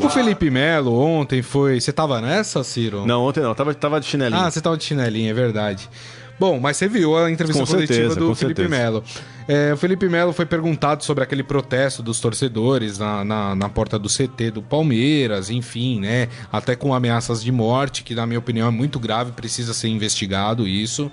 O 0.00 0.08
Felipe 0.08 0.48
Melo 0.48 0.96
ontem 0.96 1.42
foi. 1.42 1.80
Você 1.80 1.92
tava 1.92 2.20
nessa, 2.20 2.62
Ciro? 2.62 3.04
Não, 3.04 3.24
ontem 3.24 3.40
não, 3.40 3.52
tava, 3.52 3.74
tava 3.74 3.98
de 3.98 4.06
chinelinho. 4.06 4.42
Ah, 4.42 4.48
você 4.48 4.60
tava 4.60 4.76
de 4.76 4.84
chinelinho, 4.84 5.30
é 5.30 5.34
verdade. 5.34 5.90
Bom, 6.38 6.60
mas 6.60 6.76
você 6.76 6.86
viu 6.86 7.16
a 7.16 7.30
entrevista 7.30 7.64
com 7.64 7.66
coletiva 7.66 7.94
certeza, 7.94 8.20
do 8.20 8.34
Felipe 8.34 8.68
Melo. 8.68 9.02
É, 9.48 9.72
o 9.72 9.76
Felipe 9.76 10.08
Melo 10.08 10.32
foi 10.32 10.46
perguntado 10.46 11.02
sobre 11.02 11.24
aquele 11.24 11.42
protesto 11.42 12.02
dos 12.02 12.20
torcedores 12.20 12.98
na, 12.98 13.24
na, 13.24 13.54
na, 13.56 13.68
porta 13.68 13.98
do 13.98 14.08
CT 14.08 14.52
do 14.52 14.62
Palmeiras, 14.62 15.50
enfim, 15.50 16.00
né? 16.00 16.28
Até 16.52 16.76
com 16.76 16.94
ameaças 16.94 17.42
de 17.42 17.50
morte, 17.50 18.04
que 18.04 18.14
na 18.14 18.26
minha 18.26 18.38
opinião 18.38 18.68
é 18.68 18.70
muito 18.70 19.00
grave, 19.00 19.32
precisa 19.32 19.74
ser 19.74 19.88
investigado 19.88 20.66
isso. 20.66 21.10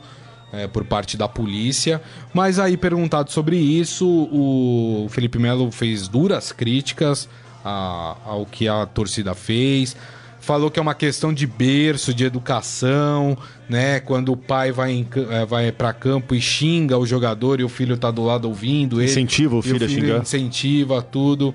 É, 0.53 0.67
por 0.67 0.85
parte 0.85 1.17
da 1.17 1.27
polícia. 1.27 2.01
Mas 2.33 2.59
aí, 2.59 2.77
perguntado 2.77 3.29
sobre 3.29 3.57
isso, 3.57 4.07
o 4.07 5.07
Felipe 5.09 5.37
Melo 5.37 5.69
fez 5.69 6.07
duras 6.07 6.53
críticas 6.53 7.27
a, 7.65 8.15
ao 8.23 8.45
que 8.45 8.67
a 8.67 8.85
torcida 8.85 9.33
fez 9.33 9.97
falou 10.45 10.69
que 10.69 10.79
é 10.79 10.81
uma 10.81 10.93
questão 10.93 11.33
de 11.33 11.47
berço, 11.47 12.13
de 12.13 12.23
educação, 12.23 13.35
né? 13.67 13.99
Quando 13.99 14.31
o 14.31 14.37
pai 14.37 14.71
vai, 14.71 14.91
em, 14.91 15.07
eh, 15.31 15.45
vai 15.45 15.71
para 15.71 15.91
campo 15.91 16.35
e 16.35 16.39
xinga 16.39 16.97
o 16.99 17.05
jogador 17.05 17.59
e 17.59 17.63
o 17.63 17.69
filho 17.69 17.97
tá 17.97 18.11
do 18.11 18.23
lado 18.23 18.47
ouvindo 18.47 19.01
ele. 19.01 19.09
Incentiva 19.09 19.55
o 19.55 19.61
filho, 19.61 19.77
o 19.77 19.79
filho 19.79 19.85
a 19.85 20.01
xingar. 20.01 20.21
Incentiva 20.21 21.01
tudo. 21.01 21.53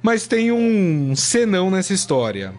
Mas 0.00 0.28
tem 0.28 0.52
um 0.52 1.16
senão 1.16 1.68
nessa 1.68 1.92
história. 1.92 2.54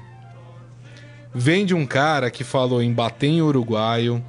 Vem 1.34 1.66
de 1.66 1.74
um 1.74 1.86
cara 1.86 2.30
que 2.30 2.44
falou 2.44 2.82
em 2.82 2.92
bater 2.92 3.28
em 3.28 3.42
uruguaio. 3.42 4.24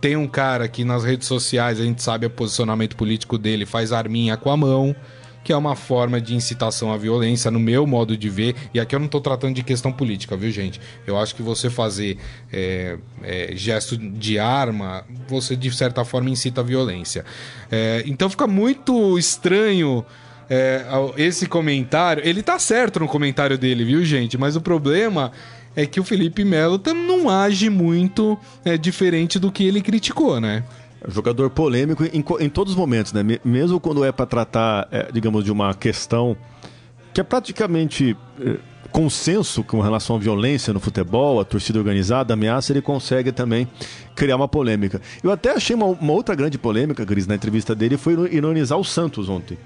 Tem 0.00 0.16
um 0.16 0.26
cara 0.26 0.66
que 0.68 0.84
nas 0.84 1.04
redes 1.04 1.28
sociais 1.28 1.78
a 1.78 1.84
gente 1.84 2.02
sabe 2.02 2.24
o 2.24 2.30
posicionamento 2.30 2.96
político 2.96 3.36
dele, 3.36 3.66
faz 3.66 3.92
arminha 3.92 4.38
com 4.38 4.50
a 4.50 4.56
mão 4.56 4.96
que 5.44 5.52
é 5.52 5.56
uma 5.56 5.74
forma 5.74 6.20
de 6.20 6.34
incitação 6.34 6.92
à 6.92 6.96
violência, 6.96 7.50
no 7.50 7.58
meu 7.58 7.86
modo 7.86 8.16
de 8.16 8.28
ver. 8.28 8.54
E 8.72 8.80
aqui 8.80 8.94
eu 8.94 8.98
não 8.98 9.06
estou 9.06 9.20
tratando 9.20 9.54
de 9.54 9.62
questão 9.62 9.92
política, 9.92 10.36
viu, 10.36 10.50
gente? 10.50 10.80
Eu 11.06 11.18
acho 11.18 11.34
que 11.34 11.42
você 11.42 11.68
fazer 11.68 12.18
é, 12.52 12.96
é, 13.22 13.52
gesto 13.54 13.96
de 13.96 14.38
arma, 14.38 15.04
você 15.28 15.56
de 15.56 15.70
certa 15.74 16.04
forma 16.04 16.30
incita 16.30 16.60
a 16.60 16.64
violência. 16.64 17.24
É, 17.70 18.02
então 18.06 18.28
fica 18.30 18.46
muito 18.46 19.18
estranho. 19.18 20.04
É, 20.50 20.84
esse 21.16 21.46
comentário, 21.46 22.22
ele 22.26 22.42
tá 22.42 22.58
certo 22.58 23.00
no 23.00 23.08
comentário 23.08 23.56
dele, 23.56 23.84
viu, 23.84 24.04
gente? 24.04 24.36
Mas 24.36 24.54
o 24.54 24.60
problema 24.60 25.32
é 25.74 25.86
que 25.86 25.98
o 25.98 26.04
Felipe 26.04 26.44
Melo 26.44 26.80
não 26.94 27.30
age 27.30 27.70
muito 27.70 28.38
é, 28.64 28.76
diferente 28.76 29.38
do 29.38 29.50
que 29.50 29.64
ele 29.64 29.80
criticou, 29.80 30.40
né? 30.40 30.62
Jogador 31.08 31.50
polêmico 31.50 32.04
em, 32.04 32.24
em 32.40 32.48
todos 32.48 32.72
os 32.72 32.78
momentos, 32.78 33.12
né? 33.12 33.22
Mesmo 33.44 33.80
quando 33.80 34.04
é 34.04 34.12
para 34.12 34.26
tratar, 34.26 34.88
é, 34.90 35.10
digamos, 35.12 35.44
de 35.44 35.50
uma 35.50 35.74
questão 35.74 36.36
que 37.12 37.20
é 37.20 37.24
praticamente 37.24 38.16
é, 38.40 38.56
consenso 38.90 39.64
com 39.64 39.80
relação 39.80 40.16
à 40.16 40.18
violência 40.18 40.72
no 40.72 40.78
futebol, 40.78 41.40
a 41.40 41.44
torcida 41.44 41.78
organizada, 41.78 42.32
a 42.32 42.34
ameaça, 42.34 42.72
ele 42.72 42.82
consegue 42.82 43.32
também 43.32 43.66
criar 44.14 44.36
uma 44.36 44.46
polêmica. 44.46 45.00
Eu 45.22 45.30
até 45.30 45.50
achei 45.50 45.74
uma, 45.74 45.86
uma 45.86 46.12
outra 46.12 46.34
grande 46.34 46.58
polêmica, 46.58 47.04
Cris, 47.04 47.26
na 47.26 47.34
entrevista 47.34 47.74
dele, 47.74 47.96
foi 47.96 48.14
ironizar 48.30 48.78
o 48.78 48.84
Santos 48.84 49.28
ontem. 49.28 49.58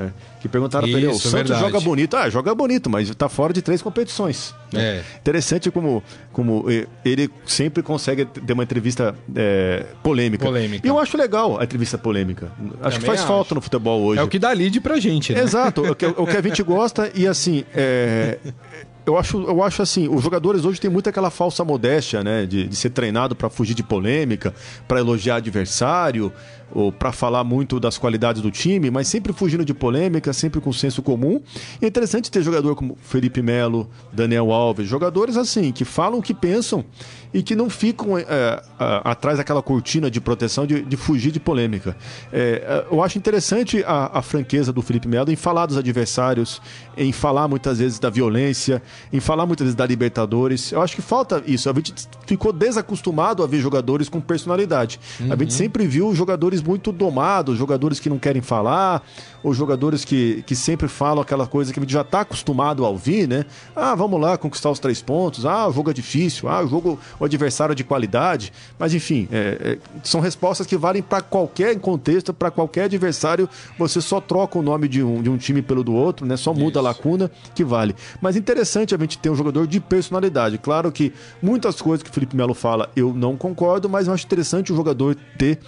É, 0.00 0.10
que 0.40 0.48
perguntaram 0.48 0.88
para 0.88 0.98
ele, 0.98 1.06
o 1.08 1.14
Santos 1.14 1.32
verdade. 1.32 1.60
joga 1.60 1.80
bonito. 1.80 2.16
Ah, 2.16 2.30
joga 2.30 2.54
bonito, 2.54 2.88
mas 2.88 3.08
está 3.10 3.28
fora 3.28 3.52
de 3.52 3.60
três 3.60 3.82
competições. 3.82 4.54
Né? 4.72 4.82
É. 4.82 5.02
Interessante 5.18 5.70
como, 5.70 6.02
como 6.32 6.64
ele 7.04 7.30
sempre 7.44 7.82
consegue 7.82 8.24
ter 8.24 8.52
uma 8.52 8.62
entrevista 8.62 9.14
é, 9.34 9.84
polêmica. 10.02 10.44
polêmica. 10.44 10.86
E 10.86 10.90
eu 10.90 10.98
acho 10.98 11.16
legal 11.16 11.60
a 11.60 11.64
entrevista 11.64 11.98
polêmica. 11.98 12.46
Acho 12.46 12.72
Também 12.80 13.00
que 13.00 13.06
faz 13.06 13.20
acho. 13.20 13.28
falta 13.28 13.54
no 13.54 13.60
futebol 13.60 14.02
hoje. 14.02 14.20
É 14.20 14.22
o 14.22 14.28
que 14.28 14.38
dá 14.38 14.52
lead 14.52 14.80
pra 14.80 14.98
gente, 14.98 15.32
né? 15.32 15.40
Exato, 15.40 15.82
o 15.82 15.94
que, 15.94 16.06
o 16.06 16.26
que 16.26 16.36
a 16.36 16.42
gente 16.42 16.62
gosta 16.62 17.10
e 17.14 17.26
assim, 17.26 17.64
é, 17.74 18.38
eu 19.10 19.18
acho, 19.18 19.40
eu 19.42 19.62
acho 19.62 19.82
assim, 19.82 20.08
os 20.08 20.22
jogadores 20.22 20.64
hoje 20.64 20.80
têm 20.80 20.90
muito 20.90 21.08
aquela 21.08 21.30
falsa 21.30 21.64
modéstia, 21.64 22.22
né? 22.22 22.46
De, 22.46 22.66
de 22.66 22.76
ser 22.76 22.90
treinado 22.90 23.34
para 23.34 23.50
fugir 23.50 23.74
de 23.74 23.82
polêmica, 23.82 24.54
para 24.86 25.00
elogiar 25.00 25.36
adversário, 25.36 26.32
ou 26.72 26.92
para 26.92 27.12
falar 27.12 27.44
muito 27.44 27.80
das 27.80 27.98
qualidades 27.98 28.40
do 28.40 28.50
time, 28.50 28.90
mas 28.90 29.08
sempre 29.08 29.32
fugindo 29.32 29.64
de 29.64 29.74
polêmica, 29.74 30.32
sempre 30.32 30.60
com 30.60 30.72
senso 30.72 31.02
comum. 31.02 31.40
E 31.80 31.84
é 31.84 31.88
interessante 31.88 32.30
ter 32.30 32.42
jogador 32.42 32.74
como 32.74 32.96
Felipe 33.02 33.42
Melo, 33.42 33.88
Daniel 34.12 34.52
Alves, 34.52 34.88
jogadores 34.88 35.36
assim, 35.36 35.72
que 35.72 35.84
falam 35.84 36.20
o 36.20 36.22
que 36.22 36.34
pensam 36.34 36.84
e 37.32 37.42
que 37.42 37.54
não 37.54 37.70
ficam 37.70 38.18
é, 38.18 38.22
é, 38.22 38.62
atrás 39.04 39.38
daquela 39.38 39.62
cortina 39.62 40.10
de 40.10 40.20
proteção 40.20 40.66
de, 40.66 40.82
de 40.82 40.96
fugir 40.96 41.30
de 41.30 41.38
polêmica. 41.38 41.96
É, 42.32 42.86
é, 42.90 42.94
eu 42.94 43.02
acho 43.02 43.18
interessante 43.18 43.84
a, 43.86 44.18
a, 44.18 44.22
franqueza 44.22 44.72
do 44.72 44.82
Felipe 44.82 45.06
Melo 45.06 45.30
em 45.30 45.36
falar 45.36 45.66
dos 45.66 45.76
adversários, 45.76 46.60
em 46.96 47.12
falar 47.12 47.46
muitas 47.46 47.78
vezes 47.78 47.98
da 47.98 48.10
violência, 48.10 48.82
em 49.12 49.20
falar 49.20 49.46
muitas 49.46 49.64
vezes 49.64 49.76
da 49.76 49.86
Libertadores. 49.86 50.72
Eu 50.72 50.82
acho 50.82 50.96
que 50.96 51.02
falta 51.02 51.42
isso. 51.46 51.70
A 51.70 51.72
gente 51.72 51.94
ficou 52.26 52.52
desacostumado 52.52 53.42
a 53.42 53.46
ver 53.46 53.60
jogadores 53.60 54.08
com 54.08 54.20
personalidade. 54.20 54.98
Uhum. 55.20 55.26
A 55.26 55.36
gente 55.36 55.44
uhum. 55.44 55.50
sempre 55.50 55.86
viu 55.86 56.14
jogadores 56.14 56.62
muito 56.62 56.90
domados, 56.90 57.56
jogadores 57.56 58.00
que 58.00 58.08
não 58.08 58.18
querem 58.18 58.42
falar, 58.42 59.02
ou 59.42 59.54
jogadores 59.54 60.04
que, 60.04 60.42
que 60.46 60.54
sempre 60.54 60.88
falam 60.88 61.22
aquela 61.22 61.46
coisa 61.46 61.72
que 61.72 61.78
a 61.78 61.82
gente 61.82 61.92
já 61.92 62.02
está 62.02 62.20
acostumado 62.20 62.84
a 62.84 62.88
ouvir, 62.88 63.26
né? 63.26 63.44
Ah, 63.74 63.94
vamos 63.94 64.20
lá 64.20 64.36
conquistar 64.36 64.70
os 64.70 64.78
três 64.78 65.00
pontos. 65.00 65.46
Ah, 65.46 65.68
o 65.68 65.72
jogo 65.72 65.90
é 65.90 65.94
difícil. 65.94 66.48
Ah, 66.48 66.62
o 66.62 66.68
jogo 66.68 66.98
o 67.18 67.24
adversário 67.24 67.74
de 67.74 67.84
qualidade. 67.84 68.52
Mas 68.78 68.94
enfim, 68.94 69.28
é, 69.30 69.58
é, 69.60 69.78
são 70.02 70.20
respostas 70.20 70.66
que 70.66 70.76
valem 70.76 71.02
para 71.02 71.22
qualquer 71.22 71.78
contexto, 71.78 72.34
para 72.34 72.50
qualquer 72.50 72.84
adversário. 72.84 73.48
Você 73.78 74.00
só 74.00 74.20
troca 74.20 74.58
o 74.58 74.62
nome 74.62 74.88
de 74.88 75.02
um, 75.02 75.22
de 75.22 75.30
um 75.30 75.36
time 75.36 75.62
pelo 75.62 75.82
do 75.82 75.94
outro, 75.94 76.26
né? 76.26 76.36
Só 76.36 76.52
muda 76.52 76.70
Isso. 76.70 76.78
a 76.80 76.82
lacuna 76.82 77.30
que 77.54 77.64
vale. 77.64 77.94
Mas 78.20 78.36
interessante 78.36 78.94
a 78.94 78.98
gente 78.98 79.18
ter 79.18 79.30
um 79.30 79.36
jogador 79.36 79.66
de 79.66 79.80
personalidade. 79.80 80.58
Claro 80.58 80.92
que 80.92 81.12
muitas 81.42 81.80
coisas 81.80 82.02
que 82.02 82.10
o 82.10 82.12
Felipe 82.12 82.36
Melo 82.36 82.54
fala 82.54 82.90
eu 82.94 83.14
não 83.14 83.36
concordo, 83.36 83.88
mas 83.88 84.06
eu 84.06 84.14
acho 84.14 84.26
interessante 84.26 84.72
o 84.72 84.76
jogador 84.76 85.16
ter 85.38 85.58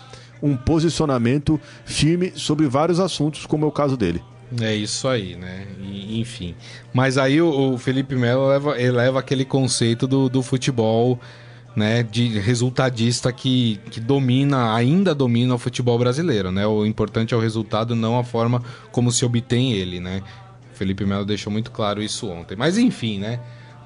um 0.43 0.57
posicionamento 0.57 1.61
firme 1.85 2.33
sobre 2.35 2.67
vários 2.67 2.99
assuntos, 2.99 3.47
como 3.47 3.65
é 3.65 3.69
o 3.69 3.73
caso 3.73 3.97
dele. 3.97 4.23
É 4.61 4.75
isso 4.75 5.09
aí, 5.09 5.37
né? 5.37 5.67
E, 5.81 6.21
enfim. 6.21 6.55
Mas 6.93 7.17
aí 7.17 7.41
o, 7.41 7.73
o 7.73 7.79
Felipe 7.79 8.15
Melo 8.15 8.49
leva, 8.49 8.81
eleva 8.81 9.21
aquele 9.21 9.45
conceito 9.45 10.07
do, 10.07 10.29
do 10.29 10.43
futebol 10.43 11.19
né, 11.75 12.03
de 12.03 12.39
resultadista 12.39 13.33
que, 13.33 13.81
que 13.91 13.99
domina, 13.99 14.75
ainda 14.75 15.15
domina 15.15 15.55
o 15.55 15.59
futebol 15.59 15.99
brasileiro, 15.99 16.53
né? 16.53 16.67
O 16.67 16.85
importante 16.85 17.33
é 17.33 17.37
o 17.37 17.41
resultado, 17.41 17.95
não 17.97 18.19
a 18.19 18.25
forma 18.25 18.63
como 18.91 19.11
se 19.11 19.25
obtém 19.25 19.73
ele, 19.73 20.01
né? 20.01 20.23
O 20.73 20.77
Felipe 20.77 21.07
Melo 21.07 21.25
deixou 21.25 21.51
muito 21.51 21.71
claro 21.71 22.03
isso 22.03 22.29
ontem. 22.29 22.57
Mas 22.57 22.77
enfim, 22.77 23.19
né? 23.19 23.41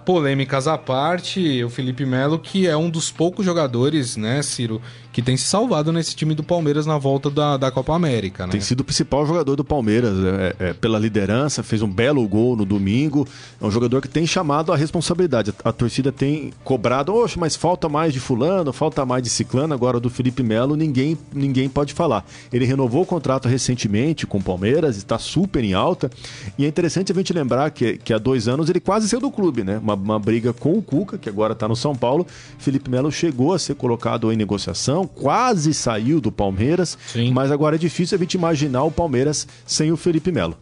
polêmicas 0.06 0.68
à 0.68 0.78
parte, 0.78 1.64
o 1.64 1.68
Felipe 1.68 2.06
Melo, 2.06 2.38
que 2.38 2.68
é 2.68 2.76
um 2.76 2.88
dos 2.88 3.10
poucos 3.10 3.44
jogadores, 3.44 4.16
né, 4.16 4.40
Ciro, 4.40 4.80
que 5.16 5.22
tem 5.22 5.34
se 5.34 5.44
salvado 5.44 5.94
nesse 5.94 6.14
time 6.14 6.34
do 6.34 6.42
Palmeiras 6.42 6.84
na 6.84 6.98
volta 6.98 7.30
da, 7.30 7.56
da 7.56 7.70
Copa 7.70 7.94
América, 7.94 8.44
né? 8.44 8.52
Tem 8.52 8.60
sido 8.60 8.80
o 8.80 8.84
principal 8.84 9.24
jogador 9.24 9.56
do 9.56 9.64
Palmeiras, 9.64 10.14
é, 10.22 10.56
é, 10.58 10.72
pela 10.74 10.98
liderança, 10.98 11.62
fez 11.62 11.80
um 11.80 11.88
belo 11.88 12.28
gol 12.28 12.54
no 12.54 12.66
domingo. 12.66 13.26
É 13.58 13.64
um 13.64 13.70
jogador 13.70 14.02
que 14.02 14.08
tem 14.08 14.26
chamado 14.26 14.74
a 14.74 14.76
responsabilidade. 14.76 15.54
A, 15.64 15.70
a 15.70 15.72
torcida 15.72 16.12
tem 16.12 16.52
cobrado, 16.62 17.14
oxe, 17.14 17.38
mas 17.38 17.56
falta 17.56 17.88
mais 17.88 18.12
de 18.12 18.20
fulano, 18.20 18.74
falta 18.74 19.06
mais 19.06 19.22
de 19.22 19.30
ciclano. 19.30 19.72
Agora 19.72 19.98
do 19.98 20.10
Felipe 20.10 20.42
Melo, 20.42 20.76
ninguém, 20.76 21.16
ninguém 21.32 21.66
pode 21.66 21.94
falar. 21.94 22.22
Ele 22.52 22.66
renovou 22.66 23.00
o 23.00 23.06
contrato 23.06 23.48
recentemente 23.48 24.26
com 24.26 24.36
o 24.36 24.42
Palmeiras, 24.42 24.98
está 24.98 25.18
super 25.18 25.64
em 25.64 25.72
alta. 25.72 26.10
E 26.58 26.66
é 26.66 26.68
interessante 26.68 27.10
a 27.10 27.14
gente 27.14 27.32
lembrar 27.32 27.70
que, 27.70 27.96
que 27.96 28.12
há 28.12 28.18
dois 28.18 28.48
anos 28.48 28.68
ele 28.68 28.80
quase 28.80 29.08
saiu 29.08 29.22
do 29.22 29.30
clube, 29.30 29.64
né? 29.64 29.78
Uma 29.78 29.94
uma 29.94 30.18
briga 30.18 30.52
com 30.52 30.76
o 30.76 30.82
Cuca, 30.82 31.16
que 31.16 31.30
agora 31.30 31.54
está 31.54 31.66
no 31.66 31.74
São 31.74 31.96
Paulo. 31.96 32.26
Felipe 32.58 32.90
Melo 32.90 33.10
chegou 33.10 33.54
a 33.54 33.58
ser 33.58 33.76
colocado 33.76 34.30
em 34.30 34.36
negociação, 34.36 35.05
quase 35.06 35.72
saiu 35.74 36.20
do 36.20 36.32
Palmeiras, 36.32 36.96
Sim. 37.06 37.32
mas 37.32 37.50
agora 37.50 37.76
é 37.76 37.78
difícil 37.78 38.16
a 38.16 38.20
gente 38.20 38.34
imaginar 38.34 38.84
o 38.84 38.90
Palmeiras 38.90 39.46
sem 39.66 39.92
o 39.92 39.96
Felipe 39.96 40.32
Melo. 40.32 40.56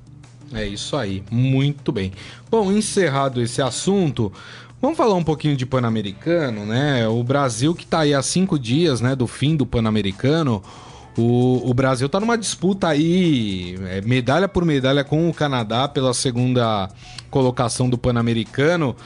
É 0.52 0.66
isso 0.66 0.96
aí, 0.96 1.22
muito 1.30 1.90
bem. 1.90 2.12
Bom, 2.50 2.70
encerrado 2.70 3.42
esse 3.42 3.60
assunto, 3.60 4.32
vamos 4.80 4.96
falar 4.96 5.14
um 5.14 5.24
pouquinho 5.24 5.56
de 5.56 5.66
Pan-Americano, 5.66 6.64
né? 6.64 7.08
O 7.08 7.22
Brasil 7.24 7.74
que 7.74 7.84
está 7.84 8.00
aí 8.00 8.14
há 8.14 8.22
cinco 8.22 8.58
dias, 8.58 9.00
né, 9.00 9.16
do 9.16 9.26
fim 9.26 9.56
do 9.56 9.66
Pan-Americano. 9.66 10.62
O, 11.16 11.70
o, 11.70 11.72
Brasil 11.72 12.06
está 12.06 12.18
numa 12.18 12.36
disputa 12.36 12.88
aí, 12.88 13.76
é, 13.86 14.00
medalha 14.00 14.48
por 14.48 14.64
medalha 14.64 15.04
com 15.04 15.28
o 15.28 15.34
Canadá 15.34 15.86
pela 15.86 16.12
segunda 16.12 16.88
colocação 17.30 17.88
do 17.88 17.96
Pan-Americano. 17.96 18.96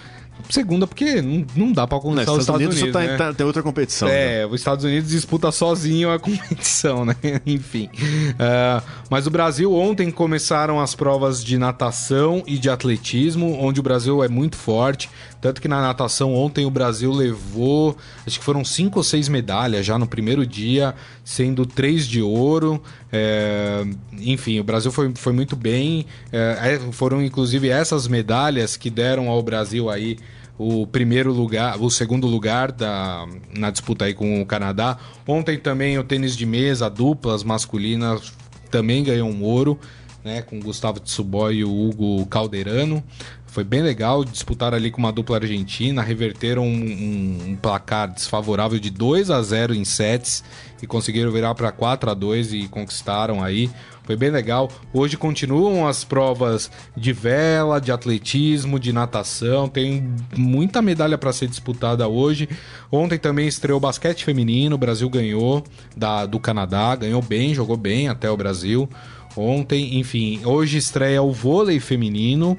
Segunda, 0.48 0.86
porque 0.86 1.20
não, 1.20 1.44
não 1.54 1.72
dá 1.72 1.86
para 1.86 1.96
alcançar 1.96 2.32
os 2.32 2.40
Estados 2.40 2.60
Unidos. 2.60 2.82
Unidos 2.82 2.92
tá, 2.92 3.06
né? 3.06 3.16
tá, 3.16 3.34
tem 3.34 3.46
outra 3.46 3.62
competição. 3.62 4.08
É, 4.08 4.38
né? 4.38 4.46
os 4.46 4.60
Estados 4.60 4.84
Unidos 4.84 5.10
disputa 5.10 5.50
sozinho 5.50 6.10
a 6.10 6.18
competição, 6.20 7.04
né? 7.04 7.16
Enfim. 7.46 7.90
Uh, 7.94 8.82
mas 9.10 9.26
o 9.26 9.30
Brasil, 9.30 9.74
ontem 9.74 10.10
começaram 10.10 10.80
as 10.80 10.94
provas 10.94 11.44
de 11.44 11.58
natação 11.58 12.42
e 12.46 12.58
de 12.58 12.70
atletismo, 12.70 13.58
onde 13.60 13.80
o 13.80 13.82
Brasil 13.82 14.22
é 14.22 14.28
muito 14.28 14.56
forte. 14.56 15.10
Tanto 15.40 15.60
que 15.60 15.68
na 15.68 15.80
natação 15.80 16.34
ontem 16.34 16.66
o 16.66 16.70
Brasil 16.70 17.12
levou, 17.12 17.96
acho 18.26 18.38
que 18.38 18.44
foram 18.44 18.64
cinco 18.64 18.98
ou 18.98 19.04
seis 19.04 19.28
medalhas 19.28 19.86
já 19.86 19.96
no 19.96 20.06
primeiro 20.06 20.44
dia, 20.44 20.94
sendo 21.28 21.66
três 21.66 22.08
de 22.08 22.22
ouro. 22.22 22.82
É, 23.12 23.84
enfim, 24.18 24.58
o 24.60 24.64
Brasil 24.64 24.90
foi, 24.90 25.12
foi 25.14 25.34
muito 25.34 25.54
bem. 25.54 26.06
É, 26.32 26.58
é 26.74 26.78
foram 26.90 27.22
inclusive 27.22 27.68
essas 27.68 28.08
medalhas 28.08 28.78
que 28.78 28.88
deram 28.88 29.28
ao 29.28 29.42
Brasil 29.42 29.90
aí 29.90 30.16
o 30.56 30.86
primeiro 30.86 31.30
lugar, 31.30 31.78
o 31.78 31.90
segundo 31.90 32.26
lugar 32.26 32.72
da, 32.72 33.26
na 33.54 33.70
disputa 33.70 34.06
aí 34.06 34.14
com 34.14 34.40
o 34.40 34.46
Canadá. 34.46 34.96
Ontem 35.26 35.58
também 35.58 35.98
o 35.98 36.02
tênis 36.02 36.34
de 36.34 36.46
mesa, 36.46 36.88
duplas 36.88 37.44
masculinas, 37.44 38.32
também 38.70 39.04
ganhou 39.04 39.28
um 39.28 39.42
ouro, 39.42 39.78
né, 40.24 40.40
com 40.40 40.58
Gustavo 40.58 40.98
Tsuboy 40.98 41.56
e 41.56 41.64
o 41.64 41.70
Hugo 41.70 42.24
Calderano. 42.24 43.04
Foi 43.46 43.64
bem 43.64 43.82
legal, 43.82 44.24
disputar 44.24 44.74
ali 44.74 44.90
com 44.90 44.98
uma 44.98 45.12
dupla 45.12 45.36
argentina, 45.36 46.02
reverteram 46.02 46.64
um, 46.64 46.74
um, 46.74 47.50
um 47.50 47.56
placar 47.56 48.12
desfavorável 48.12 48.78
de 48.78 48.90
2 48.90 49.30
a 49.30 49.42
0 49.42 49.74
em 49.74 49.84
sets 49.84 50.44
e 50.82 50.86
conseguiram 50.86 51.30
virar 51.30 51.54
para 51.54 51.72
4 51.72 52.10
a 52.10 52.14
2 52.14 52.52
e 52.52 52.68
conquistaram 52.68 53.42
aí. 53.42 53.70
Foi 54.04 54.16
bem 54.16 54.30
legal. 54.30 54.70
Hoje 54.90 55.18
continuam 55.18 55.86
as 55.86 56.02
provas 56.02 56.70
de 56.96 57.12
vela, 57.12 57.78
de 57.78 57.92
atletismo, 57.92 58.80
de 58.80 58.90
natação. 58.90 59.68
Tem 59.68 60.08
muita 60.34 60.80
medalha 60.80 61.18
para 61.18 61.30
ser 61.30 61.46
disputada 61.46 62.08
hoje. 62.08 62.48
Ontem 62.90 63.18
também 63.18 63.46
estreou 63.46 63.78
basquete 63.78 64.24
feminino. 64.24 64.76
O 64.76 64.78
Brasil 64.78 65.10
ganhou 65.10 65.62
da, 65.94 66.24
do 66.24 66.40
Canadá, 66.40 66.96
ganhou 66.96 67.20
bem, 67.20 67.52
jogou 67.52 67.76
bem 67.76 68.08
até 68.08 68.30
o 68.30 68.36
Brasil. 68.36 68.88
Ontem, 69.36 69.98
enfim, 69.98 70.40
hoje 70.42 70.78
estreia 70.78 71.22
o 71.22 71.30
vôlei 71.30 71.78
feminino 71.78 72.58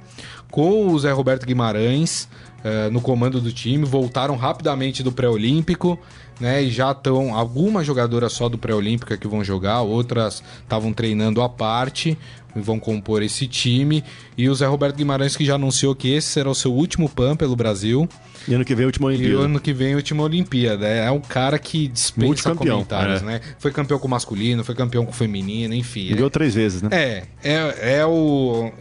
com 0.51 0.87
o 0.87 0.99
Zé 0.99 1.11
Roberto 1.11 1.45
Guimarães 1.45 2.29
uh, 2.63 2.91
no 2.91 3.01
comando 3.01 3.41
do 3.41 3.51
time, 3.51 3.85
voltaram 3.85 4.35
rapidamente 4.35 5.03
do 5.03 5.11
pré-olímpico, 5.11 5.99
né? 6.39 6.63
E 6.63 6.69
já 6.69 6.91
estão 6.91 7.35
algumas 7.35 7.85
jogadoras 7.85 8.33
só 8.33 8.47
do 8.47 8.57
pré-olímpico 8.57 9.17
que 9.17 9.27
vão 9.27 9.43
jogar, 9.43 9.81
outras 9.81 10.43
estavam 10.63 10.93
treinando 10.93 11.41
à 11.41 11.49
parte 11.49 12.17
e 12.55 12.59
vão 12.59 12.79
compor 12.79 13.21
esse 13.21 13.47
time. 13.47 14.03
E 14.37 14.49
o 14.49 14.55
Zé 14.55 14.65
Roberto 14.65 14.95
Guimarães 14.95 15.35
que 15.35 15.45
já 15.45 15.55
anunciou 15.55 15.95
que 15.95 16.09
esse 16.09 16.27
será 16.27 16.49
o 16.49 16.55
seu 16.55 16.73
último 16.73 17.09
PAN 17.09 17.35
pelo 17.35 17.55
Brasil. 17.55 18.07
E 18.47 18.53
ano 18.53 18.65
que 18.65 18.73
vem 18.73 18.85
a 18.85 18.87
última 18.87 19.07
Olimpíada. 19.07 19.33
E 19.33 19.45
ano 19.45 19.59
que 19.59 19.73
vem 19.73 19.93
a 19.93 19.95
última 19.97 20.23
Olimpíada. 20.23 20.87
É, 20.87 21.05
é 21.05 21.11
um 21.11 21.19
cara 21.19 21.59
que 21.59 21.87
dispensa 21.87 22.55
comentários, 22.55 23.21
é. 23.21 23.25
né? 23.25 23.41
Foi 23.59 23.71
campeão 23.71 23.99
com 23.99 24.07
o 24.07 24.09
masculino, 24.09 24.63
foi 24.63 24.73
campeão 24.73 25.05
com 25.05 25.11
o 25.11 25.15
feminino, 25.15 25.73
enfim. 25.73 26.09
Ganhou 26.09 26.27
é, 26.27 26.31
três 26.31 26.55
vezes, 26.55 26.81
né? 26.81 26.89
É, 26.91 27.23
é, 27.43 27.97
é 27.99 28.05
o 28.05 28.71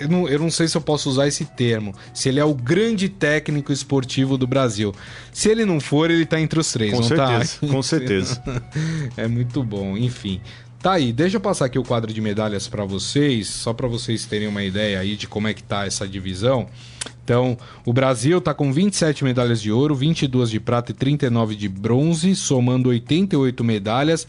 eu 0.00 0.08
não, 0.08 0.28
eu 0.28 0.38
não 0.38 0.50
sei 0.50 0.68
se 0.68 0.76
eu 0.76 0.80
posso 0.80 1.08
usar 1.08 1.26
esse 1.26 1.44
termo, 1.44 1.94
se 2.14 2.28
ele 2.28 2.40
é 2.40 2.44
o 2.44 2.54
grande 2.54 3.08
técnico 3.08 3.72
esportivo 3.72 4.38
do 4.38 4.46
Brasil. 4.46 4.94
Se 5.32 5.48
ele 5.48 5.64
não 5.64 5.80
for, 5.80 6.10
ele 6.10 6.26
tá 6.26 6.40
entre 6.40 6.58
os 6.58 6.72
três, 6.72 6.92
com 6.92 7.00
não 7.00 7.08
certeza, 7.08 7.58
tá? 7.60 7.66
Com 7.68 7.82
certeza. 7.82 8.42
é 9.16 9.26
muito 9.26 9.62
bom, 9.62 9.96
enfim. 9.96 10.40
Tá 10.80 10.92
aí, 10.92 11.12
deixa 11.12 11.38
eu 11.38 11.40
passar 11.40 11.64
aqui 11.64 11.78
o 11.78 11.82
quadro 11.82 12.12
de 12.12 12.20
medalhas 12.20 12.68
para 12.68 12.84
vocês, 12.84 13.48
só 13.48 13.72
para 13.72 13.88
vocês 13.88 14.26
terem 14.26 14.46
uma 14.46 14.62
ideia 14.62 15.00
aí 15.00 15.16
de 15.16 15.26
como 15.26 15.48
é 15.48 15.54
que 15.54 15.62
tá 15.62 15.84
essa 15.84 16.06
divisão. 16.06 16.68
Então, 17.24 17.58
o 17.84 17.92
Brasil 17.92 18.40
tá 18.40 18.54
com 18.54 18.72
27 18.72 19.24
medalhas 19.24 19.60
de 19.60 19.72
ouro, 19.72 19.94
22 19.94 20.48
de 20.48 20.60
prata 20.60 20.92
e 20.92 20.94
39 20.94 21.56
de 21.56 21.68
bronze, 21.68 22.34
somando 22.36 22.90
88 22.90 23.62
medalhas. 23.64 24.26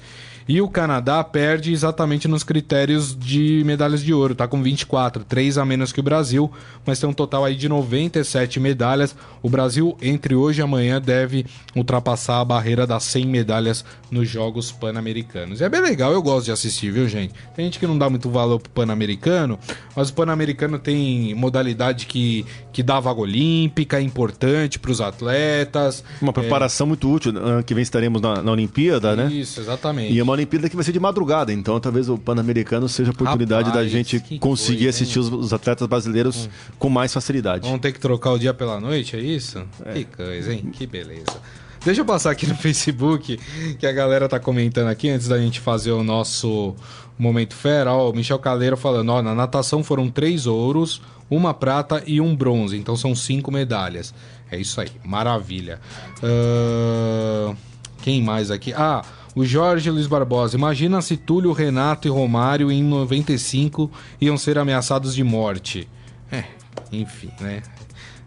E 0.49 0.59
o 0.63 0.67
Canadá 0.67 1.23
perde 1.23 1.71
exatamente 1.71 2.27
nos 2.27 2.41
critérios 2.41 3.15
de 3.15 3.61
medalhas 3.67 4.01
de 4.01 4.11
ouro, 4.11 4.33
tá 4.33 4.47
com 4.47 4.63
24, 4.63 5.23
3 5.23 5.59
a 5.59 5.63
menos 5.63 5.91
que 5.91 5.99
o 5.99 6.03
Brasil, 6.03 6.51
mas 6.83 6.99
tem 6.99 7.07
um 7.07 7.13
total 7.13 7.45
aí 7.45 7.55
de 7.55 7.69
97 7.69 8.59
medalhas. 8.59 9.15
O 9.43 9.49
Brasil, 9.49 9.95
entre 10.01 10.33
hoje 10.33 10.59
e 10.59 10.63
amanhã, 10.63 10.99
deve 10.99 11.45
ultrapassar 11.75 12.41
a 12.41 12.45
barreira 12.45 12.87
das 12.87 13.03
100 13.03 13.27
medalhas 13.27 13.85
nos 14.09 14.27
Jogos 14.27 14.71
Pan-Americanos. 14.71 15.61
É 15.61 15.69
bem 15.69 15.81
legal, 15.81 16.13
eu 16.13 16.21
gosto 16.23 16.45
de 16.45 16.51
assistir, 16.51 16.91
viu, 16.91 17.07
gente? 17.07 17.31
Tem 17.55 17.65
gente 17.65 17.77
que 17.77 17.85
não 17.85 17.95
dá 17.95 18.09
muito 18.09 18.27
valor 18.31 18.59
pro 18.59 18.71
Pan-Americano, 18.71 19.59
mas 19.95 20.09
o 20.09 20.13
Pan-Americano 20.15 20.79
tem 20.79 21.35
modalidade 21.35 22.07
que, 22.07 22.43
que 22.73 22.81
dá 22.81 22.99
vaga 22.99 23.21
olímpica, 23.21 23.99
é 23.99 24.01
importante 24.01 24.79
para 24.79 24.89
os 24.89 24.99
atletas. 24.99 26.03
Uma 26.19 26.33
preparação 26.33 26.85
é... 26.85 26.87
muito 26.87 27.07
útil. 27.07 27.37
Ano 27.37 27.63
que 27.63 27.75
vem 27.75 27.83
estaremos 27.83 28.19
na, 28.19 28.41
na 28.41 28.51
Olimpíada, 28.51 29.11
Isso, 29.11 29.17
né? 29.17 29.31
Isso, 29.31 29.59
exatamente. 29.59 30.11
E 30.11 30.17
é 30.17 30.23
uma 30.23 30.38
Olimpíada 30.39 30.69
que 30.69 30.75
vai 30.75 30.83
ser 30.83 30.91
de 30.91 30.99
madrugada, 30.99 31.53
então 31.53 31.79
talvez 31.79 32.09
o 32.09 32.17
Pan-Americano 32.17 32.89
seja 32.89 33.11
a 33.11 33.13
oportunidade 33.13 33.69
Rapaz, 33.69 33.85
da 33.85 33.89
gente 33.89 34.19
conseguir 34.39 34.83
coisa, 34.83 34.89
assistir 34.89 35.19
os, 35.19 35.31
os, 35.31 35.53
atletas 35.53 35.87
brasileiros 35.87 36.45
hum. 36.45 36.49
com 36.77 36.89
mais 36.89 37.13
facilidade. 37.13 37.65
Vamos 37.65 37.81
ter 37.81 37.91
que 37.91 37.99
trocar 37.99 38.31
o 38.31 38.39
dia 38.39 38.53
pela 38.53 38.79
noite, 38.79 39.15
é 39.15 39.19
isso? 39.19 39.63
É. 39.85 39.93
Que 39.93 40.03
coisa, 40.05 40.53
hein? 40.53 40.69
Que 40.71 40.87
beleza. 40.87 41.41
Deixa 41.83 42.01
eu 42.01 42.05
passar 42.05 42.31
aqui 42.31 42.45
no 42.45 42.55
Facebook, 42.57 43.39
que 43.77 43.87
a 43.87 43.91
galera 43.91 44.27
tá 44.27 44.39
comentando 44.39 44.87
aqui 44.87 45.09
antes 45.09 45.27
da 45.27 45.37
gente 45.37 45.59
fazer 45.59 45.91
o 45.91 46.03
nosso 46.03 46.75
Momento 47.17 47.55
Fera. 47.55 47.93
Ó, 47.93 48.09
o 48.09 48.13
Michel 48.13 48.39
Caleiro 48.39 48.75
falando: 48.75 49.09
ó, 49.09 49.21
na 49.21 49.33
natação 49.33 49.83
foram 49.83 50.09
três 50.09 50.45
ouros, 50.45 51.01
uma 51.29 51.53
prata 51.53 52.03
e 52.05 52.19
um 52.19 52.35
bronze. 52.35 52.77
Então 52.77 52.95
são 52.95 53.15
cinco 53.15 53.51
medalhas. 53.51 54.13
É 54.51 54.57
isso 54.57 54.81
aí, 54.81 54.89
maravilha. 55.05 55.79
Uh... 56.23 57.55
Quem 58.01 58.21
mais 58.23 58.49
aqui? 58.49 58.73
Ah, 58.73 59.03
o 59.35 59.45
Jorge 59.45 59.89
Luiz 59.89 60.07
Barbosa. 60.07 60.55
Imagina 60.55 61.01
se 61.01 61.17
Túlio, 61.17 61.51
Renato 61.51 62.07
e 62.07 62.11
Romário 62.11 62.71
em 62.71 62.83
95 62.83 63.91
iam 64.19 64.37
ser 64.37 64.57
ameaçados 64.57 65.15
de 65.15 65.23
morte. 65.23 65.87
É, 66.31 66.43
enfim, 66.91 67.31
né? 67.39 67.61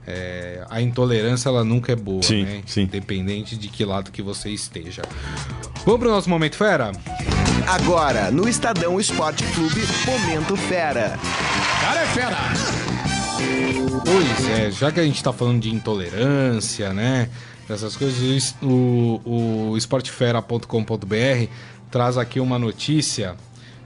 É, 0.07 0.65
a 0.69 0.81
intolerância 0.83 1.49
ela 1.49 1.63
nunca 1.63 1.93
é 1.93 1.97
boa, 1.97 2.23
sim, 2.23 2.43
né? 2.43 2.63
Sim. 2.67 2.83
Independente 2.83 3.57
de 3.57 3.69
que 3.69 3.85
lado 3.85 4.11
que 4.11 4.21
você 4.21 4.51
esteja. 4.51 5.03
Vamos 5.85 6.01
pro 6.01 6.11
nosso 6.11 6.29
momento 6.29 6.57
fera? 6.57 6.91
Agora, 7.67 8.31
no 8.31 8.49
Estadão 8.49 8.99
Esporte 8.99 9.45
Clube, 9.55 9.81
Momento 10.07 10.57
Fera. 10.57 11.19
Cara 11.81 12.01
é 12.01 12.07
fera! 12.07 12.37
Pois 14.05 14.49
é, 14.49 14.71
já 14.71 14.91
que 14.91 14.99
a 14.99 15.05
gente 15.05 15.23
tá 15.23 15.33
falando 15.33 15.61
de 15.61 15.73
intolerância, 15.73 16.93
né? 16.93 17.29
Dessas 17.69 17.97
coisas, 17.97 18.55
o, 18.63 19.21
o 19.25 19.77
esportefera.com.br 19.77 21.49
traz 21.91 22.17
aqui 22.17 22.41
uma 22.41 22.59
notícia 22.59 23.37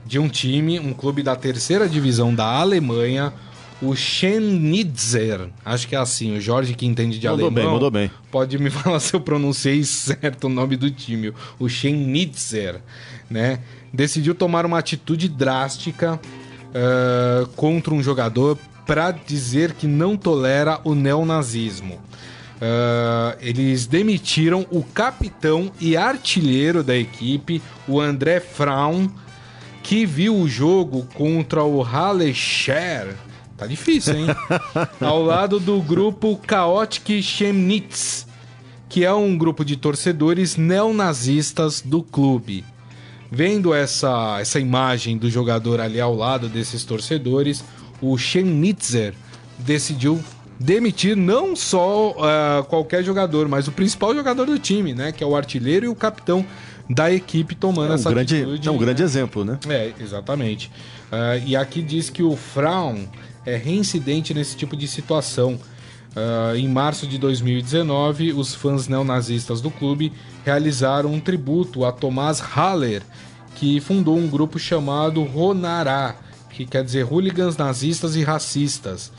de 0.05 0.17
um 0.17 0.29
time, 0.29 0.79
um 0.79 0.93
clube 0.93 1.21
da 1.21 1.35
terceira 1.35 1.87
divisão 1.87 2.33
da 2.33 2.45
Alemanha, 2.45 3.33
o 3.81 3.95
Schnitzer. 3.95 5.49
Acho 5.63 5.87
que 5.87 5.95
é 5.95 5.99
assim, 5.99 6.37
o 6.37 6.41
Jorge 6.41 6.73
que 6.73 6.85
entende 6.85 7.19
de 7.19 7.27
mandou 7.27 7.47
alemão. 7.47 7.63
Bem, 7.63 7.73
mandou 7.73 7.91
bem. 7.91 8.11
Pode 8.31 8.57
me 8.57 8.69
falar 8.71 8.99
se 8.99 9.13
eu 9.13 9.21
pronunciei 9.21 9.83
certo 9.83 10.45
o 10.45 10.49
nome 10.49 10.77
do 10.77 10.89
time. 10.89 11.33
O 11.59 11.67
Schnitzer, 11.67 12.81
né? 13.29 13.59
Decidiu 13.93 14.33
tomar 14.33 14.65
uma 14.65 14.79
atitude 14.79 15.27
drástica 15.27 16.15
uh, 16.15 17.47
contra 17.55 17.93
um 17.93 18.01
jogador 18.01 18.57
para 18.85 19.11
dizer 19.11 19.73
que 19.73 19.85
não 19.85 20.15
tolera 20.15 20.79
o 20.83 20.95
neonazismo. 20.95 21.99
Uh, 22.57 23.37
eles 23.39 23.85
demitiram 23.85 24.65
o 24.71 24.83
capitão 24.83 25.71
e 25.79 25.95
artilheiro 25.95 26.83
da 26.83 26.97
equipe, 26.97 27.61
o 27.87 28.01
André 28.01 28.39
Fraun, 28.39 29.07
que 29.83 30.05
viu 30.05 30.35
o 30.35 30.47
jogo 30.47 31.07
contra 31.13 31.63
o 31.63 31.81
Halle 31.81 32.33
Scher. 32.33 33.15
Tá 33.55 33.67
difícil, 33.67 34.15
hein? 34.15 34.27
Ao 34.99 35.21
lado 35.21 35.59
do 35.59 35.81
grupo 35.81 36.39
Chaotic 36.47 37.21
Chemnitz, 37.21 38.27
que 38.89 39.05
é 39.05 39.13
um 39.13 39.37
grupo 39.37 39.63
de 39.63 39.75
torcedores 39.75 40.55
neonazistas 40.57 41.81
do 41.81 42.01
clube. 42.01 42.65
Vendo 43.31 43.73
essa, 43.73 44.39
essa 44.39 44.59
imagem 44.59 45.17
do 45.17 45.29
jogador 45.29 45.81
ali 45.81 45.99
ao 45.99 46.15
lado 46.15 46.47
desses 46.47 46.83
torcedores, 46.85 47.63
o 48.01 48.17
Chemnitzer 48.17 49.13
decidiu 49.59 50.23
demitir 50.59 51.15
não 51.15 51.55
só 51.55 52.11
uh, 52.11 52.63
qualquer 52.65 53.03
jogador, 53.03 53.47
mas 53.47 53.67
o 53.67 53.71
principal 53.71 54.13
jogador 54.13 54.45
do 54.45 54.57
time, 54.57 54.93
né? 54.93 55.11
Que 55.11 55.23
é 55.23 55.27
o 55.27 55.35
artilheiro 55.35 55.85
e 55.85 55.89
o 55.89 55.95
capitão 55.95 56.45
da 56.89 57.11
equipe 57.11 57.53
tomando 57.53 57.89
é 57.89 57.91
um 57.91 57.95
essa 57.95 58.09
grande, 58.09 58.35
atitude. 58.35 58.67
É 58.67 58.71
um 58.71 58.77
grande 58.77 59.01
né? 59.01 59.05
exemplo, 59.05 59.45
né? 59.45 59.59
É, 59.67 59.93
exatamente. 59.99 60.71
Uh, 61.11 61.45
e 61.45 61.55
aqui 61.55 61.81
diz 61.81 62.09
que 62.09 62.23
o 62.23 62.35
Fraun 62.35 63.05
é 63.45 63.55
reincidente 63.55 64.33
nesse 64.33 64.55
tipo 64.55 64.75
de 64.75 64.87
situação. 64.87 65.59
Uh, 66.15 66.55
em 66.55 66.67
março 66.67 67.05
de 67.05 67.17
2019, 67.17 68.33
os 68.33 68.55
fãs 68.55 68.87
neonazistas 68.87 69.61
do 69.61 69.69
clube 69.69 70.11
realizaram 70.43 71.13
um 71.13 71.19
tributo 71.19 71.85
a 71.85 71.91
Tomás 71.91 72.39
Haller, 72.39 73.03
que 73.55 73.79
fundou 73.79 74.17
um 74.17 74.27
grupo 74.27 74.57
chamado 74.57 75.21
Ronará, 75.23 76.15
que 76.49 76.65
quer 76.65 76.83
dizer 76.83 77.03
hooligans 77.03 77.55
nazistas 77.55 78.15
e 78.15 78.23
racistas. 78.23 79.11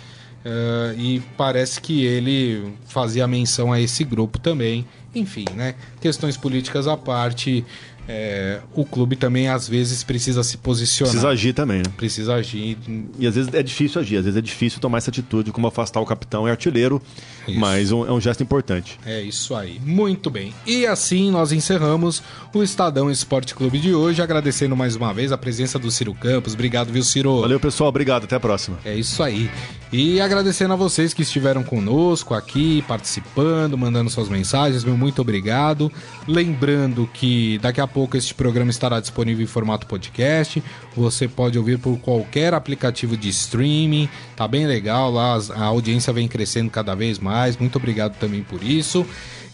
Uh, 0.49 0.99
e 0.99 1.21
parece 1.37 1.79
que 1.79 2.07
ele 2.07 2.73
fazia 2.87 3.27
menção 3.27 3.71
a 3.71 3.79
esse 3.79 4.03
grupo 4.03 4.39
também. 4.39 4.87
Enfim, 5.15 5.45
né? 5.55 5.75
Questões 6.01 6.39
políticas 6.39 6.87
à 6.87 6.97
parte, 6.97 7.67
é, 8.09 8.61
o 8.75 8.87
clube 8.87 9.17
também 9.17 9.49
às 9.49 9.69
vezes 9.69 10.03
precisa 10.03 10.43
se 10.43 10.57
posicionar. 10.57 11.13
Precisa 11.13 11.29
agir 11.29 11.53
também, 11.53 11.79
né? 11.79 11.93
Precisa 11.95 12.35
agir. 12.35 12.79
E 13.19 13.27
às 13.27 13.35
vezes 13.35 13.53
é 13.53 13.63
difícil 13.63 14.01
agir, 14.01 14.17
às 14.17 14.25
vezes 14.25 14.39
é 14.39 14.41
difícil 14.41 14.81
tomar 14.81 14.99
essa 14.99 15.11
atitude, 15.11 15.53
como 15.53 15.67
afastar 15.67 16.01
o 16.01 16.07
capitão 16.07 16.49
e 16.49 16.51
artilheiro, 16.51 17.03
isso. 17.47 17.61
mas 17.61 17.93
um, 17.93 18.07
é 18.07 18.13
um 18.13 18.21
gesto 18.21 18.43
importante. 18.43 18.99
É 19.05 19.21
isso 19.21 19.55
aí. 19.55 19.79
Muito 19.85 20.31
bem. 20.31 20.55
E 20.67 20.87
assim 20.87 21.31
nós 21.31 21.53
encerramos 21.53 22.23
o 22.55 22.63
Estadão 22.63 23.11
Esporte 23.11 23.55
Clube 23.55 23.79
de 23.79 23.93
hoje, 23.93 24.23
agradecendo 24.23 24.75
mais 24.75 24.97
uma 24.97 25.13
vez 25.13 25.31
a 25.31 25.37
presença 25.37 25.79
do 25.79 25.91
Ciro 25.91 26.15
Campos. 26.15 26.55
Obrigado, 26.55 26.91
viu, 26.91 27.03
Ciro? 27.03 27.43
Valeu, 27.43 27.61
pessoal. 27.61 27.91
Obrigado. 27.91 28.25
Até 28.25 28.37
a 28.37 28.41
próxima. 28.41 28.79
É 28.85 28.95
isso 28.95 29.23
aí. 29.23 29.51
E 29.93 30.21
agradecendo 30.21 30.75
a 30.75 30.77
vocês 30.77 31.15
que 31.15 31.23
estiveram 31.23 31.63
conosco 31.63 32.35
aqui, 32.35 32.83
participando, 32.87 33.77
mandando 33.77 34.11
suas 34.11 34.29
mensagens. 34.29 34.85
Meu 34.85 34.97
muito 34.99 35.23
obrigado. 35.23 35.91
Lembrando 36.27 37.09
que 37.13 37.59
daqui 37.59 37.81
a 37.81 37.87
pouco 37.99 38.17
este 38.17 38.33
programa 38.33 38.71
estará 38.71 39.01
disponível 39.01 39.43
em 39.43 39.49
formato 39.49 39.85
podcast. 39.85 40.63
Você 40.95 41.27
pode 41.27 41.59
ouvir 41.59 41.81
por 41.81 41.99
qualquer 41.99 42.55
aplicativo 42.55 43.17
de 43.17 43.29
streaming. 43.29 44.09
Tá 44.37 44.47
bem 44.47 44.69
legal 44.69 45.11
lá, 45.11 45.37
a 45.57 45.65
audiência 45.65 46.13
vem 46.13 46.29
crescendo 46.29 46.71
cada 46.71 46.95
vez 46.95 47.19
mais. 47.19 47.57
Muito 47.57 47.75
obrigado 47.75 48.17
também 48.17 48.45
por 48.45 48.63
isso. 48.63 49.05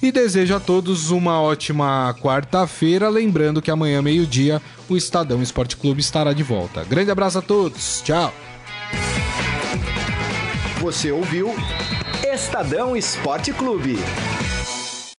E 0.03 0.13
desejo 0.13 0.55
a 0.55 0.61
todos 0.61 1.11
uma 1.11 1.41
ótima 1.41 2.15
quarta-feira. 2.21 3.09
Lembrando 3.09 3.63
que 3.63 3.71
amanhã, 3.71 4.03
meio-dia, 4.03 4.61
o 4.91 4.95
Estadão 4.95 5.43
Esporte 5.43 5.79
Clube 5.79 6.03
estará 6.03 6.35
de 6.35 6.43
volta. 6.43 6.85
Grande 6.85 7.11
abraço 7.11 7.39
a 7.39 7.43
todos. 7.43 8.03
Tchau. 8.03 8.31
Você 10.83 11.11
ouviu 11.11 11.55
Estadão 12.23 12.95
Esporte 12.95 13.55
Clube. 13.55 13.97